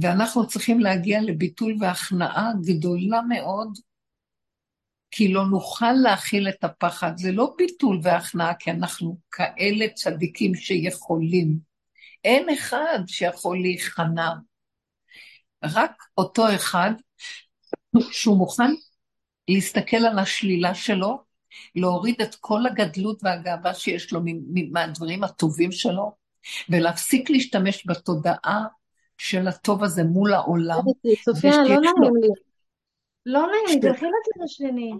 ואנחנו 0.00 0.46
צריכים 0.46 0.80
להגיע 0.80 1.20
לביטול 1.22 1.76
והכנעה 1.80 2.50
גדולה 2.64 3.22
מאוד, 3.22 3.78
כי 5.10 5.32
לא 5.32 5.46
נוכל 5.46 5.92
להכיל 5.92 6.48
את 6.48 6.64
הפחד. 6.64 7.12
זה 7.16 7.32
לא 7.32 7.54
ביטול 7.58 8.00
והכנעה, 8.02 8.54
כי 8.54 8.70
אנחנו 8.70 9.18
כאלה 9.30 9.86
צדיקים 9.94 10.54
שיכולים. 10.54 11.58
אין 12.24 12.48
אחד 12.48 12.98
שיכול 13.06 13.60
להיכנע. 13.60 14.30
רק 15.64 16.02
אותו 16.18 16.54
אחד 16.54 16.90
שהוא 18.10 18.38
מוכן 18.38 18.70
להסתכל 19.48 19.96
על 19.96 20.18
השלילה 20.18 20.74
שלו, 20.74 21.22
להוריד 21.74 22.20
את 22.22 22.34
כל 22.34 22.66
הגדלות 22.66 23.20
והגאווה 23.22 23.74
שיש 23.74 24.12
לו 24.12 24.20
מהדברים 24.72 25.24
הטובים 25.24 25.72
שלו, 25.72 26.16
ולהפסיק 26.68 27.30
להשתמש 27.30 27.86
בתודעה 27.86 28.64
של 29.18 29.48
הטוב 29.48 29.84
הזה 29.84 30.04
מול 30.04 30.34
העולם. 30.34 30.80
סופיה, 31.22 31.56
לא 31.56 31.68
נעים 31.68 32.14
לי. 32.22 32.28
לא 33.26 33.40
נעים 33.40 33.64
לי, 33.68 33.80
תלכי 33.80 34.06
לצד 34.06 34.42
השני. 34.44 34.92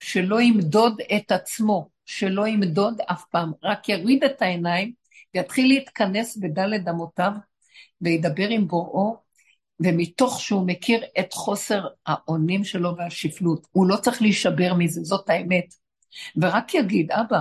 שלא 0.00 0.40
ימדוד 0.40 1.00
את 1.16 1.32
עצמו, 1.32 1.88
שלא 2.04 2.46
ימדוד 2.46 3.00
אף 3.12 3.24
פעם, 3.30 3.52
רק 3.62 3.88
יריד 3.88 4.24
את 4.24 4.42
העיניים 4.42 4.92
ויתחיל 5.34 5.68
להתכנס 5.68 6.36
בדלת 6.36 6.88
אמותיו 6.88 7.32
וידבר 8.00 8.48
עם 8.48 8.68
בוראו, 8.68 9.16
ומתוך 9.80 10.40
שהוא 10.40 10.66
מכיר 10.66 11.04
את 11.18 11.32
חוסר 11.32 11.86
האונים 12.06 12.64
שלו 12.64 12.96
והשפלות, 12.96 13.66
הוא 13.72 13.86
לא 13.86 13.96
צריך 13.96 14.22
להישבר 14.22 14.74
מזה, 14.74 15.00
זאת 15.04 15.30
האמת. 15.30 15.74
ורק 16.36 16.74
יגיד, 16.74 17.12
אבא, 17.12 17.40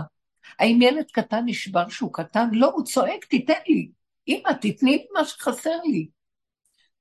האם 0.60 0.82
ילד 0.82 1.06
קטן 1.12 1.44
נשבר 1.46 1.90
שהוא 1.90 2.14
קטן? 2.14 2.50
לא, 2.52 2.72
הוא 2.72 2.86
צועק, 2.86 3.26
תיתן 3.26 3.54
לי. 3.68 3.90
אמא, 4.28 4.50
תתני 4.62 4.92
לי 4.92 5.06
מה 5.14 5.26
שחסר 5.26 5.78
לי. 5.86 6.08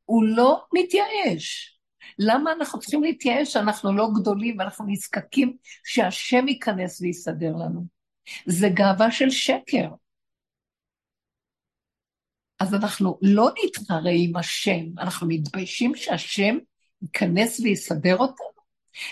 הוא 0.05 0.25
לא 0.25 0.65
מתייאש. 0.75 1.79
למה 2.19 2.53
אנחנו 2.53 2.79
צריכים 2.79 3.03
להתייאש 3.03 3.53
שאנחנו 3.53 3.93
לא 3.93 4.09
גדולים 4.21 4.59
ואנחנו 4.59 4.85
נזקקים 4.89 5.57
שהשם 5.85 6.49
ייכנס 6.49 7.01
ויסדר 7.01 7.53
לנו? 7.57 7.87
זה 8.47 8.69
גאווה 8.69 9.11
של 9.11 9.31
שקר. 9.31 9.89
אז 12.61 12.75
אנחנו 12.75 13.19
לא 13.23 13.51
נתחרה 13.65 14.11
עם 14.15 14.37
השם, 14.37 14.99
אנחנו 14.99 15.29
מתביישים 15.29 15.95
שהשם 15.95 16.59
ייכנס 17.03 17.61
ויסדר 17.61 18.17
אותנו, 18.17 18.63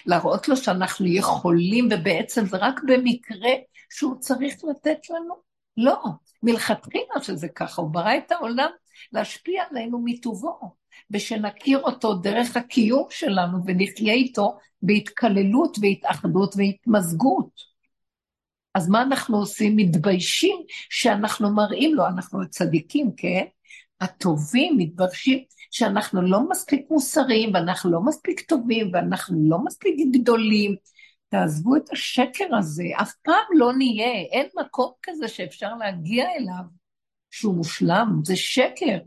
להראות 0.07 0.49
לו 0.49 0.57
שאנחנו 0.57 1.07
יכולים 1.07 1.89
ובעצם 1.91 2.47
זה 2.47 2.57
רק 2.57 2.81
במקרה 2.87 3.51
שהוא 3.91 4.19
צריך 4.21 4.55
לתת 4.71 5.11
לנו? 5.11 5.50
לא, 5.81 6.03
מלכתחילה 6.43 7.23
שזה 7.23 7.49
ככה, 7.49 7.83
הוא 7.83 7.91
ברא 7.91 8.17
את 8.17 8.33
העולם 8.33 8.71
להשפיע 9.13 9.63
עלינו 9.71 10.03
מטובו, 10.05 10.75
ושנכיר 11.11 11.81
אותו 11.83 12.15
דרך 12.15 12.57
הקיום 12.57 13.07
שלנו 13.11 13.59
ונחיה 13.67 14.13
איתו 14.15 14.59
בהתקללות 14.83 15.77
והתאחדות 15.83 16.55
והתמזגות. 16.57 17.71
אז 18.75 18.89
מה 18.89 19.03
אנחנו 19.03 19.37
עושים? 19.37 19.77
מתביישים 19.77 20.57
שאנחנו 20.91 21.55
מראים 21.55 21.95
לו, 21.95 22.07
אנחנו 22.07 22.43
הצדיקים, 22.43 23.11
כן? 23.17 23.45
הטובים 24.01 24.77
מתביישים 24.79 25.39
שאנחנו 25.71 26.23
לא 26.23 26.49
מספיק 26.49 26.87
מוסריים 26.91 27.55
ואנחנו 27.55 27.91
לא 27.91 28.01
מספיק 28.01 28.41
טובים 28.41 28.91
ואנחנו 28.93 29.51
לא 29.51 29.59
מספיק 29.65 29.95
גדולים. 30.13 30.77
תעזבו 31.31 31.77
את 31.77 31.93
השקר 31.93 32.57
הזה, 32.59 32.85
אף 33.03 33.13
פעם 33.23 33.45
לא 33.55 33.73
נהיה, 33.73 34.13
אין 34.13 34.47
מקום 34.61 34.93
כזה 35.03 35.29
שאפשר 35.29 35.75
להגיע 35.75 36.27
אליו 36.37 36.65
שהוא 37.31 37.55
מושלם, 37.55 38.21
זה 38.25 38.37
שקר. 38.37 38.99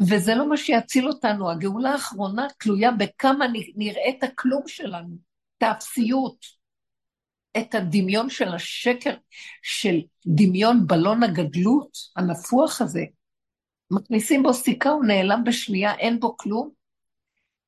וזה 0.00 0.34
לא 0.34 0.48
מה 0.48 0.56
שיציל 0.56 1.08
אותנו, 1.08 1.50
הגאולה 1.50 1.90
האחרונה 1.90 2.46
תלויה 2.58 2.90
בכמה 2.90 3.44
נראה 3.76 4.08
את 4.08 4.22
הכלום 4.22 4.62
שלנו, 4.66 5.16
את 5.58 5.62
האפסיות, 5.62 6.46
את 7.58 7.74
הדמיון 7.74 8.30
של 8.30 8.48
השקר, 8.48 9.14
של 9.62 10.00
דמיון 10.26 10.86
בלון 10.86 11.22
הגדלות 11.22 11.98
הנפוח 12.16 12.80
הזה. 12.80 13.04
מכניסים 13.90 14.42
בו 14.42 14.54
סיכה, 14.54 14.90
הוא 14.90 15.04
נעלם 15.04 15.44
בשנייה, 15.44 15.94
אין 15.94 16.20
בו 16.20 16.36
כלום, 16.36 16.70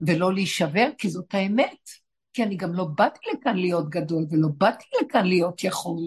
ולא 0.00 0.34
להישבר, 0.34 0.88
כי 0.98 1.08
זאת 1.08 1.34
האמת. 1.34 2.03
כי 2.34 2.42
אני 2.42 2.56
גם 2.56 2.74
לא 2.74 2.84
באתי 2.84 3.18
לכאן 3.32 3.56
להיות 3.56 3.90
גדול, 3.90 4.26
ולא 4.30 4.48
באתי 4.58 4.84
לכאן 5.02 5.26
להיות 5.26 5.64
יכול. 5.64 5.98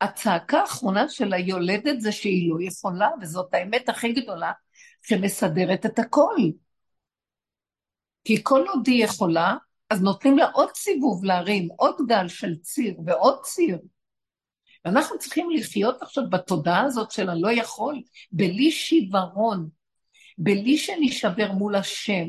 הצעקה 0.00 0.60
האחרונה 0.60 1.08
של 1.08 1.32
היולדת 1.32 2.00
זה 2.00 2.12
שהיא 2.12 2.50
לא 2.50 2.56
יכולה, 2.60 3.08
וזאת 3.20 3.54
האמת 3.54 3.88
הכי 3.88 4.12
גדולה 4.12 4.52
שמסדרת 5.02 5.86
את 5.86 5.98
הכל. 5.98 6.36
כי 8.24 8.36
כל 8.42 8.64
עוד 8.68 8.86
היא 8.86 9.04
יכולה, 9.04 9.56
אז 9.90 10.02
נותנים 10.02 10.38
לה 10.38 10.50
עוד 10.50 10.68
סיבוב 10.74 11.24
להרים, 11.24 11.68
עוד 11.76 11.96
גל 12.08 12.28
של 12.28 12.56
ציר 12.62 12.94
ועוד 13.06 13.42
ציר. 13.42 13.78
ואנחנו 14.84 15.18
צריכים 15.18 15.50
לחיות 15.50 16.02
עכשיו 16.02 16.24
בתודעה 16.30 16.82
הזאת 16.84 17.10
של 17.10 17.30
הלא 17.30 17.52
יכול, 17.52 18.02
בלי 18.32 18.70
שיוורון, 18.70 19.68
בלי 20.38 20.78
שנשבר 20.78 21.52
מול 21.52 21.74
השם. 21.74 22.28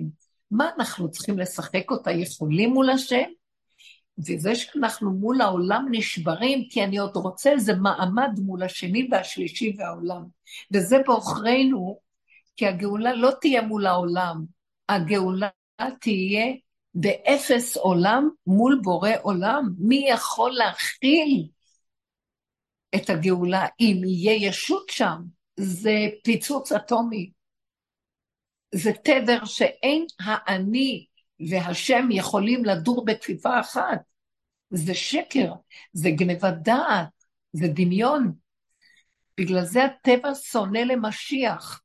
מה 0.53 0.69
אנחנו 0.77 1.11
צריכים 1.11 1.39
לשחק 1.39 1.91
אותה 1.91 2.11
יכולים 2.11 2.69
מול 2.69 2.89
השם? 2.89 3.29
וזה 4.17 4.55
שאנחנו 4.55 5.11
מול 5.11 5.41
העולם 5.41 5.87
נשברים, 5.91 6.67
כי 6.69 6.83
אני 6.83 6.97
עוד 6.97 7.15
רוצה 7.15 7.51
איזה 7.51 7.73
מעמד 7.75 8.39
מול 8.39 8.63
השני 8.63 9.07
והשלישי 9.11 9.75
והעולם. 9.77 10.23
וזה 10.73 10.97
בעוכרינו, 11.05 11.99
כי 12.57 12.67
הגאולה 12.67 13.13
לא 13.13 13.31
תהיה 13.41 13.61
מול 13.61 13.85
העולם, 13.85 14.45
הגאולה 14.89 15.49
תהיה 16.01 16.45
באפס 16.95 17.77
עולם 17.77 18.29
מול 18.47 18.79
בורא 18.83 19.11
עולם. 19.21 19.69
מי 19.77 20.05
יכול 20.09 20.51
להכיל 20.51 21.47
את 22.95 23.09
הגאולה 23.09 23.65
אם 23.79 24.01
יהיה 24.05 24.47
ישות 24.49 24.89
שם? 24.89 25.17
זה 25.57 25.95
פיצוץ 26.23 26.71
אטומי. 26.71 27.31
זה 28.73 28.91
תדר 29.03 29.45
שאין 29.45 30.05
האני 30.19 31.05
והשם 31.49 32.07
יכולים 32.11 32.65
לדור 32.65 33.05
בכפיפה 33.05 33.59
אחת. 33.59 34.01
זה 34.69 34.93
שקר, 34.93 35.53
זה 35.93 36.09
גנבת 36.11 36.53
דעת, 36.61 37.09
זה 37.53 37.67
דמיון. 37.67 38.33
בגלל 39.37 39.65
זה 39.65 39.85
הטבע 39.85 40.35
שונא 40.35 40.77
למשיח. 40.77 41.81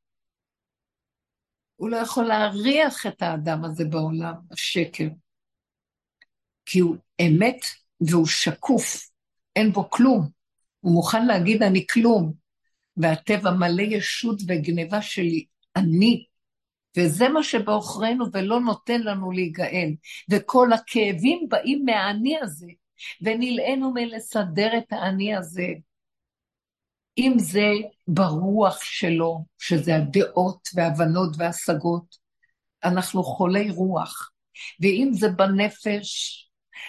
הוא 1.77 1.91
לא 1.91 1.97
יכול 1.97 2.25
להריח 2.25 3.07
את 3.07 3.23
האדם 3.23 3.65
הזה 3.65 3.85
בעולם, 3.85 4.35
השקר. 4.51 5.09
כי 6.67 6.79
הוא 6.79 6.97
אמת 7.21 7.61
והוא 8.01 8.27
שקוף, 8.27 9.11
אין 9.57 9.73
בו 9.73 9.91
כלום. 9.91 10.29
הוא 10.81 10.93
מוכן 10.93 11.27
להגיד 11.27 11.63
אני 11.63 11.87
כלום, 11.87 12.33
והטבע 12.97 13.51
מלא 13.51 13.83
ישות 13.83 14.41
וגניבה 14.49 15.03
שלי, 15.03 15.47
אני. 15.77 16.28
וזה 16.99 17.29
מה 17.29 17.43
שבעוכרינו 17.43 18.25
ולא 18.33 18.61
נותן 18.61 19.01
לנו 19.01 19.31
להיגאל. 19.31 19.91
וכל 20.31 20.73
הכאבים 20.73 21.47
באים 21.49 21.85
מהאני 21.85 22.37
הזה, 22.43 22.67
ונלאינו 23.23 23.93
מלסדר 23.95 24.79
את 24.79 24.93
האני 24.93 25.37
הזה. 25.37 25.67
אם 27.19 27.35
זה 27.39 27.69
ברוח 28.09 28.83
שלו, 28.83 29.45
שזה 29.59 29.97
הדעות 29.97 30.69
וההבנות 30.75 31.31
וההשגות, 31.39 32.17
אנחנו 32.85 33.23
חולי 33.25 33.71
רוח. 33.71 34.31
ואם 34.81 35.11
זה 35.13 35.29
בנפש, 35.29 36.45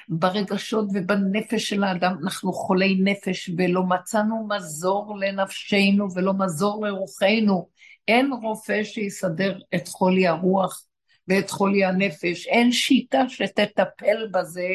ברגשות 0.10 0.86
ובנפש 0.94 1.70
של 1.70 1.84
האדם, 1.84 2.16
אנחנו 2.24 2.54
חולי 2.54 2.96
נפש 3.04 3.50
ולא 3.58 3.84
מצאנו 3.84 4.48
מזור 4.48 5.18
לנפשנו 5.20 6.08
ולא 6.16 6.34
מזור 6.34 6.86
לרוחנו. 6.86 7.70
אין 8.10 8.34
רופא 8.42 8.84
שיסדר 8.84 9.60
את 9.76 9.88
חולי 9.88 10.28
הרוח 10.28 10.86
ואת 11.28 11.50
חולי 11.50 11.86
הנפש, 11.86 12.48
אין 12.48 12.72
שיטה 12.72 13.30
שתטפל 13.30 14.28
בזה, 14.32 14.70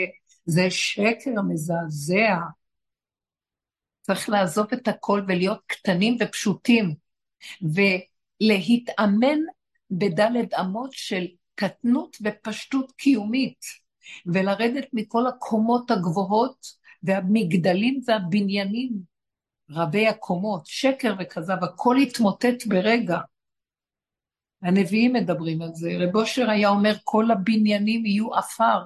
זה 0.47 0.71
שקר 0.71 1.43
מזעזע. 1.49 2.37
צריך 4.03 4.29
לעזוב 4.29 4.67
את 4.73 4.89
הכל 4.89 5.23
ולהיות 5.29 5.61
קטנים 5.67 6.17
ופשוטים, 6.21 6.95
ולהתאמן 7.63 9.39
בדלת 9.91 10.55
אמות 10.61 10.93
של 10.93 11.27
קטנות 11.55 12.17
ופשטות 12.25 12.93
קיומית, 12.93 13.65
ולרדת 14.27 14.87
מכל 14.93 15.27
הקומות 15.27 15.91
הגבוהות 15.91 16.67
והמגדלים 17.03 18.01
והבניינים 18.07 19.14
רבי 19.71 20.09
הקומות, 20.09 20.67
שקר 20.67 21.15
וכזב, 21.19 21.65
הכל 21.65 21.97
התמוטט 21.97 22.67
ברגע. 22.67 23.19
הנביאים 24.63 25.13
מדברים 25.13 25.63
על 25.63 25.71
זה. 25.75 25.89
רב 26.01 26.17
אושר 26.17 26.51
היה 26.51 26.69
אומר, 26.69 26.95
כל 27.05 27.31
הבניינים 27.31 28.07
יהיו 28.07 28.35
עפר, 28.35 28.83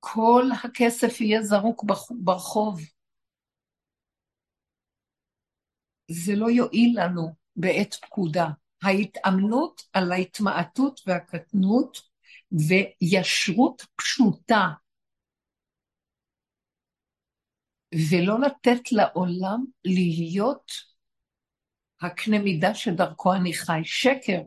כל 0.00 0.44
הכסף 0.64 1.20
יהיה 1.20 1.42
זרוק 1.42 1.84
ברחוב. 2.10 2.80
זה 6.10 6.36
לא 6.36 6.50
יועיל 6.50 7.00
לנו 7.00 7.34
בעת 7.56 7.94
פקודה. 7.94 8.46
ההתאמנות 8.82 9.82
על 9.92 10.12
ההתמעטות 10.12 11.00
והקטנות 11.06 11.98
וישרות 12.52 13.86
פשוטה, 13.96 14.68
ולא 17.94 18.40
לתת 18.40 18.92
לעולם 18.92 19.64
להיות 19.84 20.72
הקנה 22.02 22.38
מידה 22.38 22.74
שדרכו 22.74 23.34
אני 23.34 23.54
חי. 23.54 23.80
שקר, 23.84 24.40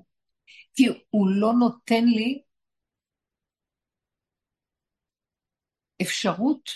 כי 0.76 0.88
הוא 1.10 1.28
לא 1.30 1.54
נותן 1.54 2.06
לי 2.06 2.41
אפשרות 6.02 6.70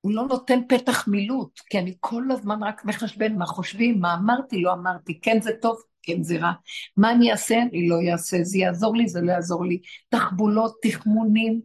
הוא 0.00 0.12
לא 0.12 0.26
נותן 0.28 0.60
פתח 0.68 1.08
מילוט, 1.08 1.60
כי 1.70 1.78
אני 1.78 1.94
כל 2.00 2.22
הזמן 2.30 2.62
רק 2.62 2.84
מחשבן 2.84 3.36
מה 3.36 3.46
חושבים, 3.46 4.00
מה 4.00 4.14
אמרתי, 4.14 4.62
לא 4.62 4.72
אמרתי, 4.72 5.20
כן 5.20 5.40
זה 5.40 5.50
טוב, 5.62 5.82
כן 6.02 6.22
זה 6.22 6.38
רע, 6.38 6.52
מה 6.96 7.10
אני 7.12 7.32
אעשה, 7.32 7.62
אני 7.62 7.88
לא 7.88 7.96
אעשה, 8.12 8.36
זה 8.42 8.58
יעזור 8.58 8.96
לי, 8.96 9.08
זה 9.08 9.20
לא 9.20 9.32
יעזור 9.32 9.64
לי, 9.64 9.80
תחבולות, 10.08 10.76
תחמונים, 10.82 11.60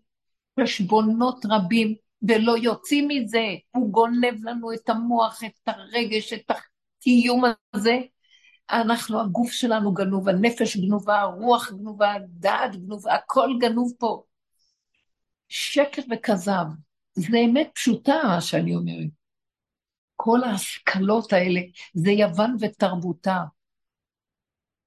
חשבונות 0.63 1.45
רבים, 1.49 1.95
ולא 2.21 2.57
יוצאים 2.57 3.07
מזה, 3.07 3.45
הוא 3.71 3.91
גונב 3.91 4.43
לנו 4.43 4.73
את 4.73 4.89
המוח, 4.89 5.43
את 5.43 5.67
הרגש, 5.67 6.33
את 6.33 6.51
הקיום 6.51 7.43
הזה, 7.73 7.99
אנחנו, 8.71 9.21
הגוף 9.21 9.51
שלנו 9.51 9.93
גנוב, 9.93 10.29
הנפש 10.29 10.77
גנובה, 10.77 11.19
הרוח 11.19 11.71
גנובה, 11.71 12.13
הדעת 12.13 12.75
גנובה, 12.75 13.15
הכל 13.15 13.49
גנוב 13.59 13.93
פה. 13.99 14.23
שקר 15.49 16.01
וכזב. 16.11 16.65
זה 17.13 17.37
אמת 17.37 17.69
פשוטה 17.73 18.13
מה 18.23 18.41
שאני 18.41 18.75
אומרת. 18.75 19.09
כל 20.15 20.43
ההשכלות 20.43 21.33
האלה 21.33 21.59
זה 21.93 22.11
יוון 22.11 22.55
ותרבותה. 22.59 23.43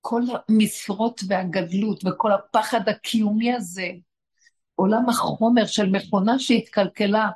כל 0.01 0.23
המשרות 0.49 1.21
והגדלות 1.29 2.05
וכל 2.05 2.33
הפחד 2.33 2.89
הקיומי 2.89 3.53
הזה, 3.53 3.89
עולם 4.79 5.09
החומר 5.09 5.67
של 5.67 5.91
מכונה 5.91 6.39
שהתקלקלה, 6.39 7.29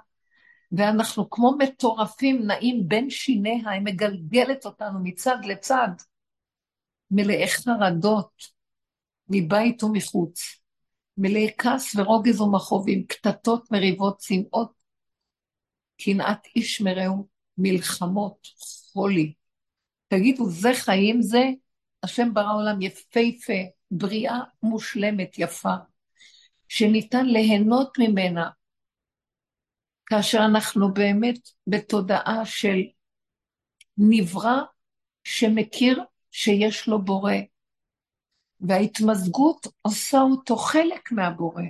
ואנחנו 0.73 1.31
כמו 1.31 1.57
מטורפים 1.59 2.47
נעים 2.47 2.89
בין 2.89 3.11
שיניה, 3.11 3.71
היא 3.71 3.81
מגלגלת 3.81 4.67
אותנו 4.67 4.99
מצד 5.03 5.37
לצד, 5.45 5.89
מלאי 7.11 7.49
חרדות, 7.49 8.43
מבית 9.29 9.83
ומחוץ, 9.83 10.41
מלאי 11.19 11.51
כעס 11.59 11.97
ורוגז 11.97 12.41
ומכאובים, 12.41 13.05
קטטות, 13.07 13.73
מריבות, 13.73 14.19
צנעות, 14.19 14.73
קנאת 16.03 16.47
איש 16.57 16.81
מרעהו, 16.81 17.29
מלחמות, 17.59 18.49
חולי. 18.93 19.35
תגידו, 20.09 20.51
זה 20.51 20.71
חיים 20.75 21.23
זה? 21.23 21.45
השם 22.03 22.35
ברא 22.35 22.55
עולם 22.55 22.83
יפהפה, 22.83 23.63
בריאה 23.91 24.39
מושלמת, 24.63 25.39
יפה, 25.39 25.75
שניתן 26.75 27.27
ליהנות 27.27 27.99
ממנה, 27.99 28.51
כאשר 30.07 30.39
אנחנו 30.51 30.95
באמת 30.95 31.49
בתודעה 31.67 32.45
של 32.45 32.79
נברא 33.99 34.63
שמכיר 35.25 36.05
שיש 36.31 36.89
לו 36.89 37.03
בורא, 37.05 37.35
וההתמזגות 38.61 39.67
עושה 39.83 40.19
אותו 40.19 40.57
חלק 40.57 41.13
מהבורא. 41.13 41.63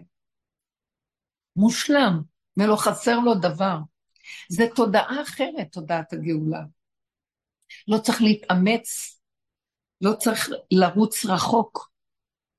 מושלם, 1.56 2.22
ולא 2.56 2.76
חסר 2.76 3.18
לו 3.18 3.34
דבר. 3.34 3.76
זה 4.48 4.64
תודעה 4.74 5.22
אחרת, 5.22 5.72
תודעת 5.72 6.12
הגאולה. 6.12 6.62
לא 7.88 7.98
צריך 7.98 8.22
להתאמץ, 8.22 9.20
לא 10.00 10.12
צריך 10.18 10.48
לרוץ 10.70 11.24
רחוק. 11.24 11.91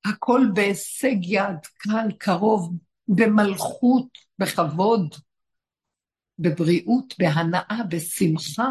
הכל 0.04 0.40
בהישג 0.54 1.24
יד, 1.24 1.66
כאן, 1.78 2.08
קרוב, 2.18 2.72
במלכות, 3.08 4.08
בכבוד, 4.38 5.14
בבריאות, 6.38 7.14
בהנאה, 7.18 7.78
בשמחה. 7.90 8.70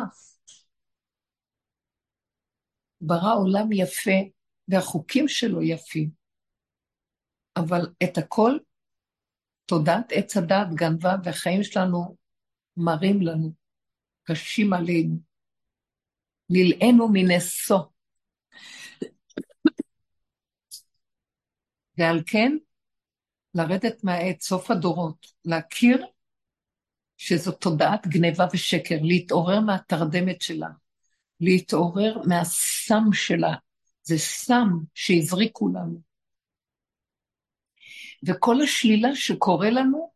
ברא 3.01 3.36
עולם 3.36 3.71
יפה, 3.71 4.19
והחוקים 4.67 5.27
שלו 5.27 5.61
יפים. 5.61 6.09
אבל 7.55 7.81
את 8.03 8.17
הכל, 8.17 8.57
תודעת 9.65 10.11
עץ 10.11 10.38
הדעת 10.38 10.67
גנבה, 10.73 11.15
והחיים 11.23 11.63
שלנו 11.63 12.17
מרים 12.77 13.21
לנו, 13.21 13.53
קשים 14.23 14.73
עלינו. 14.73 15.15
נלאינו 16.49 17.07
מנשוא. 17.13 17.92
ועל 21.97 22.21
כן, 22.25 22.57
לרדת 23.55 24.03
מהעץ, 24.03 24.47
סוף 24.47 24.71
הדורות, 24.71 25.27
להכיר 25.45 26.05
שזו 27.17 27.51
תודעת 27.51 28.07
גניבה 28.07 28.47
ושקר, 28.53 28.97
להתעורר 29.01 29.59
מהתרדמת 29.59 30.41
שלה, 30.41 30.67
להתעורר 31.39 32.21
מהסם 32.27 33.13
שלה, 33.13 33.53
זה 34.03 34.17
סם 34.17 34.69
שהזריקו 34.93 35.67
לנו. 35.67 36.01
וכל 38.27 38.61
השלילה 38.61 39.15
שקורה 39.15 39.69
לנו, 39.69 40.11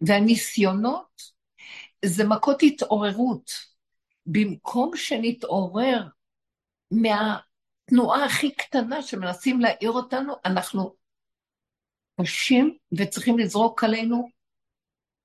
והניסיונות, 0.00 1.22
זה 2.04 2.24
מכות 2.24 2.62
התעוררות. 2.62 3.70
במקום 4.26 4.96
שנתעורר 4.96 6.06
מהתנועה 6.90 8.24
הכי 8.24 8.54
קטנה 8.54 9.02
שמנסים 9.02 9.60
להעיר 9.60 9.90
אותנו, 9.90 10.34
אנחנו 10.44 10.94
קשים 12.22 12.76
וצריכים 12.98 13.38
לזרוק 13.38 13.84
עלינו 13.84 14.30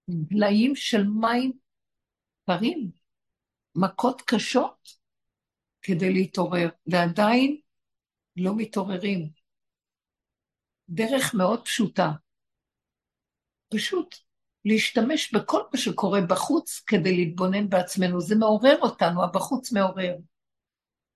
דליים 0.10 0.76
של 0.76 1.04
מים 1.04 1.52
קרים, 2.46 2.91
מכות 3.76 4.22
קשות, 4.22 4.89
כדי 5.82 6.14
להתעורר, 6.14 6.70
ועדיין 6.88 7.58
לא 8.38 8.56
מתעוררים. 8.56 9.30
דרך 10.89 11.34
מאוד 11.34 11.66
פשוטה, 11.66 12.12
פשוט 13.74 14.16
להשתמש 14.66 15.34
בכל 15.34 15.62
מה 15.74 15.80
שקורה 15.80 16.22
בחוץ 16.22 16.84
כדי 16.88 17.16
להתבונן 17.16 17.70
בעצמנו. 17.70 18.22
זה 18.22 18.36
מעורר 18.36 18.78
אותנו, 18.82 19.24
הבחוץ 19.24 19.72
מעורר. 19.72 20.16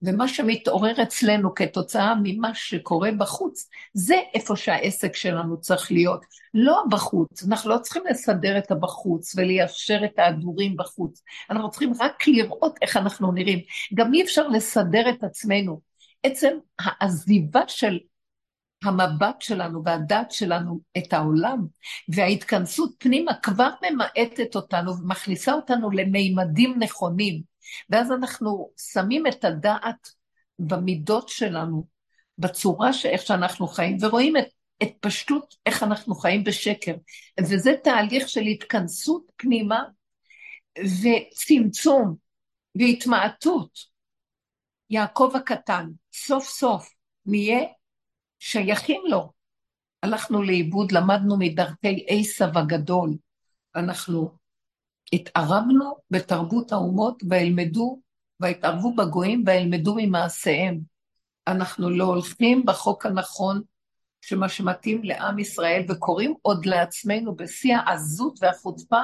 ומה 0.01 0.27
שמתעורר 0.27 1.03
אצלנו 1.03 1.55
כתוצאה 1.55 2.13
ממה 2.23 2.55
שקורה 2.55 3.11
בחוץ, 3.11 3.69
זה 3.93 4.15
איפה 4.33 4.55
שהעסק 4.55 5.15
שלנו 5.15 5.61
צריך 5.61 5.91
להיות, 5.91 6.25
לא 6.53 6.83
בחוץ. 6.89 7.43
אנחנו 7.43 7.69
לא 7.69 7.77
צריכים 7.77 8.03
לסדר 8.09 8.57
את 8.57 8.71
הבחוץ 8.71 9.35
וליישר 9.35 10.05
את 10.05 10.19
ההדורים 10.19 10.77
בחוץ. 10.77 11.23
אנחנו 11.49 11.69
צריכים 11.69 11.93
רק 11.99 12.27
לראות 12.27 12.75
איך 12.81 12.97
אנחנו 12.97 13.31
נראים. 13.31 13.59
גם 13.93 14.13
אי 14.13 14.23
אפשר 14.23 14.47
לסדר 14.47 15.09
את 15.09 15.23
עצמנו. 15.23 15.81
עצם 16.23 16.57
העזיבה 16.79 17.61
של 17.67 17.99
המבט 18.83 19.41
שלנו 19.41 19.83
והדעת 19.85 20.31
שלנו 20.31 20.79
את 20.97 21.13
העולם, 21.13 21.65
וההתכנסות 22.09 22.91
פנימה 22.97 23.31
כבר 23.43 23.69
ממעטת 23.81 24.55
אותנו 24.55 24.97
ומכניסה 24.97 25.53
אותנו 25.53 25.91
למימדים 25.91 26.75
נכונים. 26.79 27.48
ואז 27.89 28.11
אנחנו 28.11 28.69
שמים 28.77 29.27
את 29.27 29.45
הדעת 29.45 30.09
במידות 30.59 31.29
שלנו, 31.29 31.87
בצורה 32.37 32.93
שאיך 32.93 33.21
שאנחנו 33.21 33.67
חיים, 33.67 33.97
ורואים 34.01 34.37
את, 34.37 34.45
את 34.83 34.91
פשטות 34.99 35.55
איך 35.65 35.83
אנחנו 35.83 36.15
חיים 36.15 36.43
בשקר. 36.43 36.95
וזה 37.39 37.71
תהליך 37.83 38.29
של 38.29 38.41
התכנסות 38.41 39.31
פנימה 39.35 39.83
וצמצום 40.77 42.15
והתמעטות. 42.75 43.79
יעקב 44.89 45.31
הקטן, 45.35 45.89
סוף 46.13 46.49
סוף 46.49 46.93
נהיה 47.25 47.59
שייכים 48.39 49.01
לו. 49.09 49.31
הלכנו 50.03 50.43
לאיבוד, 50.43 50.91
למדנו 50.91 51.37
מדרכי 51.39 52.05
עשב 52.07 52.57
הגדול. 52.57 53.09
אנחנו 53.75 54.38
התערבנו 55.13 55.95
בתרבות 56.11 56.71
האומות 56.71 57.23
וילמדו, 57.29 57.99
והתערבו 58.39 58.95
בגויים 58.95 59.43
וילמדו 59.45 59.95
ממעשיהם. 59.97 60.79
אנחנו 61.47 61.89
לא 61.89 62.03
הולכים 62.03 62.65
בחוק 62.65 63.05
הנכון, 63.05 63.61
שמה 64.21 64.49
שמתאים 64.49 65.03
לעם 65.03 65.39
ישראל, 65.39 65.85
וקוראים 65.89 66.33
עוד 66.41 66.65
לעצמנו 66.65 67.35
בשיא 67.35 67.75
העזות 67.75 68.39
והחוצפה, 68.41 69.01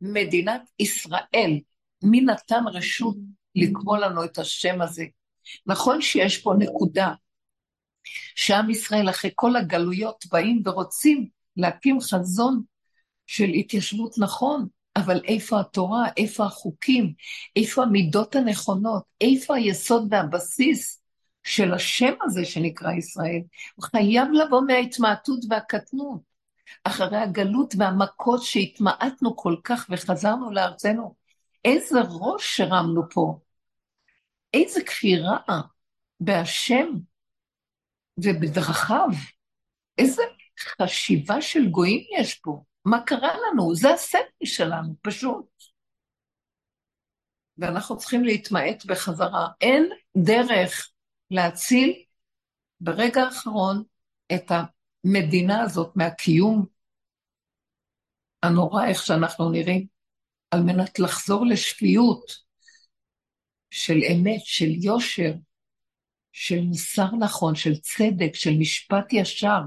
מדינת 0.00 0.62
ישראל. 0.78 1.60
מי 2.02 2.20
נתן 2.20 2.64
רשות 2.72 3.16
לקרוא 3.54 3.98
לנו 3.98 4.24
את 4.24 4.38
השם 4.38 4.82
הזה? 4.82 5.04
נכון 5.66 6.02
שיש 6.02 6.38
פה 6.38 6.54
נקודה, 6.58 7.12
שעם 8.34 8.70
ישראל 8.70 9.10
אחרי 9.10 9.30
כל 9.34 9.56
הגלויות 9.56 10.24
באים 10.32 10.62
ורוצים 10.64 11.28
להקים 11.56 12.00
חזון 12.00 12.62
של 13.26 13.48
התיישבות 13.48 14.14
נכון, 14.18 14.66
אבל 14.96 15.20
איפה 15.24 15.60
התורה, 15.60 16.08
איפה 16.16 16.44
החוקים, 16.44 17.12
איפה 17.56 17.82
המידות 17.82 18.36
הנכונות, 18.36 19.02
איפה 19.20 19.56
היסוד 19.56 20.08
והבסיס 20.10 21.02
של 21.44 21.74
השם 21.74 22.12
הזה 22.22 22.44
שנקרא 22.44 22.92
ישראל? 22.92 23.40
הוא 23.74 23.84
חייב 23.84 24.28
לבוא 24.32 24.60
מההתמעטות 24.66 25.40
והקטנות, 25.50 26.20
אחרי 26.84 27.18
הגלות 27.18 27.74
והמכות 27.78 28.42
שהתמעטנו 28.42 29.36
כל 29.36 29.56
כך 29.64 29.86
וחזרנו 29.90 30.50
לארצנו. 30.50 31.14
איזה 31.64 32.00
ראש 32.00 32.56
שרמנו 32.56 33.02
פה, 33.10 33.38
איזה 34.54 34.80
כפירה 34.84 35.36
בהשם 36.20 36.86
ובדרכיו. 38.18 39.08
איזה 39.98 40.22
חשיבה 40.58 41.42
של 41.42 41.68
גויים 41.68 42.04
יש 42.18 42.34
פה. 42.34 42.62
מה 42.84 43.02
קרה 43.06 43.32
לנו? 43.34 43.74
זה 43.74 43.90
הספר 43.92 44.44
שלנו, 44.44 44.94
פשוט. 45.02 45.46
ואנחנו 47.58 47.98
צריכים 47.98 48.24
להתמעט 48.24 48.84
בחזרה. 48.84 49.48
אין 49.60 49.90
דרך 50.16 50.90
להציל 51.30 52.02
ברגע 52.80 53.22
האחרון 53.22 53.82
את 54.34 54.50
המדינה 54.50 55.62
הזאת 55.62 55.96
מהקיום 55.96 56.66
הנורא, 58.42 58.86
איך 58.86 59.02
שאנחנו 59.02 59.50
נראים, 59.50 59.86
על 60.50 60.60
מנת 60.62 60.98
לחזור 60.98 61.46
לשפיות 61.46 62.32
של 63.70 63.98
אמת, 64.12 64.40
של 64.44 64.70
יושר, 64.82 65.32
של 66.32 66.60
מוסר 66.60 67.16
נכון, 67.20 67.54
של 67.54 67.76
צדק, 67.76 68.34
של 68.34 68.50
משפט 68.58 69.12
ישר, 69.12 69.60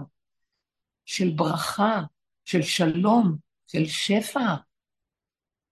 של 1.06 1.30
ברכה, 1.36 2.02
של 2.46 2.62
שלום, 2.62 3.38
של 3.68 3.86
שפע, 3.86 4.56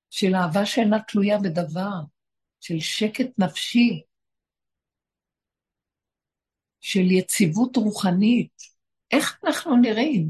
של 0.09 0.36
אהבה 0.36 0.65
שאינה 0.65 0.97
תלויה 1.07 1.38
בדבר, 1.39 2.01
של 2.59 2.80
שקט 2.80 3.30
נפשי, 3.38 4.03
של 6.80 7.11
יציבות 7.11 7.76
רוחנית. 7.76 8.53
איך 9.11 9.39
אנחנו 9.43 9.76
נראים? 9.76 10.30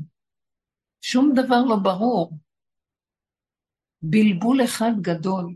שום 1.02 1.32
דבר 1.36 1.62
לא 1.70 1.76
ברור. 1.84 2.38
בלבול 4.02 4.64
אחד 4.64 4.92
גדול, 5.02 5.56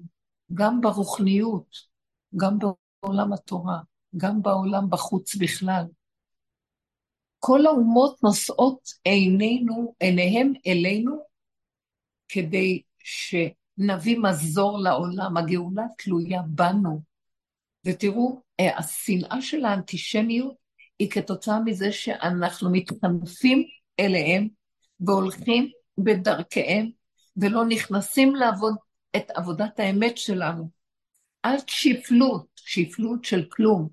גם 0.53 0.81
ברוחניות, 0.81 1.75
גם 2.36 2.57
בעולם 2.59 3.33
התורה, 3.33 3.79
גם 4.17 4.41
בעולם 4.41 4.89
בחוץ 4.89 5.36
בכלל. 5.36 5.86
כל 7.47 7.65
האומות 7.65 8.23
נושאות 8.23 8.89
עינינו, 9.03 9.95
עיניהם 9.99 10.53
אלינו, 10.67 11.19
כדי 12.27 12.81
שנביא 13.03 14.17
מזור 14.19 14.79
לעולם. 14.79 15.37
הגאולה 15.37 15.83
תלויה 15.97 16.41
בנו. 16.47 17.01
ותראו, 17.85 18.41
השנאה 18.77 19.41
של 19.41 19.65
האנטישמיות 19.65 20.55
היא 20.99 21.09
כתוצאה 21.09 21.59
מזה 21.59 21.91
שאנחנו 21.91 22.71
מתחנפים 22.71 23.63
אליהם 23.99 24.47
והולכים 24.99 25.69
בדרכיהם 25.97 26.89
ולא 27.37 27.65
נכנסים 27.65 28.35
לעבוד 28.35 28.75
את 29.15 29.31
עבודת 29.35 29.79
האמת 29.79 30.17
שלנו. 30.17 30.69
אל 31.45 31.57
שפלות, 31.67 32.47
שפלות 32.55 33.25
של 33.25 33.45
כלום, 33.49 33.89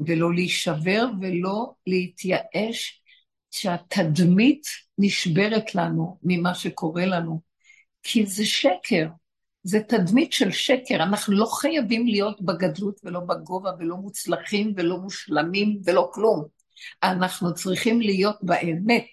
ולא 0.00 0.34
להישבר 0.34 1.06
ולא 1.20 1.72
להתייאש 1.86 3.02
שהתדמית 3.50 4.66
נשברת 4.98 5.74
לנו 5.74 6.18
ממה 6.22 6.54
שקורה 6.54 7.06
לנו, 7.06 7.40
כי 8.02 8.26
זה 8.26 8.46
שקר, 8.46 9.06
זה 9.62 9.80
תדמית 9.80 10.32
של 10.32 10.50
שקר, 10.50 10.94
אנחנו 10.94 11.36
לא 11.36 11.46
חייבים 11.46 12.06
להיות 12.06 12.42
בגדלות 12.42 13.00
ולא 13.04 13.20
בגובה 13.20 13.70
ולא 13.78 13.96
מוצלחים 13.96 14.72
ולא 14.76 14.98
מושלמים 14.98 15.80
ולא 15.84 16.10
כלום. 16.14 16.44
אנחנו 17.02 17.54
צריכים 17.54 18.00
להיות 18.00 18.36
באמת, 18.42 19.06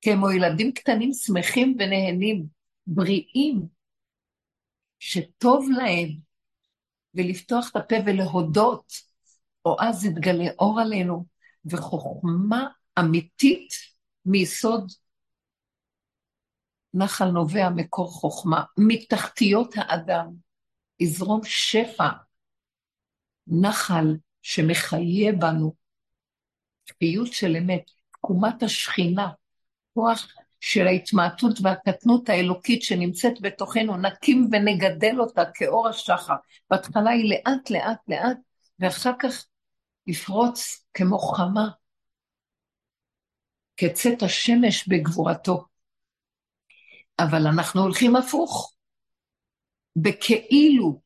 כמו 0.00 0.30
ילדים 0.30 0.72
קטנים 0.72 1.12
שמחים 1.12 1.76
ונהנים, 1.78 2.46
בריאים, 2.86 3.62
שטוב 4.98 5.68
להם, 5.76 6.08
ולפתוח 7.14 7.70
את 7.70 7.76
הפה 7.76 7.96
ולהודות, 8.06 8.92
או 9.64 9.76
אז 9.80 10.04
יתגלה 10.04 10.50
אור 10.58 10.80
עלינו, 10.80 11.24
וחוכמה 11.66 12.66
אמיתית 12.98 13.68
מיסוד 14.26 14.92
נחל 16.94 17.24
נובע 17.24 17.68
מקור 17.70 18.10
חוכמה, 18.12 18.64
מתחתיות 18.78 19.74
האדם 19.76 20.26
יזרום 21.00 21.40
שפע, 21.44 22.08
נחל 23.46 24.16
שמחיה 24.42 25.32
בנו, 25.32 25.74
חיות 26.98 27.32
של 27.32 27.56
אמת, 27.56 27.90
תקומת 28.12 28.62
השכינה, 28.62 29.28
כוח 29.94 30.26
של 30.60 30.86
ההתמעטות 30.86 31.58
והקטנות 31.62 32.28
האלוקית 32.28 32.82
שנמצאת 32.82 33.40
בתוכנו, 33.40 33.96
נקים 33.96 34.48
ונגדל 34.52 35.20
אותה 35.20 35.42
כאור 35.54 35.88
השחר. 35.88 36.34
בהתחלה 36.70 37.10
היא 37.10 37.30
לאט 37.30 37.70
לאט 37.70 37.98
לאט, 38.08 38.36
ואחר 38.78 39.12
כך 39.18 39.44
לפרוץ 40.06 40.86
כמו 40.94 41.18
חמה, 41.18 41.68
כצאת 43.76 44.22
השמש 44.22 44.88
בגבורתו. 44.88 45.64
אבל 47.18 47.46
אנחנו 47.46 47.82
הולכים 47.82 48.16
הפוך, 48.16 48.74
בכאילו 49.96 51.02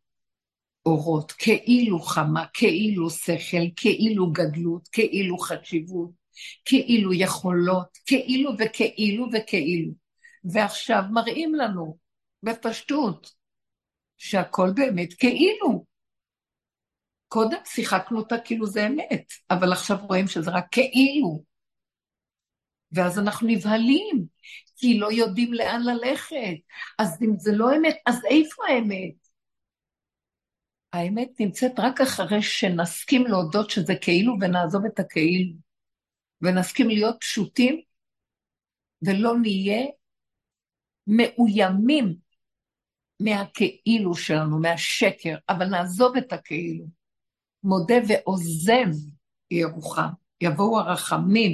אורות, 0.86 1.32
כאילו 1.32 2.00
חמה, 2.00 2.44
כאילו 2.54 3.10
שכל, 3.10 3.64
כאילו 3.76 4.32
גדלות, 4.32 4.88
כאילו 4.88 5.38
חשיבות, 5.38 6.10
כאילו 6.64 7.12
יכולות, 7.12 7.98
כאילו 8.06 8.50
וכאילו 8.58 9.26
וכאילו. 9.32 9.92
ועכשיו 10.52 11.02
מראים 11.10 11.54
לנו 11.54 11.98
בפשטות 12.42 13.30
שהכל 14.16 14.70
באמת 14.74 15.14
כאילו. 15.14 15.87
קודם 17.28 17.58
שיחקנו 17.64 18.18
אותה 18.18 18.36
כאילו 18.44 18.66
זה 18.66 18.86
אמת, 18.86 19.32
אבל 19.50 19.72
עכשיו 19.72 19.96
רואים 20.02 20.28
שזה 20.28 20.50
רק 20.50 20.66
כאילו. 20.70 21.42
ואז 22.92 23.18
אנחנו 23.18 23.48
נבהלים, 23.48 24.26
כי 24.76 24.98
לא 24.98 25.12
יודעים 25.12 25.52
לאן 25.54 25.82
ללכת. 25.82 26.56
אז 26.98 27.22
אם 27.22 27.38
זה 27.38 27.52
לא 27.52 27.76
אמת, 27.76 27.96
אז 28.06 28.24
איפה 28.30 28.62
האמת? 28.68 29.28
האמת 30.92 31.28
נמצאת 31.40 31.72
רק 31.78 32.00
אחרי 32.00 32.42
שנסכים 32.42 33.26
להודות 33.26 33.70
שזה 33.70 33.94
כאילו 34.00 34.34
ונעזוב 34.40 34.84
את 34.84 34.98
הכאילו. 34.98 35.54
ונסכים 36.42 36.88
להיות 36.88 37.16
פשוטים 37.20 37.80
ולא 39.02 39.38
נהיה 39.42 39.86
מאוימים 41.06 42.16
מהכאילו 43.20 44.14
שלנו, 44.14 44.60
מהשקר, 44.60 45.36
אבל 45.48 45.66
נעזוב 45.66 46.16
את 46.16 46.32
הכאילו. 46.32 46.97
מודה 47.64 47.94
ועוזב 48.08 48.86
ירוחם, 49.50 50.08
יבואו 50.40 50.78
הרחמים, 50.78 51.52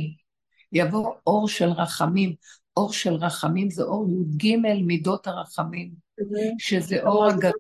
יבוא 0.73 1.15
אור 1.27 1.49
של 1.49 1.69
רחמים. 1.69 2.35
אור 2.77 2.93
של 2.93 3.13
רחמים 3.13 3.71
זה 3.71 3.83
אור 3.83 4.09
י"ג 4.11 4.57
מידות 4.87 5.27
הרחמים, 5.27 5.91
שזה 6.59 7.03
אור 7.03 7.27
הגדול. 7.27 7.53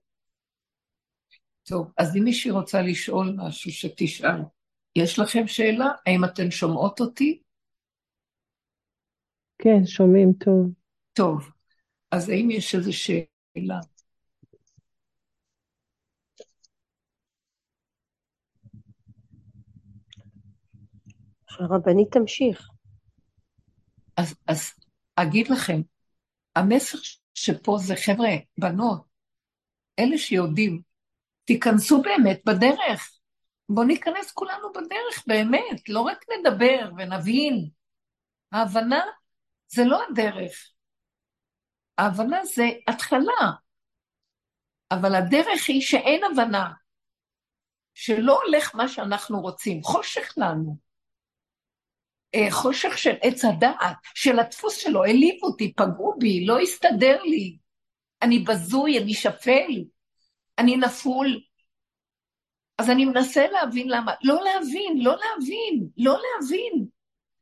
טוב, 1.62 1.92
אז 1.98 2.16
אם 2.16 2.24
מישהי 2.24 2.50
רוצה 2.50 2.82
לשאול 2.82 3.34
משהו, 3.36 3.72
שתשאל. 3.72 4.40
יש 4.96 5.18
לכם 5.18 5.46
שאלה? 5.46 5.86
האם 6.06 6.24
אתן 6.24 6.50
שומעות 6.50 7.00
אותי? 7.00 7.42
כן, 9.58 9.86
שומעים 9.86 10.32
טוב. 10.32 10.70
טוב, 11.12 11.50
אז 12.10 12.28
האם 12.28 12.50
יש 12.50 12.74
איזו 12.74 12.92
שאלה? 12.92 13.80
הרבנית 21.60 22.08
תמשיך. 22.12 22.68
אז, 24.16 24.34
אז 24.46 24.72
אגיד 25.16 25.48
לכם, 25.48 25.80
המסר 26.56 26.98
שפה 27.34 27.76
זה 27.78 27.94
חבר'ה, 28.06 28.30
בנות, 28.58 29.02
אלה 29.98 30.18
שיודעים, 30.18 30.82
תיכנסו 31.44 32.02
באמת 32.02 32.40
בדרך. 32.46 33.18
בואו 33.68 33.86
ניכנס 33.86 34.32
כולנו 34.32 34.72
בדרך, 34.72 35.24
באמת, 35.26 35.88
לא 35.88 36.00
רק 36.00 36.24
נדבר 36.38 36.90
ונבין. 36.96 37.68
ההבנה 38.52 39.00
זה 39.68 39.84
לא 39.84 40.02
הדרך. 40.10 40.70
ההבנה 41.98 42.44
זה 42.44 42.64
התחלה. 42.88 43.50
אבל 44.90 45.14
הדרך 45.14 45.68
היא 45.68 45.80
שאין 45.80 46.20
הבנה, 46.24 46.72
שלא 47.94 48.40
הולך 48.42 48.74
מה 48.74 48.88
שאנחנו 48.88 49.40
רוצים, 49.40 49.82
חושך 49.82 50.32
לנו. 50.36 50.83
אה, 52.34 52.50
חושך 52.50 52.98
של 52.98 53.14
עץ 53.22 53.44
הדעת, 53.44 53.96
של 54.14 54.38
הדפוס 54.38 54.76
שלו, 54.76 55.04
העליב 55.04 55.34
אותי, 55.42 55.72
פגעו 55.76 56.14
בי, 56.18 56.46
לא 56.46 56.58
הסתדר 56.60 57.22
לי. 57.22 57.56
אני 58.22 58.38
בזוי, 58.38 58.98
אני 58.98 59.14
שפל, 59.14 59.84
אני 60.58 60.76
נפול. 60.76 61.40
אז 62.78 62.90
אני 62.90 63.04
מנסה 63.04 63.46
להבין 63.46 63.88
למה. 63.88 64.12
לא 64.22 64.40
להבין, 64.44 65.02
לא 65.02 65.16
להבין, 65.16 65.88
לא 65.96 66.18
להבין. 66.22 66.86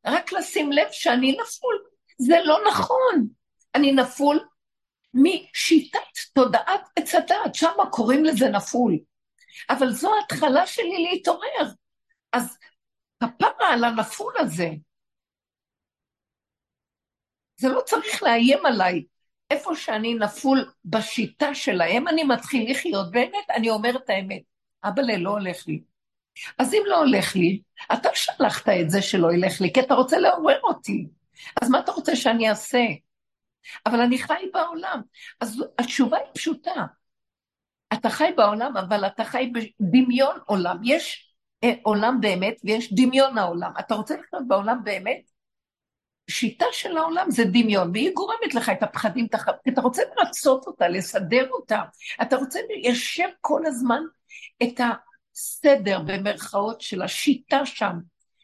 רק 0.07 0.33
לשים 0.33 0.73
לב 0.73 0.89
שאני 0.91 1.33
נפול. 1.33 1.83
זה 2.19 2.37
לא 2.45 2.59
נכון. 2.69 3.29
אני 3.75 3.93
נפול 3.93 4.41
משיטת 5.15 5.99
תודעת 6.35 6.89
עץ 6.97 7.15
הדעת, 7.15 7.55
שם 7.55 7.73
קוראים 7.91 8.25
לזה 8.25 8.49
נפול. 8.49 8.99
אבל 9.71 9.93
זו 9.93 10.15
ההתחלה 10.15 10.67
שלי 10.67 11.07
להתעורר. 11.11 11.71
אז 12.33 12.59
כפרה 13.23 13.73
על 13.73 13.85
הנפול 13.85 14.35
הזה. 14.39 14.69
זה 17.57 17.69
לא 17.69 17.81
צריך 17.81 18.23
לאיים 18.23 18.67
עליי. 18.67 19.05
איפה 19.51 19.77
שאני 19.77 20.15
נפול 20.15 20.73
בשיטה 20.85 21.55
שלהם, 21.55 22.09
אני 22.09 22.25
מתחיל 22.25 22.71
לחיות. 22.71 23.11
באמת, 23.11 23.51
אני 23.51 23.71
אומר 23.71 23.97
את 23.97 24.11
האמת. 24.11 24.43
אבל 24.85 25.17
לא 25.17 25.31
הולך 25.31 25.69
לי. 25.69 25.83
אז 26.59 26.75
אם 26.75 26.83
לא 26.87 26.99
הולך 26.99 27.37
לי, 27.37 27.63
אתה 27.93 28.09
שלחת 28.15 28.69
את 28.69 28.91
זה 28.91 29.03
שלא 29.03 29.33
ילך 29.33 29.61
לי, 29.61 29.73
כי 29.73 29.81
אתה 29.81 29.95
רוצה 29.95 30.19
לעורר 30.19 30.61
אותי. 30.63 31.07
אז 31.63 31.71
מה 31.71 31.79
אתה 31.79 31.93
רוצה 31.93 32.17
שאני 32.17 32.51
אעשה? 32.51 32.85
אבל 33.87 34.01
אני 34.01 34.19
חי 34.19 34.45
בעולם. 34.55 35.01
אז 35.41 35.65
התשובה 35.79 36.19
היא 36.19 36.27
פשוטה. 36.35 36.87
אתה 37.93 38.11
חי 38.11 38.33
בעולם, 38.37 38.77
אבל 38.77 39.07
אתה 39.07 39.25
חי 39.25 39.53
בדמיון 39.81 40.39
עולם. 40.47 40.77
יש 40.85 41.32
עולם 41.83 42.21
באמת 42.21 42.57
ויש 42.65 42.93
דמיון 42.93 43.39
העולם. 43.39 43.73
אתה 43.79 43.95
רוצה 43.95 44.15
לחיות 44.15 44.49
בעולם 44.49 44.85
באמת? 44.85 45.31
שיטה 46.31 46.67
של 46.73 46.97
העולם 46.97 47.31
זה 47.31 47.45
דמיון, 47.45 47.91
והיא 47.91 48.11
גורמת 48.15 48.55
לך 48.55 48.69
את 48.69 48.83
הפחדים, 48.83 49.27
אתה 49.69 49.81
רוצה 49.81 50.03
לרצות 50.17 50.67
אותה, 50.67 50.89
לסדר 50.89 51.49
אותה. 51.51 51.83
אתה 52.23 52.37
רוצה 52.37 52.59
ליישב 52.69 53.29
כל 53.41 53.67
הזמן 53.67 54.03
את 54.63 54.81
הסדר 54.81 56.01
במרכאות 56.07 56.81
של 56.81 57.03
השיטה 57.03 57.67
שם. 57.67 57.99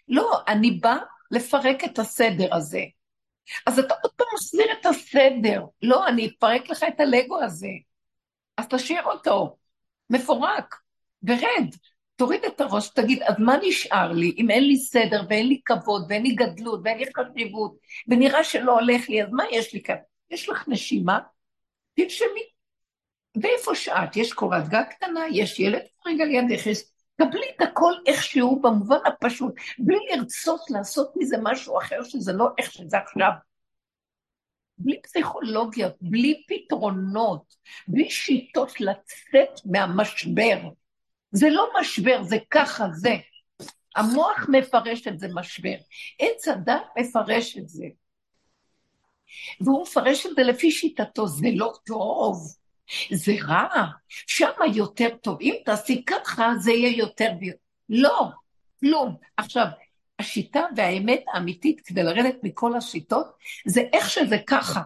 לא, 0.09 0.41
אני 0.49 0.71
בא 0.71 0.97
לפרק 1.31 1.85
את 1.85 1.99
הסדר 1.99 2.55
הזה. 2.55 2.83
אז 3.67 3.79
אתה 3.79 3.95
עוד 4.03 4.13
פעם 4.13 4.27
מחזיר 4.35 4.67
את 4.81 4.87
הסדר. 4.87 5.65
לא, 5.83 6.09
אני 6.09 6.29
אפרק 6.29 6.71
לך 6.71 6.85
את 6.89 7.01
הלגו 7.01 7.43
הזה. 7.43 7.71
אז 8.57 8.67
תשאיר 8.69 9.03
אותו, 9.05 9.57
מפורק, 10.11 10.75
ורד. 11.23 11.75
תוריד 12.19 12.45
את 12.45 12.61
הראש, 12.61 12.89
תגיד, 12.89 13.23
אז 13.23 13.35
מה 13.39 13.57
נשאר 13.63 14.13
לי 14.13 14.35
אם 14.39 14.51
אין 14.51 14.65
לי 14.65 14.77
סדר 14.77 15.23
ואין 15.29 15.49
לי 15.49 15.61
כבוד 15.65 16.07
ואין 16.09 16.23
לי 16.23 16.35
גדלות 16.35 16.81
ואין 16.85 16.99
לי 16.99 17.05
חשיבות 17.17 17.77
ונראה 18.09 18.45
שלא 18.45 18.73
הולך 18.73 19.09
לי, 19.09 19.23
אז 19.23 19.29
מה 19.33 19.45
יש 19.51 19.75
לי 19.75 19.83
כאן? 19.83 19.97
יש 20.31 20.49
לך 20.49 20.69
נשימה? 20.69 21.19
תנשמי. 21.97 22.41
ואיפה 23.43 23.75
שאת? 23.75 24.17
יש 24.17 24.33
קורת 24.33 24.69
גג 24.69 24.85
קטנה? 24.91 25.21
יש 25.33 25.61
ילד 25.61 25.83
רגע 26.07 26.25
לידך? 26.25 26.67
יש 26.67 26.83
קבלי 27.21 27.47
את 27.57 27.63
הכל 27.63 27.93
איכשהו 28.07 28.61
במובן 28.61 28.99
הפשוט, 29.07 29.55
בלי 29.79 29.99
לרצות 30.11 30.61
לעשות 30.71 31.13
מזה 31.17 31.37
משהו 31.43 31.79
אחר 31.79 32.03
שזה 32.05 32.33
לא 32.33 32.49
איך 32.59 32.73
שזה 32.73 32.99
עכשיו. 32.99 33.31
בלי 34.79 35.03
פסיכולוגיה, 35.03 35.89
בלי 36.01 36.43
פתרונות, 36.49 37.55
בלי 37.89 38.11
שיטות 38.11 38.81
לצאת 38.81 39.61
מהמשבר. 39.65 40.59
זה 41.31 41.51
לא 41.51 41.69
משבר, 41.81 42.23
זה 42.23 42.37
ככה, 42.51 42.85
זה. 42.93 43.17
המוח 43.97 44.47
מפרש 44.49 45.07
את 45.07 45.19
זה 45.19 45.29
משבר. 45.35 45.75
עץ 46.19 46.49
הדת 46.49 46.83
מפרש 46.99 47.59
את 47.59 47.69
זה. 47.69 47.85
והוא 49.61 49.83
מפרש 49.83 50.27
את 50.27 50.31
זה 50.37 50.43
לפי 50.43 50.71
שיטתו, 50.71 51.27
זה 51.27 51.49
לא 51.55 51.73
טוב, 51.87 52.57
זה 53.11 53.33
רע, 53.49 53.85
שמה 54.09 54.67
יותר 54.75 55.09
טוב. 55.23 55.39
אם 55.41 55.55
תעשי 55.65 56.05
ככה, 56.07 56.53
זה 56.59 56.73
יהיה 56.73 56.99
יותר 56.99 57.31
ויותר. 57.41 57.59
לא, 57.89 58.29
כלום. 58.81 59.17
עכשיו, 59.37 59.67
השיטה 60.19 60.61
והאמת 60.77 61.25
האמיתית 61.33 61.81
כדי 61.81 62.03
לרדת 62.03 62.37
מכל 62.43 62.77
השיטות, 62.77 63.27
זה 63.67 63.81
איך 63.93 64.11
שזה 64.11 64.37
ככה. 64.47 64.83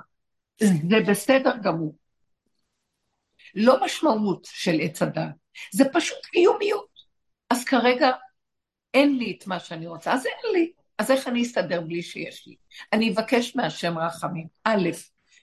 זה 0.60 1.00
בסדר 1.08 1.56
גמור. 1.62 1.94
לא 3.54 3.84
משמעות 3.84 4.48
של 4.50 4.80
עץ 4.80 5.02
הדעת, 5.02 5.34
זה 5.72 5.84
פשוט 5.92 6.26
קיומיות. 6.26 6.92
אז 7.50 7.64
כרגע 7.64 8.10
אין 8.94 9.18
לי 9.18 9.36
את 9.38 9.46
מה 9.46 9.60
שאני 9.60 9.86
רוצה, 9.86 10.12
אז 10.12 10.26
אין 10.26 10.52
לי. 10.52 10.72
אז 10.98 11.10
איך 11.10 11.28
אני 11.28 11.42
אסתדר 11.42 11.80
בלי 11.80 12.02
שיש 12.02 12.46
לי? 12.46 12.56
אני 12.92 13.12
אבקש 13.12 13.56
מהשם 13.56 13.98
רחמים. 13.98 14.46
א', 14.64 14.88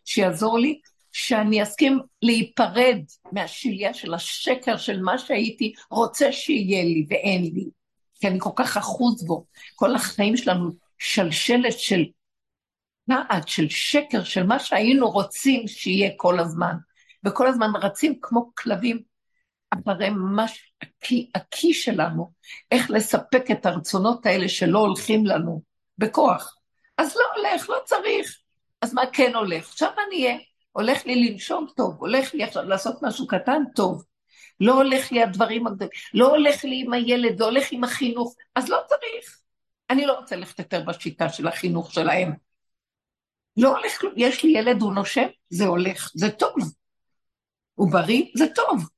שיעזור 0.05 0.59
לי 0.59 0.79
שאני 1.11 1.63
אסכים 1.63 1.99
להיפרד 2.21 2.99
מהשליה 3.31 3.93
של 3.93 4.13
השקר 4.13 4.77
של 4.77 5.01
מה 5.01 5.17
שהייתי 5.17 5.73
רוצה 5.91 6.31
שיהיה 6.31 6.83
לי 6.83 7.05
ואין 7.09 7.43
לי. 7.43 7.69
כי 8.19 8.27
אני 8.27 8.39
כל 8.39 8.49
כך 8.55 8.77
אחוז 8.77 9.25
בו. 9.25 9.45
כל 9.75 9.95
החיים 9.95 10.37
שלנו 10.37 10.71
שלשלת 10.97 11.79
של 11.79 12.05
נעד, 13.07 13.47
של 13.47 13.69
שקר, 13.69 14.23
של 14.23 14.43
מה 14.43 14.59
שהיינו 14.59 15.09
רוצים 15.11 15.67
שיהיה 15.67 16.09
כל 16.17 16.39
הזמן. 16.39 16.75
וכל 17.25 17.47
הזמן 17.47 17.69
רצים 17.81 18.15
כמו 18.21 18.51
כלבים 18.55 19.01
אחרי 19.71 20.09
מה 20.09 20.45
שהכי 21.03 21.73
שלנו, 21.73 22.31
איך 22.71 22.91
לספק 22.91 23.51
את 23.51 23.65
הרצונות 23.65 24.25
האלה 24.25 24.49
שלא 24.49 24.79
הולכים 24.79 25.25
לנו 25.25 25.61
בכוח. 25.97 26.55
אז 26.97 27.15
לא 27.15 27.23
הולך, 27.35 27.69
לא 27.69 27.77
צריך. 27.85 28.37
אז 28.81 28.93
מה 28.93 29.01
כן 29.13 29.35
הולך? 29.35 29.69
עכשיו 29.69 29.91
אני 30.07 30.25
אהיה, 30.25 30.37
הולך 30.71 31.05
לי 31.05 31.29
לנשום 31.29 31.67
טוב, 31.75 31.95
הולך 31.99 32.33
לי 32.33 32.43
עכשיו 32.43 32.63
לעשות 32.63 32.95
משהו 33.01 33.27
קטן 33.27 33.63
טוב. 33.75 34.03
לא 34.59 34.73
הולך 34.73 35.11
לי 35.11 35.23
הדברים 35.23 35.67
הגדולים, 35.67 35.91
לא 36.13 36.27
הולך 36.35 36.63
לי 36.63 36.83
עם 36.85 36.93
הילד, 36.93 37.39
לא 37.39 37.45
הולך 37.45 37.71
עם 37.71 37.83
החינוך, 37.83 38.35
אז 38.55 38.69
לא 38.69 38.79
צריך. 38.87 39.39
אני 39.89 40.05
לא 40.05 40.13
רוצה 40.13 40.35
ללכת 40.35 40.59
יותר 40.59 40.83
בשיטה 40.83 41.29
של 41.29 41.47
החינוך 41.47 41.93
שלהם. 41.93 42.33
לא 43.57 43.77
הולך 43.77 44.03
יש 44.15 44.43
לי 44.43 44.51
ילד, 44.51 44.81
הוא 44.81 44.93
נושם, 44.93 45.27
זה 45.49 45.65
הולך, 45.65 46.11
זה 46.15 46.29
טוב. 46.29 46.55
הוא 47.75 47.91
בריא, 47.91 48.23
זה 48.35 48.45
טוב. 48.55 48.89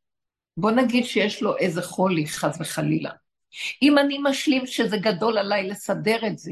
בוא 0.58 0.72
נגיד 0.72 1.06
שיש 1.06 1.42
לו 1.42 1.58
איזה 1.58 1.82
חולי, 1.82 2.28
חס 2.28 2.58
וחלילה. 2.60 3.12
אם 3.82 3.98
אני 3.98 4.18
משלים 4.24 4.68
שזה 4.68 4.98
גדול 4.98 5.38
עליי 5.38 5.68
לסדר 5.68 6.28
את 6.28 6.38
זה, 6.38 6.52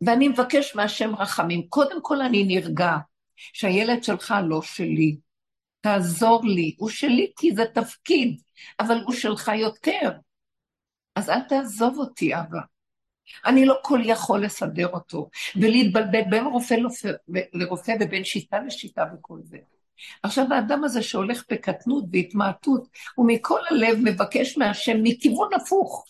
ואני 0.00 0.28
מבקש 0.28 0.76
מהשם 0.76 1.14
רחמים, 1.14 1.68
קודם 1.68 2.02
כל 2.02 2.20
אני 2.20 2.44
נרגע 2.44 2.96
שהילד 3.36 4.04
שלך 4.04 4.34
לא 4.48 4.62
שלי, 4.62 5.16
תעזור 5.80 6.44
לי, 6.44 6.74
הוא 6.78 6.88
שלי 6.88 7.32
כי 7.36 7.54
זה 7.54 7.64
תפקיד, 7.74 8.40
אבל 8.80 9.00
הוא 9.06 9.14
שלך 9.14 9.50
יותר. 9.60 10.10
אז 11.16 11.30
אל 11.30 11.40
תעזוב 11.40 11.98
אותי, 11.98 12.34
אבא. 12.34 12.60
אני 13.46 13.66
לא 13.66 13.78
כל 13.82 14.00
יכול 14.04 14.44
לסדר 14.44 14.88
אותו, 14.88 15.30
ולהתבלבל 15.56 16.22
בין 16.30 16.44
רופא 16.44 16.76
לרופא 17.52 17.92
ובין 18.00 18.24
שיטה 18.24 18.58
לשיטה 18.60 19.04
וכל 19.14 19.38
זה. 19.42 19.58
עכשיו 20.22 20.46
האדם 20.52 20.84
הזה 20.84 21.02
שהולך 21.02 21.44
בקטנות 21.50 22.04
והתמעטות, 22.12 22.88
הוא 23.14 23.26
מכל 23.28 23.60
הלב 23.70 23.98
מבקש 24.02 24.58
מהשם 24.58 24.96
מכיוון 25.02 25.54
הפוך. 25.54 26.04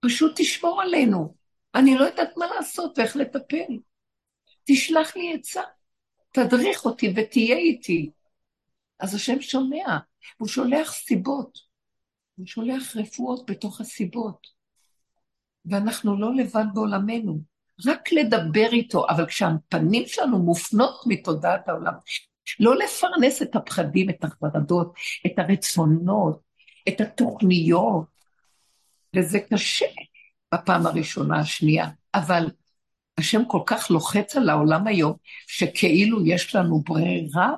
פשוט 0.00 0.32
תשמור 0.36 0.82
עלינו. 0.82 1.34
אני 1.74 1.94
לא 1.94 2.04
יודעת 2.04 2.36
מה 2.36 2.46
לעשות 2.56 2.98
ואיך 2.98 3.16
לטפל. 3.16 3.78
תשלח 4.64 5.16
לי 5.16 5.34
עצה, 5.34 5.62
תדריך 6.32 6.84
אותי 6.84 7.12
ותהיה 7.16 7.56
איתי. 7.56 8.10
אז 9.00 9.14
השם 9.14 9.40
שומע, 9.40 9.98
הוא 10.38 10.48
שולח 10.48 10.92
סיבות, 10.92 11.58
הוא 12.36 12.46
שולח 12.46 12.96
רפואות 12.96 13.50
בתוך 13.50 13.80
הסיבות. 13.80 14.46
ואנחנו 15.66 16.20
לא 16.20 16.34
לבד 16.34 16.64
בעולמנו, 16.74 17.40
רק 17.86 18.12
לדבר 18.12 18.68
איתו, 18.72 19.06
אבל 19.08 19.26
כשהפנים 19.26 20.06
שלנו 20.06 20.38
מופנות 20.38 21.00
מתודעת 21.06 21.68
העולם, 21.68 21.94
לא 22.60 22.76
לפרנס 22.76 23.42
את 23.42 23.56
הפחדים, 23.56 24.10
את 24.10 24.24
החרדות, 24.24 24.94
את 25.26 25.38
הרצונות, 25.38 26.40
את 26.88 27.00
התוכניות, 27.00 28.06
וזה 29.16 29.38
קשה 29.40 29.86
בפעם 30.54 30.86
הראשונה, 30.86 31.40
השנייה, 31.40 31.88
אבל 32.14 32.50
השם 33.18 33.42
כל 33.48 33.60
כך 33.66 33.90
לוחץ 33.90 34.36
על 34.36 34.48
העולם 34.48 34.86
היום, 34.86 35.16
שכאילו 35.46 36.26
יש 36.26 36.54
לנו 36.54 36.82
ברירה, 36.82 37.52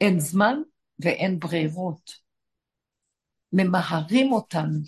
אין 0.00 0.20
זמן 0.20 0.58
ואין 0.98 1.38
ברירות. 1.38 2.26
ממהרים 3.52 4.32
אותנו, 4.32 4.78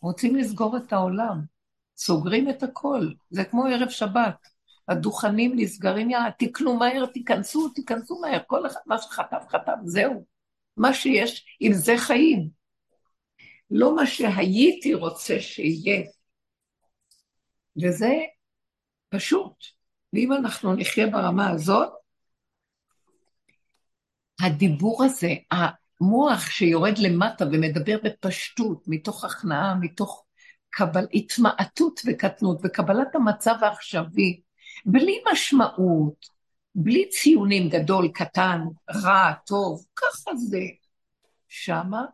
רוצים 0.00 0.36
לסגור 0.36 0.76
את 0.76 0.92
העולם, 0.92 1.40
סוגרים 1.96 2.50
את 2.50 2.62
הכל, 2.62 3.08
זה 3.30 3.44
כמו 3.44 3.66
ערב 3.66 3.88
שבת. 3.88 4.48
הדוכנים 4.88 5.52
נסגרים, 5.56 6.10
יאללה, 6.10 6.30
תקנו 6.38 6.76
מהר, 6.76 7.06
תיכנסו, 7.06 7.68
תיכנסו 7.68 8.20
מהר, 8.20 8.38
כל 8.46 8.66
אחד 8.66 8.80
מה 8.86 8.98
שחטף, 8.98 9.44
חטף, 9.48 9.76
זהו. 9.84 10.24
מה 10.76 10.94
שיש, 10.94 11.56
עם 11.60 11.72
זה 11.72 11.94
חיים. 11.96 12.48
לא 13.70 13.96
מה 13.96 14.06
שהייתי 14.06 14.94
רוצה 14.94 15.40
שיהיה. 15.40 16.02
וזה 17.82 18.12
פשוט. 19.08 19.64
ואם 20.12 20.32
אנחנו 20.32 20.74
נחיה 20.74 21.06
ברמה 21.06 21.50
הזאת, 21.50 21.92
הדיבור 24.40 25.04
הזה, 25.04 25.34
המוח 25.50 26.50
שיורד 26.50 26.98
למטה 26.98 27.44
ומדבר 27.44 27.96
בפשטות, 28.04 28.84
מתוך 28.86 29.24
הכנעה, 29.24 29.74
מתוך 29.80 30.24
קבל, 30.70 31.06
התמעטות 31.14 32.00
וקטנות 32.06 32.60
וקבלת 32.64 33.14
המצב 33.14 33.54
העכשווי, 33.60 34.40
בלי 34.86 35.18
משמעות, 35.32 36.26
בלי 36.74 37.08
ציונים 37.08 37.68
גדול, 37.68 38.08
קטן, 38.08 38.60
רע, 38.90 39.32
טוב, 39.46 39.84
ככה 39.96 40.36
זה. 40.36 40.62
שמה 41.48 42.04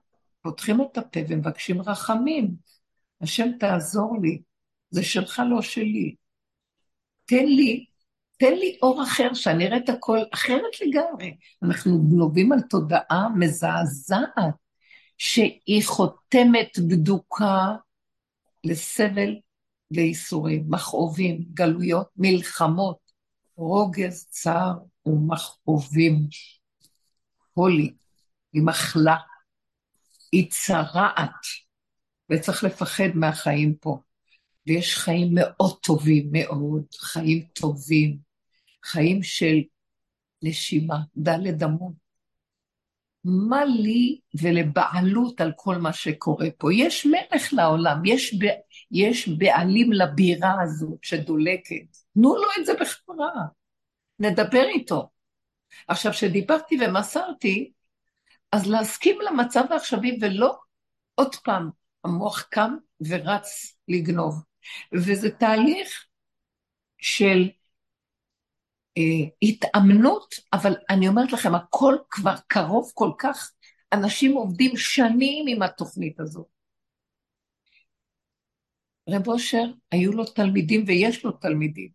פותחים 0.42 0.80
את 0.82 0.98
הפה 0.98 1.20
ומבקשים 1.28 1.82
רחמים. 1.82 2.54
השם 3.20 3.48
תעזור 3.60 4.18
לי, 4.22 4.42
זה 4.90 5.02
שלך 5.02 5.42
לא 5.50 5.62
שלי. 5.62 6.14
תן 7.26 7.46
לי, 7.46 7.86
תן 8.38 8.52
לי 8.52 8.78
אור 8.82 9.02
אחר, 9.02 9.34
שאני 9.34 9.66
אראה 9.66 9.76
את 9.76 9.88
הכל 9.88 10.18
אחרת 10.34 10.80
לגמרי. 10.86 11.36
אנחנו 11.62 12.02
גנובים 12.10 12.52
על 12.52 12.60
תודעה 12.60 13.28
מזעזעת, 13.38 14.54
שהיא 15.18 15.84
חותמת 15.86 16.78
בדוקה 16.88 17.74
לסבל 18.64 19.36
וייסורים, 19.90 20.64
מכאובים, 20.68 21.44
גלויות, 21.54 22.08
מלחמות, 22.16 22.98
רוגז, 23.56 24.26
צער 24.30 24.78
ומכאובים. 25.06 26.26
חולי, 27.54 27.94
היא 28.52 28.62
מחלה, 28.62 29.16
היא 30.32 30.50
צרעת, 30.50 31.30
וצריך 32.30 32.64
לפחד 32.64 33.08
מהחיים 33.14 33.74
פה. 33.74 33.98
ויש 34.66 34.98
חיים 34.98 35.28
מאוד 35.34 35.78
טובים, 35.82 36.28
מאוד, 36.32 36.84
חיים 36.98 37.46
טובים, 37.52 38.18
חיים 38.84 39.22
של 39.22 39.56
נשימה, 40.42 40.96
דלת 41.16 41.62
אמות. 41.62 42.04
מה 43.24 43.64
לי 43.64 44.20
ולבעלות 44.42 45.40
על 45.40 45.52
כל 45.56 45.76
מה 45.76 45.92
שקורה 45.92 46.46
פה? 46.58 46.74
יש 46.74 47.06
מלך 47.06 47.52
לעולם, 47.52 48.02
יש, 48.04 48.34
יש 48.94 49.28
בעלים 49.28 49.92
לבירה 49.92 50.62
הזאת 50.62 50.98
שדולקת. 51.02 51.96
תנו 52.14 52.36
לו 52.36 52.48
את 52.60 52.66
זה 52.66 52.72
בחברה, 52.80 53.32
נדבר 54.18 54.64
איתו. 54.64 55.08
עכשיו, 55.88 56.12
כשדיברתי 56.12 56.78
ומסרתי, 56.80 57.72
אז 58.52 58.66
להסכים 58.66 59.18
למצב 59.20 59.64
העכשווי 59.70 60.18
ולא 60.20 60.58
עוד 61.14 61.34
פעם, 61.34 61.70
המוח 62.04 62.42
קם 62.42 62.76
ורץ 63.08 63.76
לגנוב. 63.88 64.42
וזה 64.92 65.30
תהליך 65.30 66.06
של 66.98 67.48
אה, 68.98 69.28
התאמנות, 69.42 70.34
אבל 70.52 70.74
אני 70.90 71.08
אומרת 71.08 71.32
לכם, 71.32 71.54
הכל 71.54 71.96
כבר 72.10 72.34
קרוב 72.46 72.90
כל 72.94 73.10
כך, 73.18 73.52
אנשים 73.92 74.32
עובדים 74.32 74.76
שנים 74.76 75.44
עם 75.48 75.62
התוכנית 75.62 76.20
הזאת. 76.20 76.53
רב 79.08 79.28
אושר, 79.28 79.64
היו 79.90 80.12
לו 80.12 80.24
תלמידים 80.24 80.84
ויש 80.86 81.24
לו 81.24 81.32
תלמידים, 81.32 81.88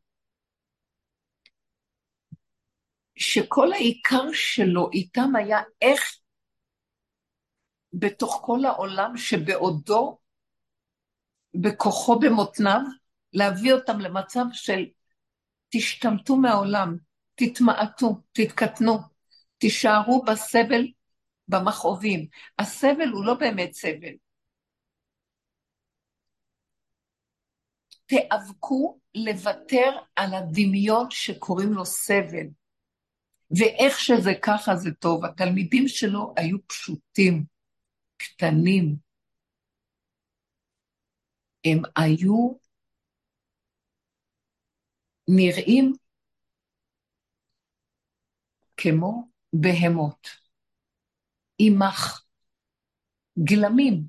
שכל 3.15 3.73
העיקר 3.73 4.23
שלו 4.33 4.89
איתם 4.93 5.35
היה 5.35 5.59
איך 5.81 6.19
בתוך 7.93 8.41
כל 8.45 8.65
העולם 8.65 9.17
שבעודו, 9.17 10.17
בכוחו 11.53 12.19
במותניו, 12.19 12.81
להביא 13.33 13.73
אותם 13.73 13.99
למצב 13.99 14.45
של 14.53 14.85
תשתמטו 15.69 16.35
מהעולם, 16.35 16.97
תתמעטו, 17.35 18.21
תתקטנו, 18.31 18.97
תישארו 19.57 20.23
בסבל, 20.23 20.87
במכאובים. 21.47 22.27
הסבל 22.59 23.09
הוא 23.09 23.25
לא 23.25 23.33
באמת 23.33 23.73
סבל. 23.73 24.13
תיאבקו 28.09 28.99
לוותר 29.15 29.89
על 30.15 30.33
הדמיון 30.33 31.07
שקוראים 31.09 31.73
לו 31.73 31.85
סבל. 31.85 32.47
ואיך 33.57 33.99
שזה 33.99 34.31
ככה 34.41 34.75
זה 34.75 34.89
טוב. 34.99 35.25
התלמידים 35.25 35.87
שלו 35.87 36.33
היו 36.37 36.57
פשוטים, 36.67 37.45
קטנים. 38.17 38.95
הם 41.65 41.81
היו 41.95 42.53
נראים 45.27 45.93
כמו 48.77 49.29
בהמות, 49.53 50.27
עמך 51.59 52.25
גלמים, 53.43 54.03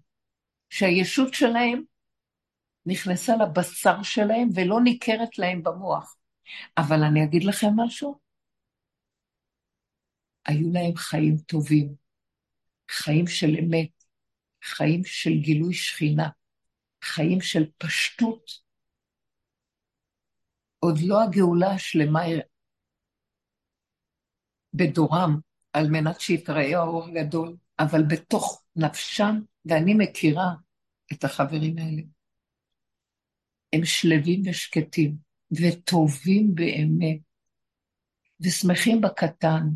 שהישות 0.70 1.34
שלהם 1.34 1.82
נכנסה 2.86 3.32
לבשר 3.36 4.02
שלהם 4.02 4.48
ולא 4.54 4.80
ניכרת 4.84 5.38
להם 5.38 5.62
במוח. 5.62 6.16
אבל 6.78 7.02
אני 7.02 7.24
אגיד 7.24 7.44
לכם 7.44 7.68
משהו, 7.76 8.20
היו 10.46 10.72
להם 10.72 10.96
חיים 10.96 11.36
טובים, 11.38 11.94
חיים 12.90 13.26
של 13.26 13.50
אמת, 13.60 14.04
חיים 14.64 15.04
של 15.04 15.30
גילוי 15.30 15.74
שכינה, 15.74 16.28
חיים 17.04 17.40
של 17.40 17.70
פשטות. 17.78 18.50
עוד 20.78 20.98
לא 21.06 21.22
הגאולה 21.22 21.70
השלמה 21.70 22.20
בדורם, 24.74 25.40
על 25.72 25.88
מנת 25.90 26.20
שיתראה 26.20 26.78
האור 26.78 27.04
הגדול, 27.08 27.56
אבל 27.78 28.02
בתוך 28.08 28.62
נפשם, 28.76 29.40
ואני 29.64 29.94
מכירה 29.94 30.54
את 31.12 31.24
החברים 31.24 31.78
האלה. 31.78 32.02
הם 33.72 33.84
שלווים 33.84 34.42
ושקטים, 34.46 35.16
וטובים 35.52 36.54
באמת, 36.54 37.18
ושמחים 38.40 39.00
בקטן, 39.00 39.66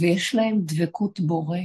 ויש 0.00 0.34
להם 0.34 0.58
דבקות 0.64 1.20
בורא, 1.20 1.58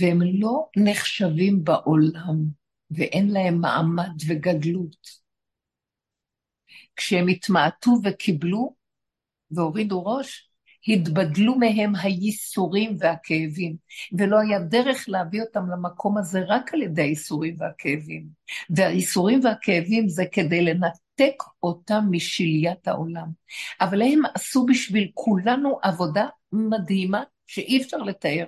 והם 0.00 0.18
לא 0.22 0.68
נחשבים 0.76 1.64
בעולם, 1.64 2.36
ואין 2.90 3.30
להם 3.30 3.60
מעמד 3.60 4.12
וגדלות. 4.28 5.22
כשהם 6.96 7.28
התמעטו 7.28 7.90
וקיבלו 8.04 8.76
והורידו 9.50 10.04
ראש, 10.04 10.51
התבדלו 10.88 11.54
מהם 11.54 11.92
הייסורים 12.02 12.96
והכאבים, 12.98 13.76
ולא 14.18 14.40
היה 14.40 14.58
דרך 14.58 15.04
להביא 15.08 15.42
אותם 15.42 15.70
למקום 15.70 16.18
הזה 16.18 16.40
רק 16.48 16.74
על 16.74 16.82
ידי 16.82 17.02
הייסורים 17.02 17.56
והכאבים. 17.58 18.26
והייסורים 18.70 19.40
והכאבים 19.44 20.08
זה 20.08 20.24
כדי 20.32 20.64
לנתק 20.64 21.42
אותם 21.62 22.04
משליית 22.10 22.88
העולם. 22.88 23.26
אבל 23.80 24.02
הם 24.02 24.22
עשו 24.34 24.66
בשביל 24.66 25.10
כולנו 25.14 25.78
עבודה 25.82 26.26
מדהימה 26.52 27.22
שאי 27.46 27.82
אפשר 27.82 27.96
לתאר. 27.96 28.44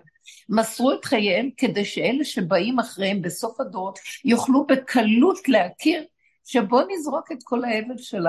מסרו 0.48 0.92
את 0.92 1.04
חייהם 1.04 1.50
כדי 1.56 1.84
שאלה 1.84 2.24
שבאים 2.24 2.78
אחריהם 2.78 3.22
בסוף 3.22 3.60
הדורות 3.60 3.98
יוכלו 4.24 4.66
בקלות 4.66 5.48
להכיר 5.48 6.04
שבוא 6.44 6.82
נזרוק 6.88 7.32
את 7.32 7.38
כל 7.44 7.64
האבל 7.64 7.98
של 7.98 8.26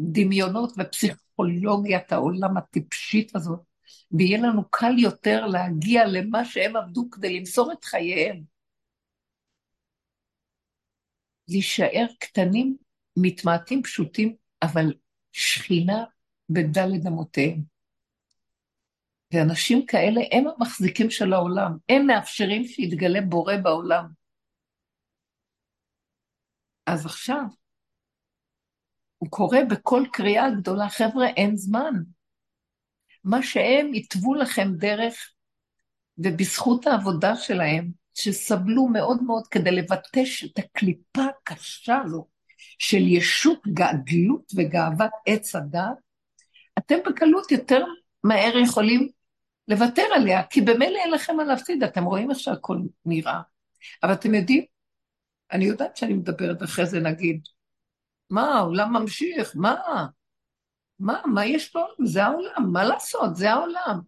הדמיונות 0.00 0.72
ופסיכולוגיית 0.78 2.12
העולם 2.12 2.56
הטיפשית 2.56 3.36
הזאת, 3.36 3.60
ויהיה 4.12 4.38
לנו 4.38 4.68
קל 4.70 4.98
יותר 4.98 5.46
להגיע 5.46 6.06
למה 6.06 6.44
שהם 6.44 6.76
עבדו 6.76 7.10
כדי 7.10 7.38
למסור 7.38 7.72
את 7.72 7.84
חייהם. 7.84 8.42
להישאר 11.48 12.06
קטנים, 12.20 12.76
מתמעטים, 13.16 13.82
פשוטים, 13.82 14.36
אבל 14.62 14.94
שכינה 15.32 16.04
בדלת 16.50 17.06
אמותיהם. 17.06 17.62
ואנשים 19.34 19.86
כאלה 19.86 20.20
הם 20.32 20.44
המחזיקים 20.48 21.10
של 21.10 21.32
העולם, 21.32 21.76
הם 21.88 22.06
מאפשרים 22.06 22.64
שיתגלה 22.64 23.20
בורא 23.20 23.56
בעולם. 23.62 24.06
אז 26.86 27.06
עכשיו, 27.06 27.44
הוא 29.18 29.30
קורא 29.30 29.58
בכל 29.70 30.04
קריאה 30.12 30.50
גדולה, 30.50 30.88
חבר'ה, 30.88 31.26
אין 31.28 31.56
זמן. 31.56 31.94
מה 33.24 33.42
שהם 33.42 33.94
יתוו 33.94 34.34
לכם 34.34 34.68
דרך, 34.76 35.32
ובזכות 36.18 36.86
העבודה 36.86 37.36
שלהם, 37.36 37.90
שסבלו 38.14 38.88
מאוד 38.88 39.22
מאוד 39.22 39.46
כדי 39.46 39.70
לבטש 39.70 40.44
את 40.44 40.58
הקליפה 40.58 41.22
הקשה 41.24 41.98
הזו 42.04 42.26
של 42.78 43.08
ישות 43.08 43.62
גדלות 43.66 44.52
וגאוות 44.56 45.10
עץ 45.26 45.54
הדת, 45.54 45.98
אתם 46.78 46.96
בקלות 47.06 47.52
יותר 47.52 47.84
מהר 48.24 48.58
יכולים 48.58 49.08
לוותר 49.68 50.02
עליה, 50.14 50.42
כי 50.42 50.60
במילא 50.60 50.98
אין 50.98 51.10
לכם 51.10 51.36
מה 51.36 51.44
להפסיד, 51.44 51.82
אתם 51.82 52.04
רואים 52.04 52.30
איך 52.30 52.38
שהכל 52.38 52.78
נראה. 53.04 53.40
אבל 54.02 54.12
אתם 54.12 54.34
יודעים, 54.34 54.64
אני 55.52 55.64
יודעת 55.64 55.96
שאני 55.96 56.14
מדברת 56.14 56.62
אחרי 56.62 56.86
זה 56.86 57.00
נגיד, 57.00 57.40
מה, 58.30 58.54
העולם 58.58 58.92
ממשיך, 58.92 59.52
מה? 59.54 59.74
מה, 60.98 61.20
מה 61.26 61.46
יש 61.46 61.68
פה? 61.68 61.80
זה 62.04 62.24
העולם, 62.24 62.72
מה 62.72 62.84
לעשות? 62.84 63.36
זה 63.36 63.50
העולם. 63.50 64.00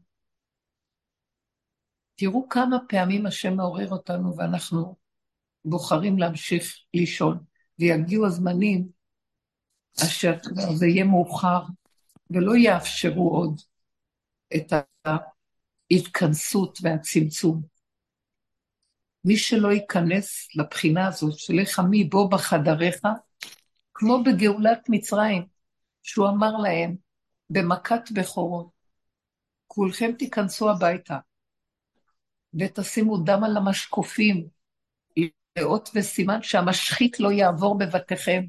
תראו 2.15 2.49
כמה 2.49 2.77
פעמים 2.89 3.27
השם 3.27 3.57
מעורר 3.57 3.91
אותנו 3.91 4.37
ואנחנו 4.37 4.97
בוחרים 5.65 6.19
להמשיך 6.19 6.77
לישון, 6.95 7.39
ויגיעו 7.79 8.27
הזמנים 8.27 8.89
אשר 10.05 10.33
זה 10.75 10.87
יהיה 10.87 11.05
מאוחר, 11.05 11.63
ולא 12.31 12.57
יאפשרו 12.57 13.31
עוד 13.31 13.61
את 14.57 14.73
ההתכנסות 15.91 16.79
והצמצום. 16.83 17.63
מי 19.25 19.37
שלא 19.37 19.69
ייכנס 19.73 20.49
לבחינה 20.55 21.09
הזאת 21.09 21.39
של 21.39 21.59
איך 21.59 21.79
עמי 21.79 22.05
בו 22.05 22.29
בחדריך, 22.29 23.03
כמו 24.01 24.23
בגאולת 24.25 24.89
מצרים, 24.89 25.47
שהוא 26.03 26.29
אמר 26.29 26.51
להם 26.57 26.97
במכת 27.51 28.11
בכורות, 28.15 28.71
כולכם 29.67 30.13
תיכנסו 30.19 30.71
הביתה 30.71 31.19
ותשימו 32.55 33.19
דם 33.19 33.45
על 33.45 33.57
המשקופים, 33.57 34.49
לאות 35.59 35.91
וסימן 35.95 36.43
שהמשחית 36.43 37.21
לא 37.21 37.33
יעבור 37.33 37.79
בבתיכם. 37.79 38.43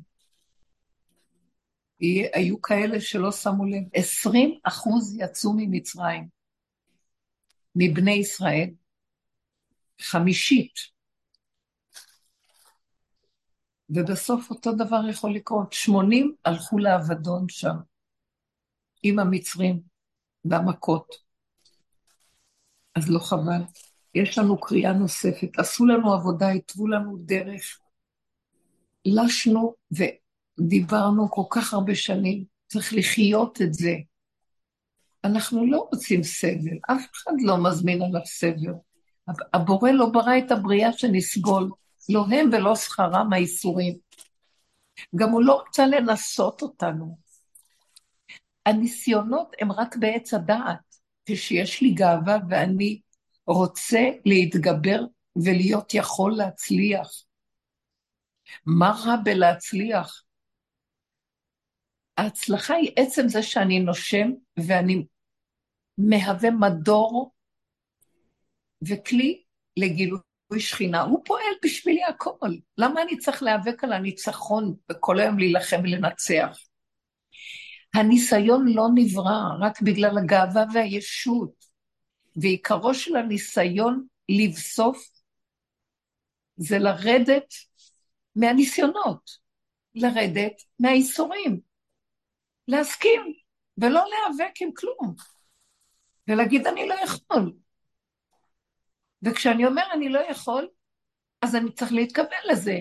היו 2.34 2.62
כאלה 2.62 3.02
שלא 3.02 3.32
שמו 3.32 3.66
לב, 3.66 3.84
20 3.94 4.60
אחוז 4.64 5.18
יצאו 5.20 5.54
ממצרים, 5.58 6.28
מבני 7.76 8.14
ישראל, 8.14 8.70
חמישית. 10.02 11.01
ובסוף 13.96 14.50
אותו 14.50 14.72
דבר 14.72 15.02
יכול 15.10 15.36
לקרות. 15.36 15.74
80 15.74 16.36
הלכו 16.46 16.78
לאבדון 16.78 17.46
שם, 17.50 17.76
עם 19.04 19.20
המצרים 19.20 19.80
והמכות. 20.46 21.16
אז 22.96 23.10
לא 23.10 23.20
חבל. 23.20 23.62
יש 24.16 24.38
לנו 24.38 24.62
קריאה 24.62 24.94
נוספת, 24.94 25.50
עשו 25.58 25.86
לנו 25.86 26.14
עבודה, 26.14 26.50
התוו 26.50 26.88
לנו 26.88 27.18
דרך. 27.26 27.80
לשנו 29.06 29.74
ודיברנו 29.92 31.32
כל 31.32 31.44
כך 31.50 31.74
הרבה 31.74 31.96
שנים, 31.96 32.44
צריך 32.68 32.94
לחיות 32.94 33.62
את 33.62 33.74
זה. 33.74 33.96
אנחנו 35.24 35.66
לא 35.66 35.88
רוצים 35.92 36.24
סבל, 36.24 36.78
אף 36.92 37.06
אחד 37.14 37.32
לא 37.40 37.64
מזמין 37.64 38.02
עליו 38.02 38.22
סבל. 38.26 38.74
הבורא 39.54 39.92
לא 39.92 40.10
ברא 40.10 40.38
את 40.38 40.52
הבריאה 40.52 40.94
שנסבול, 40.94 41.70
לא 42.10 42.26
הם 42.32 42.50
ולא 42.54 42.76
שכרם 42.76 43.34
האיסורים. 43.34 43.98
גם 45.16 45.30
הוא 45.30 45.44
לא 45.44 45.64
רצה 45.68 45.86
לנסות 45.86 46.62
אותנו. 46.62 47.18
הניסיונות 48.66 49.56
הם 49.60 49.72
רק 49.72 49.96
בעץ 49.96 50.34
הדעת. 50.34 50.92
כשיש 51.26 51.82
לי 51.82 51.92
גאווה 51.94 52.38
ואני 52.50 53.02
רוצה 53.48 54.00
להתגבר 54.26 55.00
ולהיות 55.36 55.94
יכול 55.94 56.34
להצליח. 56.38 57.10
מה 58.66 58.92
רע 59.06 59.16
בלהצליח? 59.24 60.24
ההצלחה 62.18 62.74
היא 62.74 62.92
עצם 62.96 63.28
זה 63.28 63.44
שאני 63.44 63.80
נושם 63.80 64.32
ואני 64.58 65.06
מהווה 65.98 66.52
מדור 66.52 67.32
וכלי 68.88 69.44
לגילוי 69.78 70.20
שכינה. 70.60 71.02
הוא 71.02 71.22
פועל 71.26 71.54
בשבילי 71.64 72.04
הכל. 72.04 72.50
למה 72.78 73.02
אני 73.02 73.18
צריך 73.18 73.44
להיאבק 73.44 73.84
על 73.84 73.94
הניצחון 73.94 74.76
וכל 74.92 75.20
היום 75.20 75.40
להילחם 75.40 75.80
ולנצח? 75.84 76.58
הניסיון 77.94 78.68
לא 78.68 78.88
נברא 78.96 79.42
רק 79.62 79.82
בגלל 79.82 80.18
הגאווה 80.18 80.64
והישות, 80.74 81.66
ועיקרו 82.36 82.94
של 82.94 83.16
הניסיון 83.16 84.06
לבסוף 84.30 85.10
זה 86.56 86.80
לרדת 86.80 87.54
מהניסיונות, 88.36 89.32
לרדת 89.96 90.54
מהאיסורים, 90.80 91.60
להסכים 92.68 93.22
ולא 93.78 94.06
להיאבק 94.10 94.54
עם 94.62 94.70
כלום, 94.74 95.16
ולהגיד 96.28 96.68
אני 96.68 96.88
לא 96.88 96.96
יכול. 97.04 97.54
וכשאני 99.24 99.66
אומר 99.66 99.84
אני 99.94 100.10
לא 100.10 100.20
יכול, 100.30 100.68
אז 101.42 101.56
אני 101.56 101.72
צריך 101.72 101.94
להתכוון 101.94 102.42
לזה. 102.52 102.78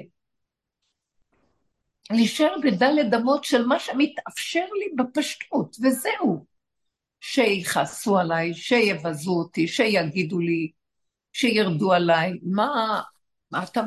להישאר 2.10 2.54
בדלת 2.62 3.14
אמות 3.14 3.44
של 3.44 3.66
מה 3.66 3.78
שמתאפשר 3.78 4.64
לי 4.78 4.86
בפשטות, 4.96 5.76
וזהו. 5.82 6.46
שיכעסו 7.20 8.18
עליי, 8.18 8.54
שיבזו 8.54 9.32
אותי, 9.32 9.68
שיגידו 9.68 10.38
לי, 10.38 10.70
שירדו 11.32 11.92
עליי, 11.92 12.32
מה, 12.42 13.00
מה 13.50 13.64
אתה, 13.64 13.80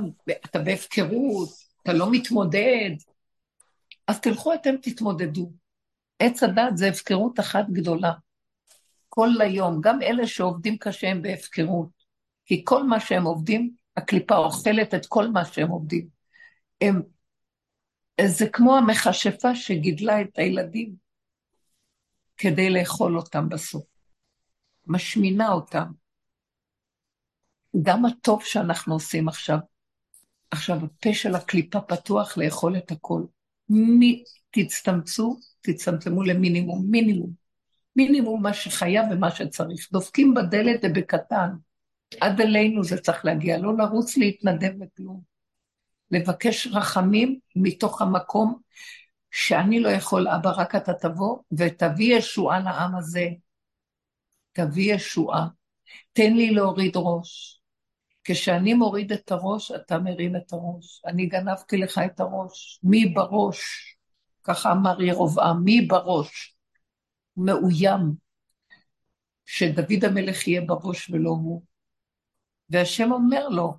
אתה 0.45 0.59
בהפקרות, 0.59 1.49
אתה 1.83 1.93
לא 1.93 2.11
מתמודד. 2.11 2.91
אז 4.07 4.19
תלכו 4.19 4.53
אתם 4.53 4.75
תתמודדו. 4.81 5.51
עץ 6.19 6.43
הדת 6.43 6.77
זה 6.77 6.87
הפקרות 6.87 7.39
אחת 7.39 7.65
גדולה. 7.71 8.11
כל 9.09 9.29
היום, 9.39 9.81
גם 9.81 10.01
אלה 10.01 10.27
שעובדים 10.27 10.77
קשה 10.77 11.07
הם 11.07 11.21
בהפקרות. 11.21 12.02
כי 12.45 12.61
כל 12.65 12.83
מה 12.83 12.99
שהם 12.99 13.23
עובדים, 13.23 13.75
הקליפה 13.97 14.35
אוכלת 14.35 14.93
את 14.93 15.05
כל 15.05 15.27
מה 15.27 15.45
שהם 15.45 15.69
עובדים. 15.69 16.07
הם, 16.81 17.01
זה 18.25 18.49
כמו 18.49 18.77
המכשפה 18.77 19.55
שגידלה 19.55 20.21
את 20.21 20.37
הילדים 20.37 20.95
כדי 22.37 22.69
לאכול 22.69 23.17
אותם 23.17 23.49
בסוף. 23.49 23.83
משמינה 24.87 25.51
אותם. 25.51 25.85
גם 27.81 28.05
הטוב 28.05 28.43
שאנחנו 28.43 28.93
עושים 28.93 29.27
עכשיו, 29.27 29.57
עכשיו 30.51 30.77
הפה 30.85 31.13
של 31.13 31.35
הקליפה 31.35 31.81
פתוח 31.81 32.37
לאכול 32.37 32.77
את 32.77 32.91
הכל. 32.91 33.23
מי, 33.69 34.23
תצטמצו, 34.51 35.39
תצטמצמו 35.61 36.23
למינימום, 36.23 36.85
מינימום. 36.89 37.31
מינימום 37.95 38.43
מה 38.43 38.53
שחייב 38.53 39.05
ומה 39.11 39.31
שצריך. 39.31 39.87
דופקים 39.91 40.33
בדלת 40.33 40.79
ובקטן. 40.83 41.49
עד 42.21 42.41
אלינו 42.41 42.83
זה 42.83 42.97
צריך 42.97 43.25
להגיע, 43.25 43.57
לא 43.57 43.77
לרוץ 43.77 44.17
להתנדב 44.17 44.71
וכלום. 44.81 45.21
לבקש 46.11 46.67
רחמים 46.67 47.39
מתוך 47.55 48.01
המקום 48.01 48.59
שאני 49.31 49.79
לא 49.79 49.89
יכול, 49.89 50.27
אבא, 50.27 50.49
רק 50.49 50.75
אתה 50.75 50.93
תבוא 50.93 51.37
ותביא 51.57 52.17
ישועה 52.17 52.59
לעם 52.59 52.95
הזה. 52.95 53.27
תביא 54.51 54.95
ישועה. 54.95 55.47
תן 56.13 56.33
לי 56.33 56.51
להוריד 56.51 56.91
ראש. 56.95 57.61
כשאני 58.23 58.73
מוריד 58.73 59.11
את 59.11 59.31
הראש, 59.31 59.71
אתה 59.71 59.99
מרים 59.99 60.35
את 60.35 60.53
הראש. 60.53 61.01
אני 61.05 61.25
גנבתי 61.25 61.77
לך 61.77 62.01
את 62.05 62.19
הראש. 62.19 62.79
מי 62.83 63.05
בראש? 63.05 63.59
ככה 64.43 64.71
אמר 64.71 65.01
ירובעם, 65.01 65.63
מי 65.63 65.81
בראש? 65.81 66.55
מאוים. 67.37 68.13
שדוד 69.45 70.05
המלך 70.05 70.47
יהיה 70.47 70.61
בראש 70.61 71.09
ולא 71.09 71.29
הוא. 71.29 71.63
והשם 72.73 73.11
אומר 73.11 73.49
לו, 73.49 73.77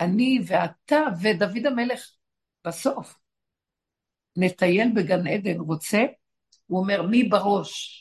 אני 0.00 0.38
ואתה 0.46 0.96
ודוד 1.22 1.66
המלך 1.66 2.10
בסוף 2.66 3.18
נטייל 4.36 4.88
בגן 4.96 5.26
עדן, 5.26 5.60
רוצה? 5.60 5.98
הוא 6.66 6.80
אומר, 6.80 7.02
מי 7.02 7.24
בראש? 7.24 8.00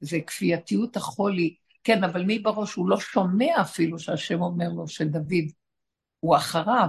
זה 0.00 0.18
כפייתיות 0.26 0.96
החולי. 0.96 1.56
כן, 1.84 2.04
אבל 2.04 2.22
מי 2.22 2.38
בראש? 2.38 2.74
הוא 2.74 2.88
לא 2.88 3.00
שומע 3.00 3.60
אפילו 3.60 3.98
שהשם 3.98 4.40
אומר 4.40 4.68
לו 4.68 4.88
שדוד 4.88 5.52
הוא 6.20 6.36
אחריו. 6.36 6.88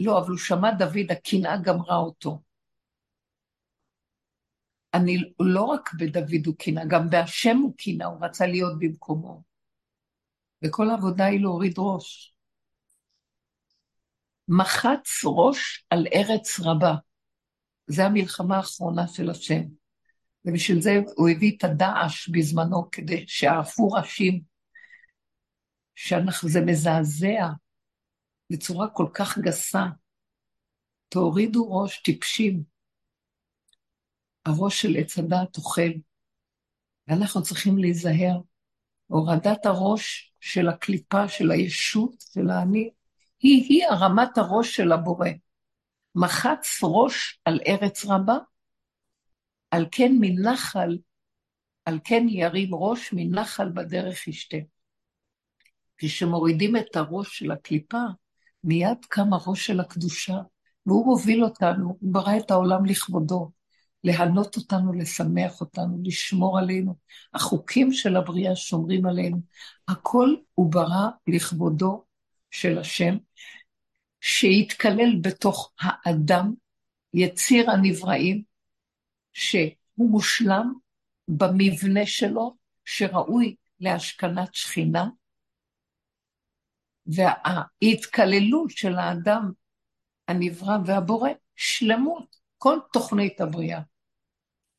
לא, 0.00 0.18
אבל 0.18 0.28
הוא 0.28 0.38
שמע 0.38 0.70
דוד, 0.78 1.10
הקנאה 1.10 1.56
גמרה 1.56 1.96
אותו. 1.96 2.42
אני 4.94 5.32
לא 5.40 5.62
רק 5.62 5.94
בדוד 5.94 6.46
הוא 6.46 6.54
קנאה, 6.58 6.84
גם 6.84 7.10
בהשם 7.10 7.56
הוא 7.56 7.74
קנאה, 7.78 8.06
הוא 8.06 8.24
רצה 8.24 8.46
להיות 8.46 8.78
במקומו. 8.78 9.47
וכל 10.64 10.90
העבודה 10.90 11.24
היא 11.24 11.40
להוריד 11.40 11.74
ראש. 11.78 12.34
מחץ 14.48 15.24
ראש 15.24 15.86
על 15.90 16.06
ארץ 16.14 16.60
רבה. 16.60 16.94
זה 17.86 18.04
המלחמה 18.04 18.56
האחרונה 18.56 19.08
של 19.08 19.30
השם. 19.30 19.62
ובשביל 20.44 20.80
זה 20.80 20.90
הוא 21.16 21.28
הביא 21.28 21.56
את 21.56 21.64
הדעש 21.64 22.28
בזמנו, 22.28 22.90
כדי 22.92 23.24
שערפו 23.28 23.88
ראשים, 23.88 24.42
שזה 25.94 26.60
מזעזע 26.66 27.48
בצורה 28.52 28.88
כל 28.90 29.06
כך 29.14 29.38
גסה. 29.38 29.84
תורידו 31.08 31.68
ראש 31.70 32.02
טיפשים. 32.02 32.62
הראש 34.46 34.82
של 34.82 34.96
עץ 34.98 35.18
הדעת 35.18 35.56
אוכל, 35.56 35.90
ואנחנו 37.08 37.42
צריכים 37.42 37.78
להיזהר. 37.78 38.40
הורדת 39.06 39.66
הראש 39.66 40.27
של 40.40 40.68
הקליפה, 40.68 41.28
של 41.28 41.50
הישות, 41.50 42.14
של 42.34 42.50
האני, 42.50 42.90
היא-היא 43.40 43.86
הרמת 43.86 44.38
הראש 44.38 44.76
של 44.76 44.92
הבורא. 44.92 45.28
מחץ 46.14 46.80
ראש 46.82 47.40
על 47.44 47.60
ארץ 47.66 48.04
רבה, 48.04 48.38
על 49.70 49.86
כן 49.90 50.12
מנחל, 50.20 50.98
על 51.84 51.98
כן 52.04 52.26
ירים 52.28 52.74
ראש 52.74 53.12
מנחל 53.12 53.68
בדרך 53.68 54.28
ישתה. 54.28 54.56
כשמורידים 55.98 56.76
את 56.76 56.96
הראש 56.96 57.38
של 57.38 57.50
הקליפה, 57.50 58.02
מיד 58.64 59.04
קם 59.08 59.32
הראש 59.32 59.66
של 59.66 59.80
הקדושה, 59.80 60.38
והוא 60.86 61.06
מוביל 61.06 61.44
אותנו, 61.44 61.96
הוא 62.00 62.12
ברא 62.12 62.36
את 62.36 62.50
העולם 62.50 62.84
לכבודו, 62.84 63.50
להנות 64.04 64.56
אותנו, 64.56 64.92
לשמח 64.92 65.60
אותנו, 65.60 65.98
לשמור 66.04 66.58
עלינו. 66.58 66.96
החוקים 67.34 67.92
של 67.92 68.16
הבריאה 68.16 68.56
שומרים 68.56 69.06
עלינו. 69.06 69.40
הכל 69.88 70.34
הוא 70.54 70.72
ברא 70.72 71.08
לכבודו 71.26 72.04
של 72.50 72.78
השם, 72.78 73.16
שיתקלל 74.20 75.20
בתוך 75.20 75.72
האדם, 75.80 76.52
יציר 77.14 77.70
הנבראים, 77.70 78.42
שהוא 79.32 80.10
מושלם 80.10 80.72
במבנה 81.28 82.06
שלו, 82.06 82.56
שראוי 82.84 83.56
להשכנת 83.80 84.54
שכינה, 84.54 85.08
וההתקללות 87.06 88.70
של 88.70 88.94
האדם 88.94 89.50
הנברא 90.28 90.78
והבורא, 90.86 91.30
שלמות, 91.56 92.36
כל 92.58 92.78
תוכנית 92.92 93.40
הבריאה. 93.40 93.80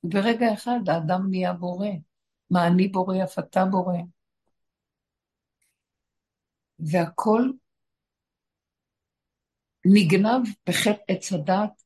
ברגע 0.03 0.53
אחד 0.53 0.80
האדם 0.88 1.22
נהיה 1.30 1.53
בורא. 1.53 1.88
מה 2.49 2.68
אני 2.68 2.88
בורא, 2.88 3.23
אף 3.23 3.39
אתה 3.39 3.65
בורא. 3.65 3.97
והכל 6.80 7.41
נגנב 9.85 10.47
בחטא 10.69 11.01
עץ 11.07 11.34
הדת, 11.34 11.84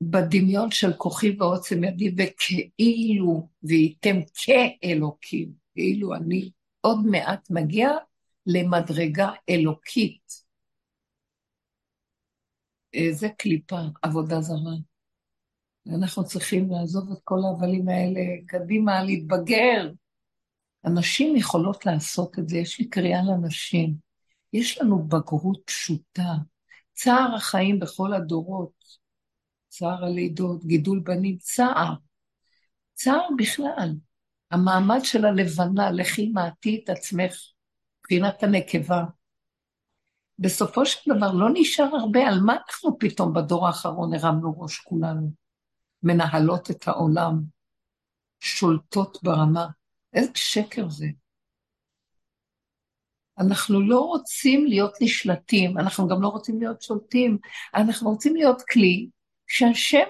בדמיון 0.00 0.70
של 0.70 0.92
כוחי 0.92 1.36
ועוצם 1.38 1.84
ידי, 1.84 2.14
וכאילו 2.18 3.48
וייתם 3.62 4.16
כאלוקים, 4.34 5.52
כאילו 5.74 6.14
אני 6.14 6.50
עוד 6.80 6.98
מעט 7.06 7.50
מגיע 7.50 7.90
למדרגה 8.46 9.30
אלוקית. 9.48 10.49
זה 13.12 13.28
קליפה, 13.28 13.80
עבודה 14.02 14.40
זרה. 14.40 14.74
ואנחנו 15.86 16.24
צריכים 16.24 16.70
לעזוב 16.70 17.12
את 17.12 17.18
כל 17.24 17.38
ההבלים 17.44 17.88
האלה 17.88 18.20
קדימה, 18.46 19.02
להתבגר. 19.04 19.90
הנשים 20.84 21.36
יכולות 21.36 21.86
לעשות 21.86 22.38
את 22.38 22.48
זה, 22.48 22.58
יש 22.58 22.78
לי 22.78 22.88
קריאה 22.88 23.22
לנשים. 23.22 23.94
יש 24.52 24.78
לנו 24.78 25.08
בגרות 25.08 25.62
פשוטה, 25.64 26.32
צער 26.92 27.34
החיים 27.34 27.80
בכל 27.80 28.12
הדורות, 28.12 28.84
צער 29.68 30.04
הלידות, 30.04 30.64
גידול 30.64 31.00
בנים, 31.00 31.36
צער. 31.38 31.94
צער 32.94 33.28
בכלל. 33.38 33.94
המעמד 34.50 35.00
של 35.02 35.24
הלבנה, 35.24 35.90
לכי 35.90 36.28
מעטי 36.28 36.80
את 36.84 36.90
עצמך, 36.90 37.34
מבחינת 38.00 38.42
הנקבה. 38.42 39.04
בסופו 40.40 40.86
של 40.86 41.14
דבר 41.14 41.32
לא 41.32 41.46
נשאר 41.54 41.96
הרבה, 41.96 42.28
על 42.28 42.40
מה 42.40 42.52
אנחנו 42.52 42.98
פתאום 42.98 43.32
בדור 43.34 43.66
האחרון 43.66 44.14
הרמנו 44.14 44.60
ראש 44.60 44.78
כולנו? 44.78 45.30
מנהלות 46.02 46.70
את 46.70 46.88
העולם, 46.88 47.40
שולטות 48.40 49.18
ברמה. 49.22 49.66
איזה 50.12 50.30
שקר 50.34 50.88
זה. 50.88 51.06
אנחנו 53.38 53.80
לא 53.80 54.00
רוצים 54.00 54.66
להיות 54.66 54.92
נשלטים, 55.00 55.78
אנחנו 55.78 56.08
גם 56.08 56.22
לא 56.22 56.28
רוצים 56.28 56.60
להיות 56.60 56.82
שולטים, 56.82 57.38
אנחנו 57.74 58.10
רוצים 58.10 58.36
להיות 58.36 58.62
כלי 58.62 59.08
שהשם 59.46 60.06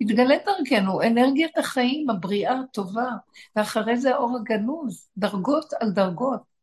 יתגלה 0.00 0.34
דרכנו, 0.46 1.02
אנרגיית 1.02 1.58
החיים, 1.58 2.10
הבריאה 2.10 2.60
הטובה, 2.60 3.10
ואחרי 3.56 3.96
זה 3.96 4.14
האור 4.14 4.38
הגנוז, 4.40 5.08
דרגות 5.16 5.72
על 5.80 5.90
דרגות. 5.90 6.57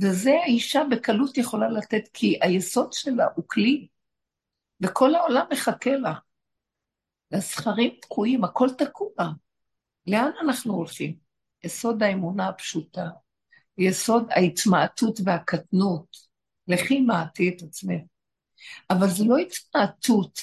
וזה 0.00 0.30
האישה 0.44 0.82
בקלות 0.90 1.38
יכולה 1.38 1.68
לתת, 1.68 2.08
כי 2.12 2.38
היסוד 2.42 2.92
שלה 2.92 3.26
הוא 3.34 3.44
כלי, 3.48 3.88
וכל 4.80 5.14
העולם 5.14 5.46
מחכה 5.52 5.90
לה. 5.90 6.14
והזכרים 7.30 7.94
תקועים, 8.02 8.44
הכל 8.44 8.68
תקוע. 8.78 9.10
לאן 10.06 10.30
אנחנו 10.42 10.74
הולכים? 10.74 11.16
יסוד 11.64 12.02
האמונה 12.02 12.48
הפשוטה, 12.48 13.08
יסוד 13.78 14.26
ההתמעטות 14.30 15.20
והקטנות. 15.24 16.28
לכי 16.68 17.00
מעטי 17.00 17.48
את 17.48 17.62
עצמך. 17.62 18.00
אבל 18.90 19.08
זו 19.08 19.24
לא 19.28 19.36
התמעטות, 19.36 20.40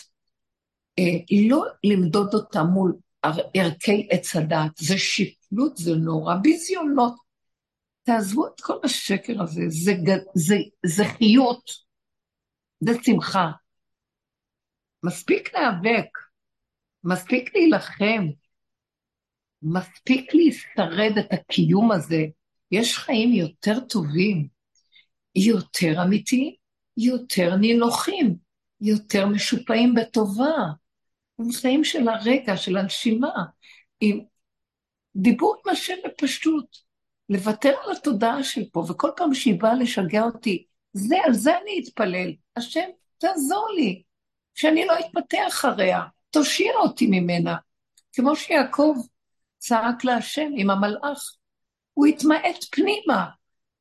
אה, 1.00 1.04
לא 1.50 1.66
למדוד 1.84 2.34
אותה 2.34 2.64
מול 2.64 2.96
ערכי 3.54 4.08
עץ 4.12 4.36
הדת, 4.36 4.78
זה 4.78 4.98
שפלות, 4.98 5.78
זה 5.78 5.96
נורא 5.96 6.36
ביזיונות. 6.36 7.25
תעזבו 8.06 8.48
את 8.48 8.62
כל 8.62 8.78
השקר 8.84 9.42
הזה, 9.42 9.62
זה, 9.68 9.92
זה, 10.36 10.56
זה 10.86 11.04
חיות, 11.06 11.72
זה 12.80 12.92
שמחה. 13.04 13.52
מספיק 15.04 15.54
להיאבק, 15.54 16.10
מספיק 17.04 17.56
להילחם, 17.56 18.28
מספיק 19.62 20.32
להשרד 20.34 21.18
את 21.20 21.34
הקיום 21.34 21.92
הזה. 21.92 22.26
יש 22.72 22.98
חיים 22.98 23.34
יותר 23.34 23.80
טובים, 23.80 24.48
יותר 25.36 26.04
אמיתיים, 26.04 26.54
יותר 26.98 27.56
נינוחים, 27.56 28.36
יותר 28.82 29.28
משופעים 29.28 29.94
בטובה. 29.94 30.56
הם 31.40 31.52
חיים 31.52 31.84
של 31.84 32.08
הרגע, 32.08 32.58
של 32.58 32.78
הנשימה, 32.78 33.34
עם 34.00 34.20
דיבור 35.16 35.56
עם 35.66 35.72
השם 35.72 35.96
בפשטות. 36.06 36.85
לוותר 37.30 37.74
על 37.84 37.92
התודעה 37.92 38.44
של 38.44 38.62
פה, 38.72 38.86
וכל 38.90 39.10
פעם 39.16 39.34
שהיא 39.34 39.60
באה 39.60 39.74
לשגע 39.74 40.24
אותי, 40.24 40.66
זה, 40.94 41.16
על 41.26 41.34
זה 41.34 41.58
אני 41.58 41.82
אתפלל. 41.84 42.34
השם, 42.56 42.90
תעזור 43.18 43.70
לי, 43.76 44.04
שאני 44.54 44.86
לא 44.86 44.94
אתפתח 45.00 45.48
אחריה, 45.48 46.02
תושיע 46.30 46.74
אותי 46.76 47.08
ממנה. 47.08 47.56
כמו 48.14 48.36
שיעקב 48.36 48.96
צעק 49.58 50.04
להשם 50.04 50.50
עם 50.58 50.70
המלאך, 50.70 51.36
הוא 51.94 52.06
התמעט 52.06 52.64
פנימה, 52.72 53.26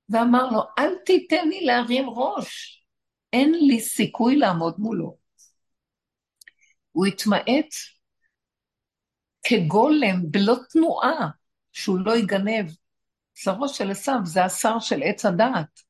ואמר 0.09 0.51
לו, 0.51 0.63
אל 0.79 0.95
תיתן 1.07 1.49
לי 1.49 1.65
להרים 1.65 2.11
ראש, 2.11 2.85
אין 3.33 3.55
לי 3.55 3.81
סיכוי 3.81 4.37
לעמוד 4.37 4.75
מולו. 4.79 5.17
הוא 6.93 7.07
התמעט 7.07 7.75
כגולם, 9.43 10.31
בלא 10.31 10.55
תנועה, 10.71 11.29
שהוא 11.73 11.99
לא 11.99 12.17
יגנב. 12.17 12.67
שרו 13.35 13.69
של 13.69 13.91
עשיו 13.91 14.19
זה 14.25 14.45
השר 14.45 14.79
של 14.79 15.03
עץ 15.05 15.25
הדעת, 15.25 15.81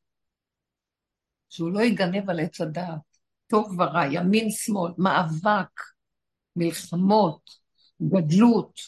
שהוא 1.48 1.72
לא 1.72 1.80
יגנב 1.82 2.30
על 2.30 2.40
עץ 2.40 2.60
הדעת. 2.60 3.14
טוב 3.46 3.80
ורע, 3.80 4.04
ימין 4.12 4.50
שמאל, 4.50 4.92
מאבק, 4.98 5.80
מלחמות, 6.56 7.50
גדלות, 8.02 8.80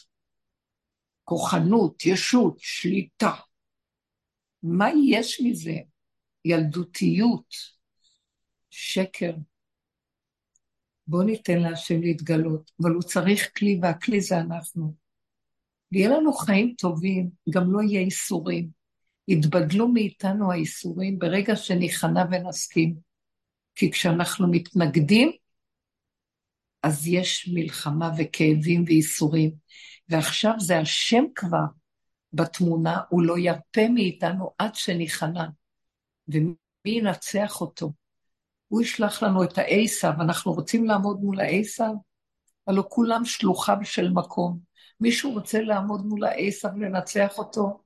כוחנות, 1.23 2.05
ישות, 2.05 2.55
שליטה. 2.59 3.31
מה 4.63 4.87
יש 5.09 5.41
מזה? 5.43 5.75
ילדותיות, 6.45 7.53
שקר. 8.69 9.33
בואו 11.07 11.23
ניתן 11.23 11.59
להשם 11.59 12.01
להתגלות, 12.01 12.71
אבל 12.81 12.91
הוא 12.91 13.01
צריך 13.01 13.49
כלי, 13.57 13.79
והכלי 13.81 14.21
זה 14.21 14.39
אנחנו. 14.39 15.06
ויהיה 15.91 16.09
לנו 16.09 16.33
חיים 16.33 16.73
טובים, 16.77 17.29
גם 17.49 17.71
לא 17.71 17.81
יהיה 17.81 18.01
איסורים. 18.01 18.69
יתבדלו 19.27 19.87
מאיתנו 19.87 20.51
האיסורים 20.51 21.19
ברגע 21.19 21.55
שניכנע 21.55 22.23
ונסכים. 22.31 22.95
כי 23.75 23.91
כשאנחנו 23.91 24.47
מתנגדים, 24.51 25.31
אז 26.83 27.07
יש 27.07 27.49
מלחמה 27.53 28.11
וכאבים 28.17 28.83
ואיסורים. 28.87 29.51
ועכשיו 30.09 30.53
זה 30.59 30.79
השם 30.79 31.23
כבר 31.35 31.65
בתמונה, 32.33 33.01
הוא 33.09 33.21
לא 33.21 33.37
ירפה 33.37 33.89
מאיתנו 33.93 34.51
עד 34.57 34.75
שניכנע. 34.75 35.45
ומי 36.27 36.55
ינצח 36.85 37.61
אותו? 37.61 37.91
הוא 38.67 38.81
ישלח 38.81 39.23
לנו 39.23 39.43
את 39.43 39.57
העשיו, 39.57 40.13
אנחנו 40.21 40.53
רוצים 40.53 40.85
לעמוד 40.85 41.19
מול 41.19 41.39
העשיו? 41.39 41.93
הלוא 42.67 42.83
כולם 42.89 43.25
שלוחיו 43.25 43.77
של 43.83 44.09
מקום. 44.09 44.66
מישהו 44.99 45.31
רוצה 45.31 45.61
לעמוד 45.61 46.05
מול 46.05 46.23
העשיו 46.23 46.71
ולנצח 46.75 47.37
אותו? 47.37 47.83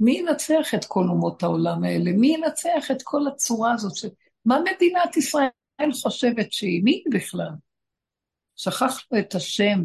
מי 0.00 0.12
ינצח 0.12 0.74
את 0.74 0.84
כל 0.84 1.04
אומות 1.08 1.42
העולם 1.42 1.84
האלה? 1.84 2.12
מי 2.12 2.34
ינצח 2.34 2.90
את 2.90 3.02
כל 3.02 3.26
הצורה 3.28 3.72
הזאת? 3.72 3.96
ש... 3.96 4.04
מה 4.44 4.58
מדינת 4.60 5.16
ישראל 5.16 5.92
חושבת 6.02 6.52
שהיא? 6.52 6.84
מי 6.84 7.04
בכלל? 7.12 7.50
שכחנו 8.56 9.18
את 9.18 9.34
השם. 9.34 9.80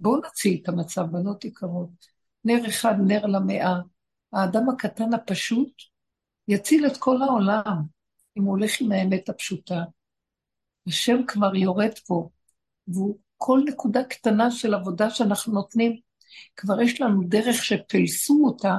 בואו 0.00 0.20
נציל 0.20 0.58
את 0.62 0.68
המצב, 0.68 1.02
בנות 1.02 1.44
יקרות. 1.44 2.06
נר 2.44 2.68
אחד, 2.68 2.94
נר 3.06 3.26
למאה. 3.26 3.74
האדם 4.32 4.68
הקטן 4.68 5.14
הפשוט 5.14 5.72
יציל 6.48 6.86
את 6.86 6.96
כל 6.96 7.22
העולם, 7.22 7.82
אם 8.36 8.42
הוא 8.42 8.50
הולך 8.50 8.80
עם 8.80 8.92
האמת 8.92 9.28
הפשוטה. 9.28 9.82
השם 10.86 11.26
כבר 11.26 11.56
יורד 11.56 11.98
פה, 12.06 12.28
והוא 12.88 13.18
כל 13.42 13.60
נקודה 13.66 14.04
קטנה 14.04 14.50
של 14.50 14.74
עבודה 14.74 15.10
שאנחנו 15.10 15.52
נותנים, 15.52 16.00
כבר 16.56 16.80
יש 16.80 17.00
לנו 17.00 17.22
דרך 17.28 17.64
שפלסו 17.64 18.42
אותה 18.44 18.76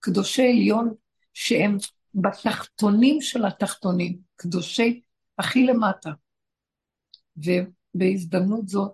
קדושי 0.00 0.42
עליון, 0.42 0.94
שהם 1.34 1.76
בתחתונים 2.14 3.20
של 3.20 3.44
התחתונים, 3.44 4.18
קדושי 4.36 5.00
הכי 5.38 5.66
למטה. 5.66 6.10
ובהזדמנות 7.36 8.68
זאת, 8.68 8.92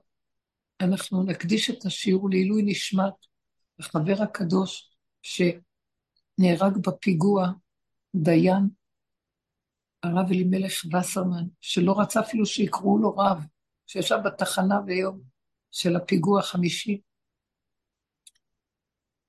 אנחנו 0.80 1.22
נקדיש 1.22 1.70
את 1.70 1.84
השיעור 1.86 2.30
לעילוי 2.30 2.62
נשמת 2.62 3.14
החבר 3.78 4.22
הקדוש 4.22 4.90
שנהרג 5.22 6.76
בפיגוע, 6.86 7.48
דיין, 8.14 8.68
הרב 10.02 10.26
אלימלך 10.30 10.72
וסרמן, 10.92 11.44
שלא 11.60 12.00
רצה 12.00 12.20
אפילו 12.20 12.46
שיקראו 12.46 12.98
לו 12.98 13.16
רב, 13.16 13.44
שישב 13.86 14.16
בתחנה 14.24 14.80
ביום 14.80 15.20
של 15.70 15.96
הפיגוע 15.96 16.40
החמישי, 16.40 17.00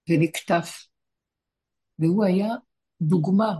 ונקטף. 0.09 0.87
והוא 1.99 2.25
היה 2.25 2.47
דוגמה 3.01 3.59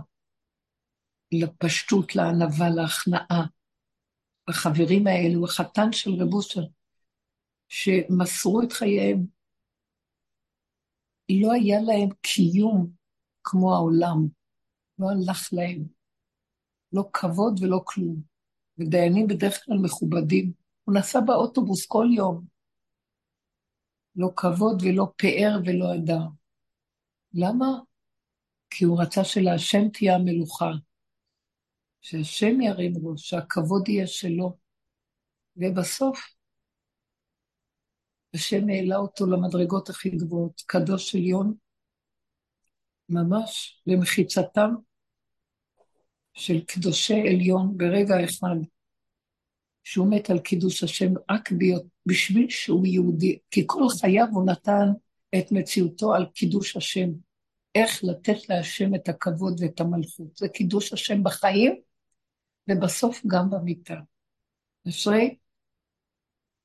לפשטות, 1.32 2.16
לענווה, 2.16 2.70
להכנעה. 2.70 3.46
החברים 4.48 5.06
האלו, 5.06 5.44
החתן 5.44 5.92
של 5.92 6.10
רב 6.10 6.34
אושר, 6.34 6.60
שמסרו 7.68 8.62
את 8.62 8.72
חייהם, 8.72 9.26
לא 11.30 11.52
היה 11.52 11.80
להם 11.80 12.08
קיום 12.20 12.90
כמו 13.44 13.74
העולם, 13.74 14.28
לא 14.98 15.06
הלך 15.10 15.48
להם, 15.52 15.84
לא 16.92 17.04
כבוד 17.12 17.60
ולא 17.62 17.80
כלום. 17.84 18.22
ודיינים 18.78 19.26
בדרך 19.26 19.64
כלל 19.64 19.76
מכובדים. 19.82 20.65
הוא 20.86 20.94
נסע 20.94 21.20
באוטובוס 21.20 21.86
כל 21.86 22.06
יום. 22.16 22.44
לא 24.16 24.28
כבוד 24.36 24.82
ולא 24.82 25.06
פאר 25.16 25.58
ולא 25.66 25.94
הדר. 25.94 26.22
למה? 27.34 27.66
כי 28.70 28.84
הוא 28.84 29.02
רצה 29.02 29.24
שלהשם 29.24 29.88
תהיה 29.88 30.14
המלוכה. 30.14 30.70
שהשם 32.00 32.60
ירים 32.60 32.92
ראש, 33.02 33.28
שהכבוד 33.28 33.88
יהיה 33.88 34.06
שלו. 34.06 34.56
ובסוף, 35.56 36.18
השם 38.34 38.68
העלה 38.68 38.96
אותו 38.96 39.26
למדרגות 39.26 39.88
הכי 39.88 40.10
גבוהות, 40.10 40.62
קדוש 40.66 41.14
עליון, 41.14 41.54
ממש 43.08 43.82
למחיצתם 43.86 44.70
של 46.34 46.64
קדושי 46.64 47.20
עליון 47.20 47.76
ברגע 47.76 48.24
אחד. 48.24 48.75
שהוא 49.86 50.10
מת 50.10 50.30
על 50.30 50.38
קידוש 50.38 50.82
השם 50.82 51.12
רק 51.30 51.50
בשביל 52.06 52.50
שהוא 52.50 52.86
יהודי, 52.86 53.38
כי 53.50 53.62
כל 53.66 53.82
חייו 54.00 54.26
הוא 54.32 54.46
נתן 54.46 54.86
את 55.38 55.52
מציאותו 55.52 56.14
על 56.14 56.26
קידוש 56.34 56.76
השם. 56.76 57.08
איך 57.74 58.04
לתת 58.04 58.48
להשם 58.48 58.94
את 58.94 59.08
הכבוד 59.08 59.60
ואת 59.60 59.80
המלכות. 59.80 60.36
זה 60.36 60.48
קידוש 60.48 60.92
השם 60.92 61.24
בחיים, 61.24 61.80
ובסוף 62.70 63.22
גם 63.26 63.50
במיטה. 63.50 63.94
אשרי 64.88 65.36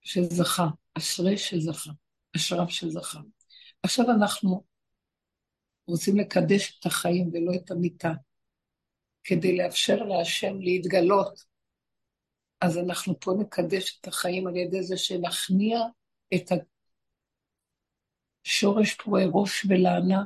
שזכה, 0.01 0.67
אשרי 0.97 1.37
שזכה, 1.37 1.91
אשריו 2.35 2.69
שזכה. 2.69 3.19
עכשיו 3.83 4.11
אנחנו 4.11 4.63
רוצים 5.87 6.17
לקדש 6.17 6.79
את 6.79 6.85
החיים 6.85 7.29
ולא 7.33 7.51
את 7.55 7.71
המיטה, 7.71 8.11
כדי 9.23 9.57
לאפשר 9.57 9.95
להשם 9.95 10.59
להתגלות. 10.59 11.50
אז 12.61 12.77
אנחנו 12.77 13.19
פה 13.19 13.33
נקדש 13.39 13.99
את 14.01 14.07
החיים 14.07 14.47
על 14.47 14.55
ידי 14.55 14.83
זה 14.83 14.97
שנכניע 14.97 15.79
את 16.35 16.51
השורש 18.45 18.93
פרועי 18.93 19.25
ראש 19.33 19.65
ולענה 19.69 20.23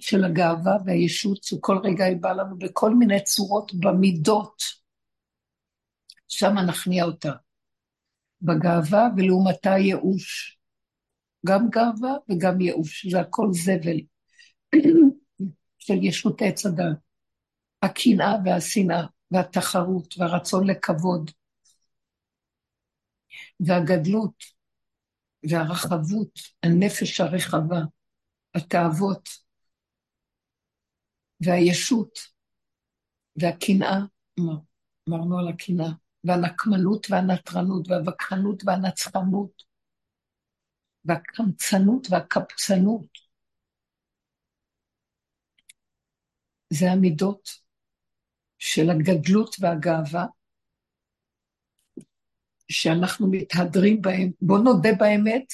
של 0.00 0.24
הגאווה 0.24 0.76
והישות, 0.84 1.44
שכל 1.44 1.78
רגע 1.84 2.04
היא 2.04 2.16
באה 2.20 2.34
לנו 2.34 2.58
בכל 2.58 2.94
מיני 2.94 3.24
צורות 3.24 3.72
במידות. 3.74 4.62
שם 6.28 6.54
נכניע 6.68 7.04
אותה. 7.04 7.32
בגאווה 8.42 9.08
ולעומתה 9.16 9.70
ייאוש. 9.70 10.58
גם 11.46 11.70
גאווה 11.70 12.12
וגם 12.28 12.60
ייאוש, 12.60 13.06
זה 13.06 13.20
הכל 13.20 13.46
זבל 13.52 14.00
של 15.78 16.04
ישות 16.04 16.42
עץ 16.42 16.66
הדת. 16.66 16.96
הקנאה 17.82 18.34
והשנאה 18.44 19.06
והתחרות 19.32 20.14
והרצון 20.18 20.66
לכבוד 20.70 21.30
והגדלות 23.60 24.44
והרחבות, 25.50 26.38
הנפש 26.62 27.20
הרחבה, 27.20 27.80
התאוות 28.54 29.28
והישות 31.40 32.18
והקנאה, 33.36 33.98
אמרנו 35.08 35.38
על 35.38 35.48
הקנאה, 35.48 35.90
והנקמנות 36.24 37.06
והנטרנות 37.10 37.88
והווכחנות 37.88 38.62
והנצחנות 38.66 39.62
והקמצנות 41.04 42.06
והקפצנות. 42.10 43.18
זה 46.70 46.92
המידות 46.92 47.48
של 48.64 48.90
הגדלות 48.90 49.56
והגאווה 49.60 50.26
שאנחנו 52.68 53.30
מתהדרים 53.30 54.02
בהם. 54.02 54.30
בואו 54.40 54.62
נודה 54.62 54.88
באמת, 54.98 55.46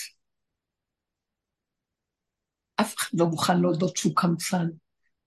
אף 2.81 2.97
אחד 2.97 3.19
לא 3.19 3.27
מוכן 3.27 3.61
להודות 3.61 3.97
שהוא 3.97 4.13
קמצן, 4.17 4.67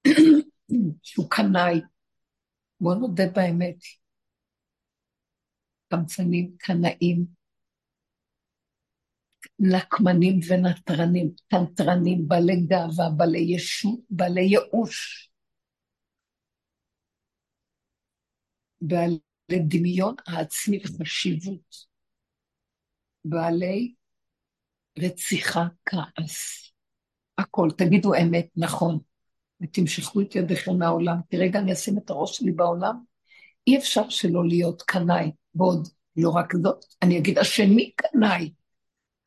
שהוא 1.03 1.29
קנאי. 1.29 1.81
בואו 2.79 2.99
נודה 2.99 3.23
באמת. 3.35 3.77
קמצנים, 5.87 6.55
קנאים, 6.57 7.25
נקמנים 9.59 10.39
ונטרנים, 10.47 11.31
קנטרנים, 11.49 12.27
בעלי 12.27 12.61
גאווה, 12.67 13.09
בעלי 13.17 13.55
ישות, 13.55 13.99
בעלי 14.09 14.41
ייאוש, 14.41 15.30
בעלי 18.81 19.19
דמיון 19.67 20.15
העצמי 20.27 20.79
וחשיבות, 20.99 21.75
בעלי 23.25 23.93
רציחה, 24.99 25.65
כעס, 25.85 26.71
הכל. 27.37 27.69
תגידו 27.77 28.13
אמת, 28.15 28.47
נכון, 28.55 28.99
ותמשכו 29.61 30.21
את 30.21 30.35
ידיכם 30.35 30.77
מהעולם. 30.77 31.15
כי 31.29 31.37
רגע 31.37 31.59
אני 31.59 31.73
אשים 31.73 31.97
את 31.97 32.09
הראש 32.09 32.37
שלי 32.37 32.51
בעולם, 32.51 32.95
אי 33.67 33.77
אפשר 33.77 34.09
שלא 34.09 34.47
להיות 34.47 34.81
קנאי. 34.81 35.31
ועוד 35.55 35.87
לא 36.15 36.29
רק 36.29 36.53
זאת, 36.63 36.85
אני 37.01 37.17
אגיד, 37.19 37.37
השני 37.37 37.91
קנאי. 37.95 38.53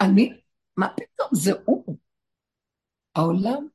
אני, 0.01 0.31
מה 0.77 0.89
פתאום, 0.97 1.29
זה 1.33 1.53
הוא. 1.65 1.97
העולם 3.15 3.67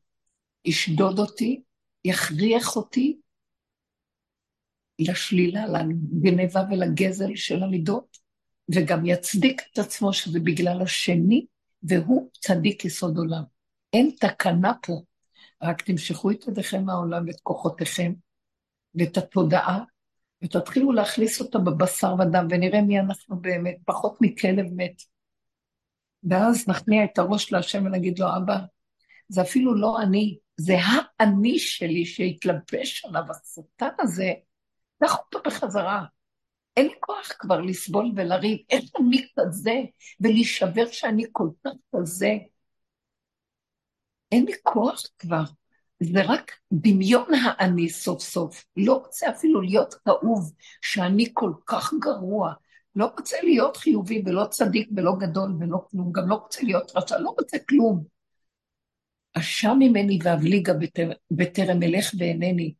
ישדוד 0.66 1.20
אותי, 1.20 1.64
יכריח 2.06 2.76
אותי 2.76 3.20
לשלילה, 5.00 5.66
לגניבה 5.68 6.64
ולגזל 6.72 7.36
של 7.36 7.64
המידות, 7.64 8.18
וגם 8.76 9.06
יצדיק 9.06 9.62
את 9.74 9.80
עצמו 9.80 10.14
שזה 10.14 10.40
בגלל 10.40 10.82
השני, 10.82 11.46
והוא 11.84 12.30
צדיק 12.42 12.86
יסוד 12.86 13.18
עולם. 13.18 13.44
אין 13.94 14.12
תקנה 14.20 14.74
פה, 14.82 14.94
רק 15.64 15.82
תמשכו 15.82 16.32
את 16.32 16.48
ידיכם 16.48 16.84
מהעולם 16.84 17.28
ואת 17.28 17.40
כוחותיכם, 17.44 18.14
ואת 18.96 19.18
התודעה 19.18 19.84
ותתחילו 20.44 20.92
להכניס 20.92 21.42
אותה 21.42 21.60
בבשר 21.60 22.16
ודם, 22.20 22.48
ונראה 22.50 22.82
מי 22.82 23.00
אנחנו 23.00 23.40
באמת, 23.42 23.78
פחות 23.86 24.18
מכלב 24.22 24.66
מת. 24.76 25.02
ואז 26.24 26.70
נכניע 26.70 27.04
את 27.04 27.18
הראש 27.18 27.52
להשם 27.52 27.86
ונגיד 27.86 28.20
לו, 28.20 28.28
אבא, 28.38 28.58
זה 29.30 29.42
אפילו 29.42 29.76
לא 29.76 30.02
אני, 30.02 30.38
זה 30.58 30.76
האני 30.80 31.60
שלי 31.60 32.06
שהתלבש 32.06 33.06
עליו, 33.06 33.24
השטן 33.30 33.90
הזה, 34.00 34.34
קח 35.04 35.18
אותו 35.18 35.40
בחזרה. 35.46 36.04
אין 36.78 36.86
לי 36.88 36.94
כוח 37.00 37.32
כבר 37.40 37.62
לסבול 37.62 38.12
ולריב, 38.16 38.58
איך 38.70 38.84
אני 39.00 39.28
כזה, 39.40 39.74
ולהישבר 40.20 40.88
שאני 40.92 41.26
כל 41.32 41.50
כך 41.66 41.72
כזה. 41.96 42.38
אין 44.32 44.46
לי 44.46 44.54
כוח 44.64 45.02
כבר. 45.20 45.44
זה 46.04 46.22
רק 46.26 46.52
דמיון 46.74 47.34
האני 47.34 47.90
סוף 47.90 48.22
סוף. 48.22 48.66
לא 48.78 48.94
רוצה 48.94 49.30
אפילו 49.30 49.62
להיות 49.62 49.94
כאוב, 49.94 50.54
שאני 50.82 51.26
כל 51.34 51.52
כך 51.66 51.94
גרוע. 52.00 52.54
לא 52.96 53.06
רוצה 53.18 53.38
להיות 53.44 53.78
חיובי 53.78 54.24
ולא 54.26 54.46
צדיק 54.46 54.90
ולא 54.96 55.12
גדול 55.20 55.52
ולא 55.60 55.78
כלום, 55.92 56.12
גם 56.12 56.30
לא 56.30 56.36
רוצה 56.36 56.64
להיות 56.64 56.92
רשע, 56.96 57.20
לא 57.20 57.30
רוצה 57.40 57.58
כלום. 57.70 58.04
אשם 59.34 59.76
ממני 59.80 60.20
ואבליגה 60.24 60.74
בטר, 60.74 61.12
בטרם 61.32 61.84
אלך 61.84 62.12
ואינני. 62.20 62.74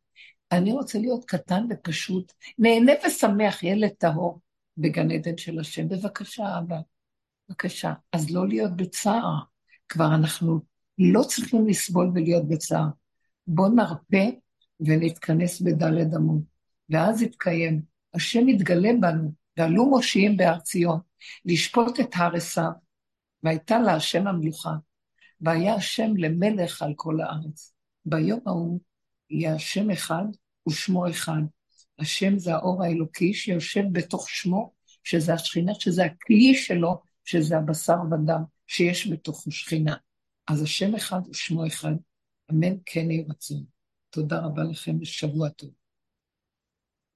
אני 0.52 0.72
רוצה 0.72 0.98
להיות 0.98 1.24
קטן 1.24 1.66
ופשוט, 1.70 2.32
נהנה 2.58 2.92
ושמח, 3.06 3.62
ילד 3.62 3.88
טהור 3.88 4.40
בגן 4.76 5.10
עדן 5.10 5.36
של 5.36 5.60
השם. 5.60 5.88
בבקשה, 5.88 6.58
אבא, 6.58 6.76
בבקשה. 7.48 7.92
אז 8.12 8.30
לא 8.30 8.48
להיות 8.48 8.76
בצער. 8.76 9.38
כבר 9.88 10.14
אנחנו 10.14 10.60
לא 10.98 11.22
צריכים 11.22 11.68
לסבול 11.68 12.10
ולהיות 12.14 12.48
בצער. 12.48 12.86
בוא 13.46 13.68
נרפה 13.68 14.30
ונתכנס 14.80 15.60
בדלת 15.60 16.14
אמות. 16.16 16.42
ואז 16.90 17.22
יתקיים, 17.22 17.82
השם 18.14 18.48
יתגלה 18.48 18.90
בנו, 19.00 19.32
ועלו 19.56 19.90
מושיעים 19.90 20.36
בהר 20.36 20.60
ציון, 20.60 21.00
לשפוט 21.44 22.00
את 22.00 22.10
הר 22.14 22.36
עשיו, 22.36 22.70
והייתה 23.42 23.76
השם 23.76 24.26
המלוכה, 24.26 24.74
והיה 25.40 25.74
השם 25.74 26.16
למלך 26.16 26.82
על 26.82 26.92
כל 26.96 27.20
הארץ. 27.20 27.72
ביום 28.04 28.40
ההוא 28.46 28.80
יהיה 29.30 29.54
השם 29.54 29.90
אחד 29.90 30.24
ושמו 30.68 31.10
אחד. 31.10 31.42
השם 31.98 32.38
זה 32.38 32.54
האור 32.54 32.84
האלוקי 32.84 33.34
שיושב 33.34 33.82
בתוך 33.92 34.30
שמו, 34.30 34.72
שזה 35.04 35.34
השכינה, 35.34 35.72
שזה 35.74 36.04
הכלי 36.04 36.54
שלו, 36.54 37.00
שזה 37.24 37.56
הבשר 37.56 37.96
ודם, 38.10 38.42
שיש 38.66 39.08
בתוכו 39.08 39.50
שכינה. 39.50 39.96
אז 40.48 40.62
השם 40.62 40.94
אחד 40.94 41.20
ושמו 41.30 41.66
אחד. 41.66 41.92
אמן 42.50 42.74
כן 42.86 43.10
יהי 43.10 43.24
רצון. 43.30 43.64
תודה 44.10 44.40
רבה 44.40 44.62
לכם 44.62 44.96
ושבוע 45.00 45.48
טוב. 45.48 45.79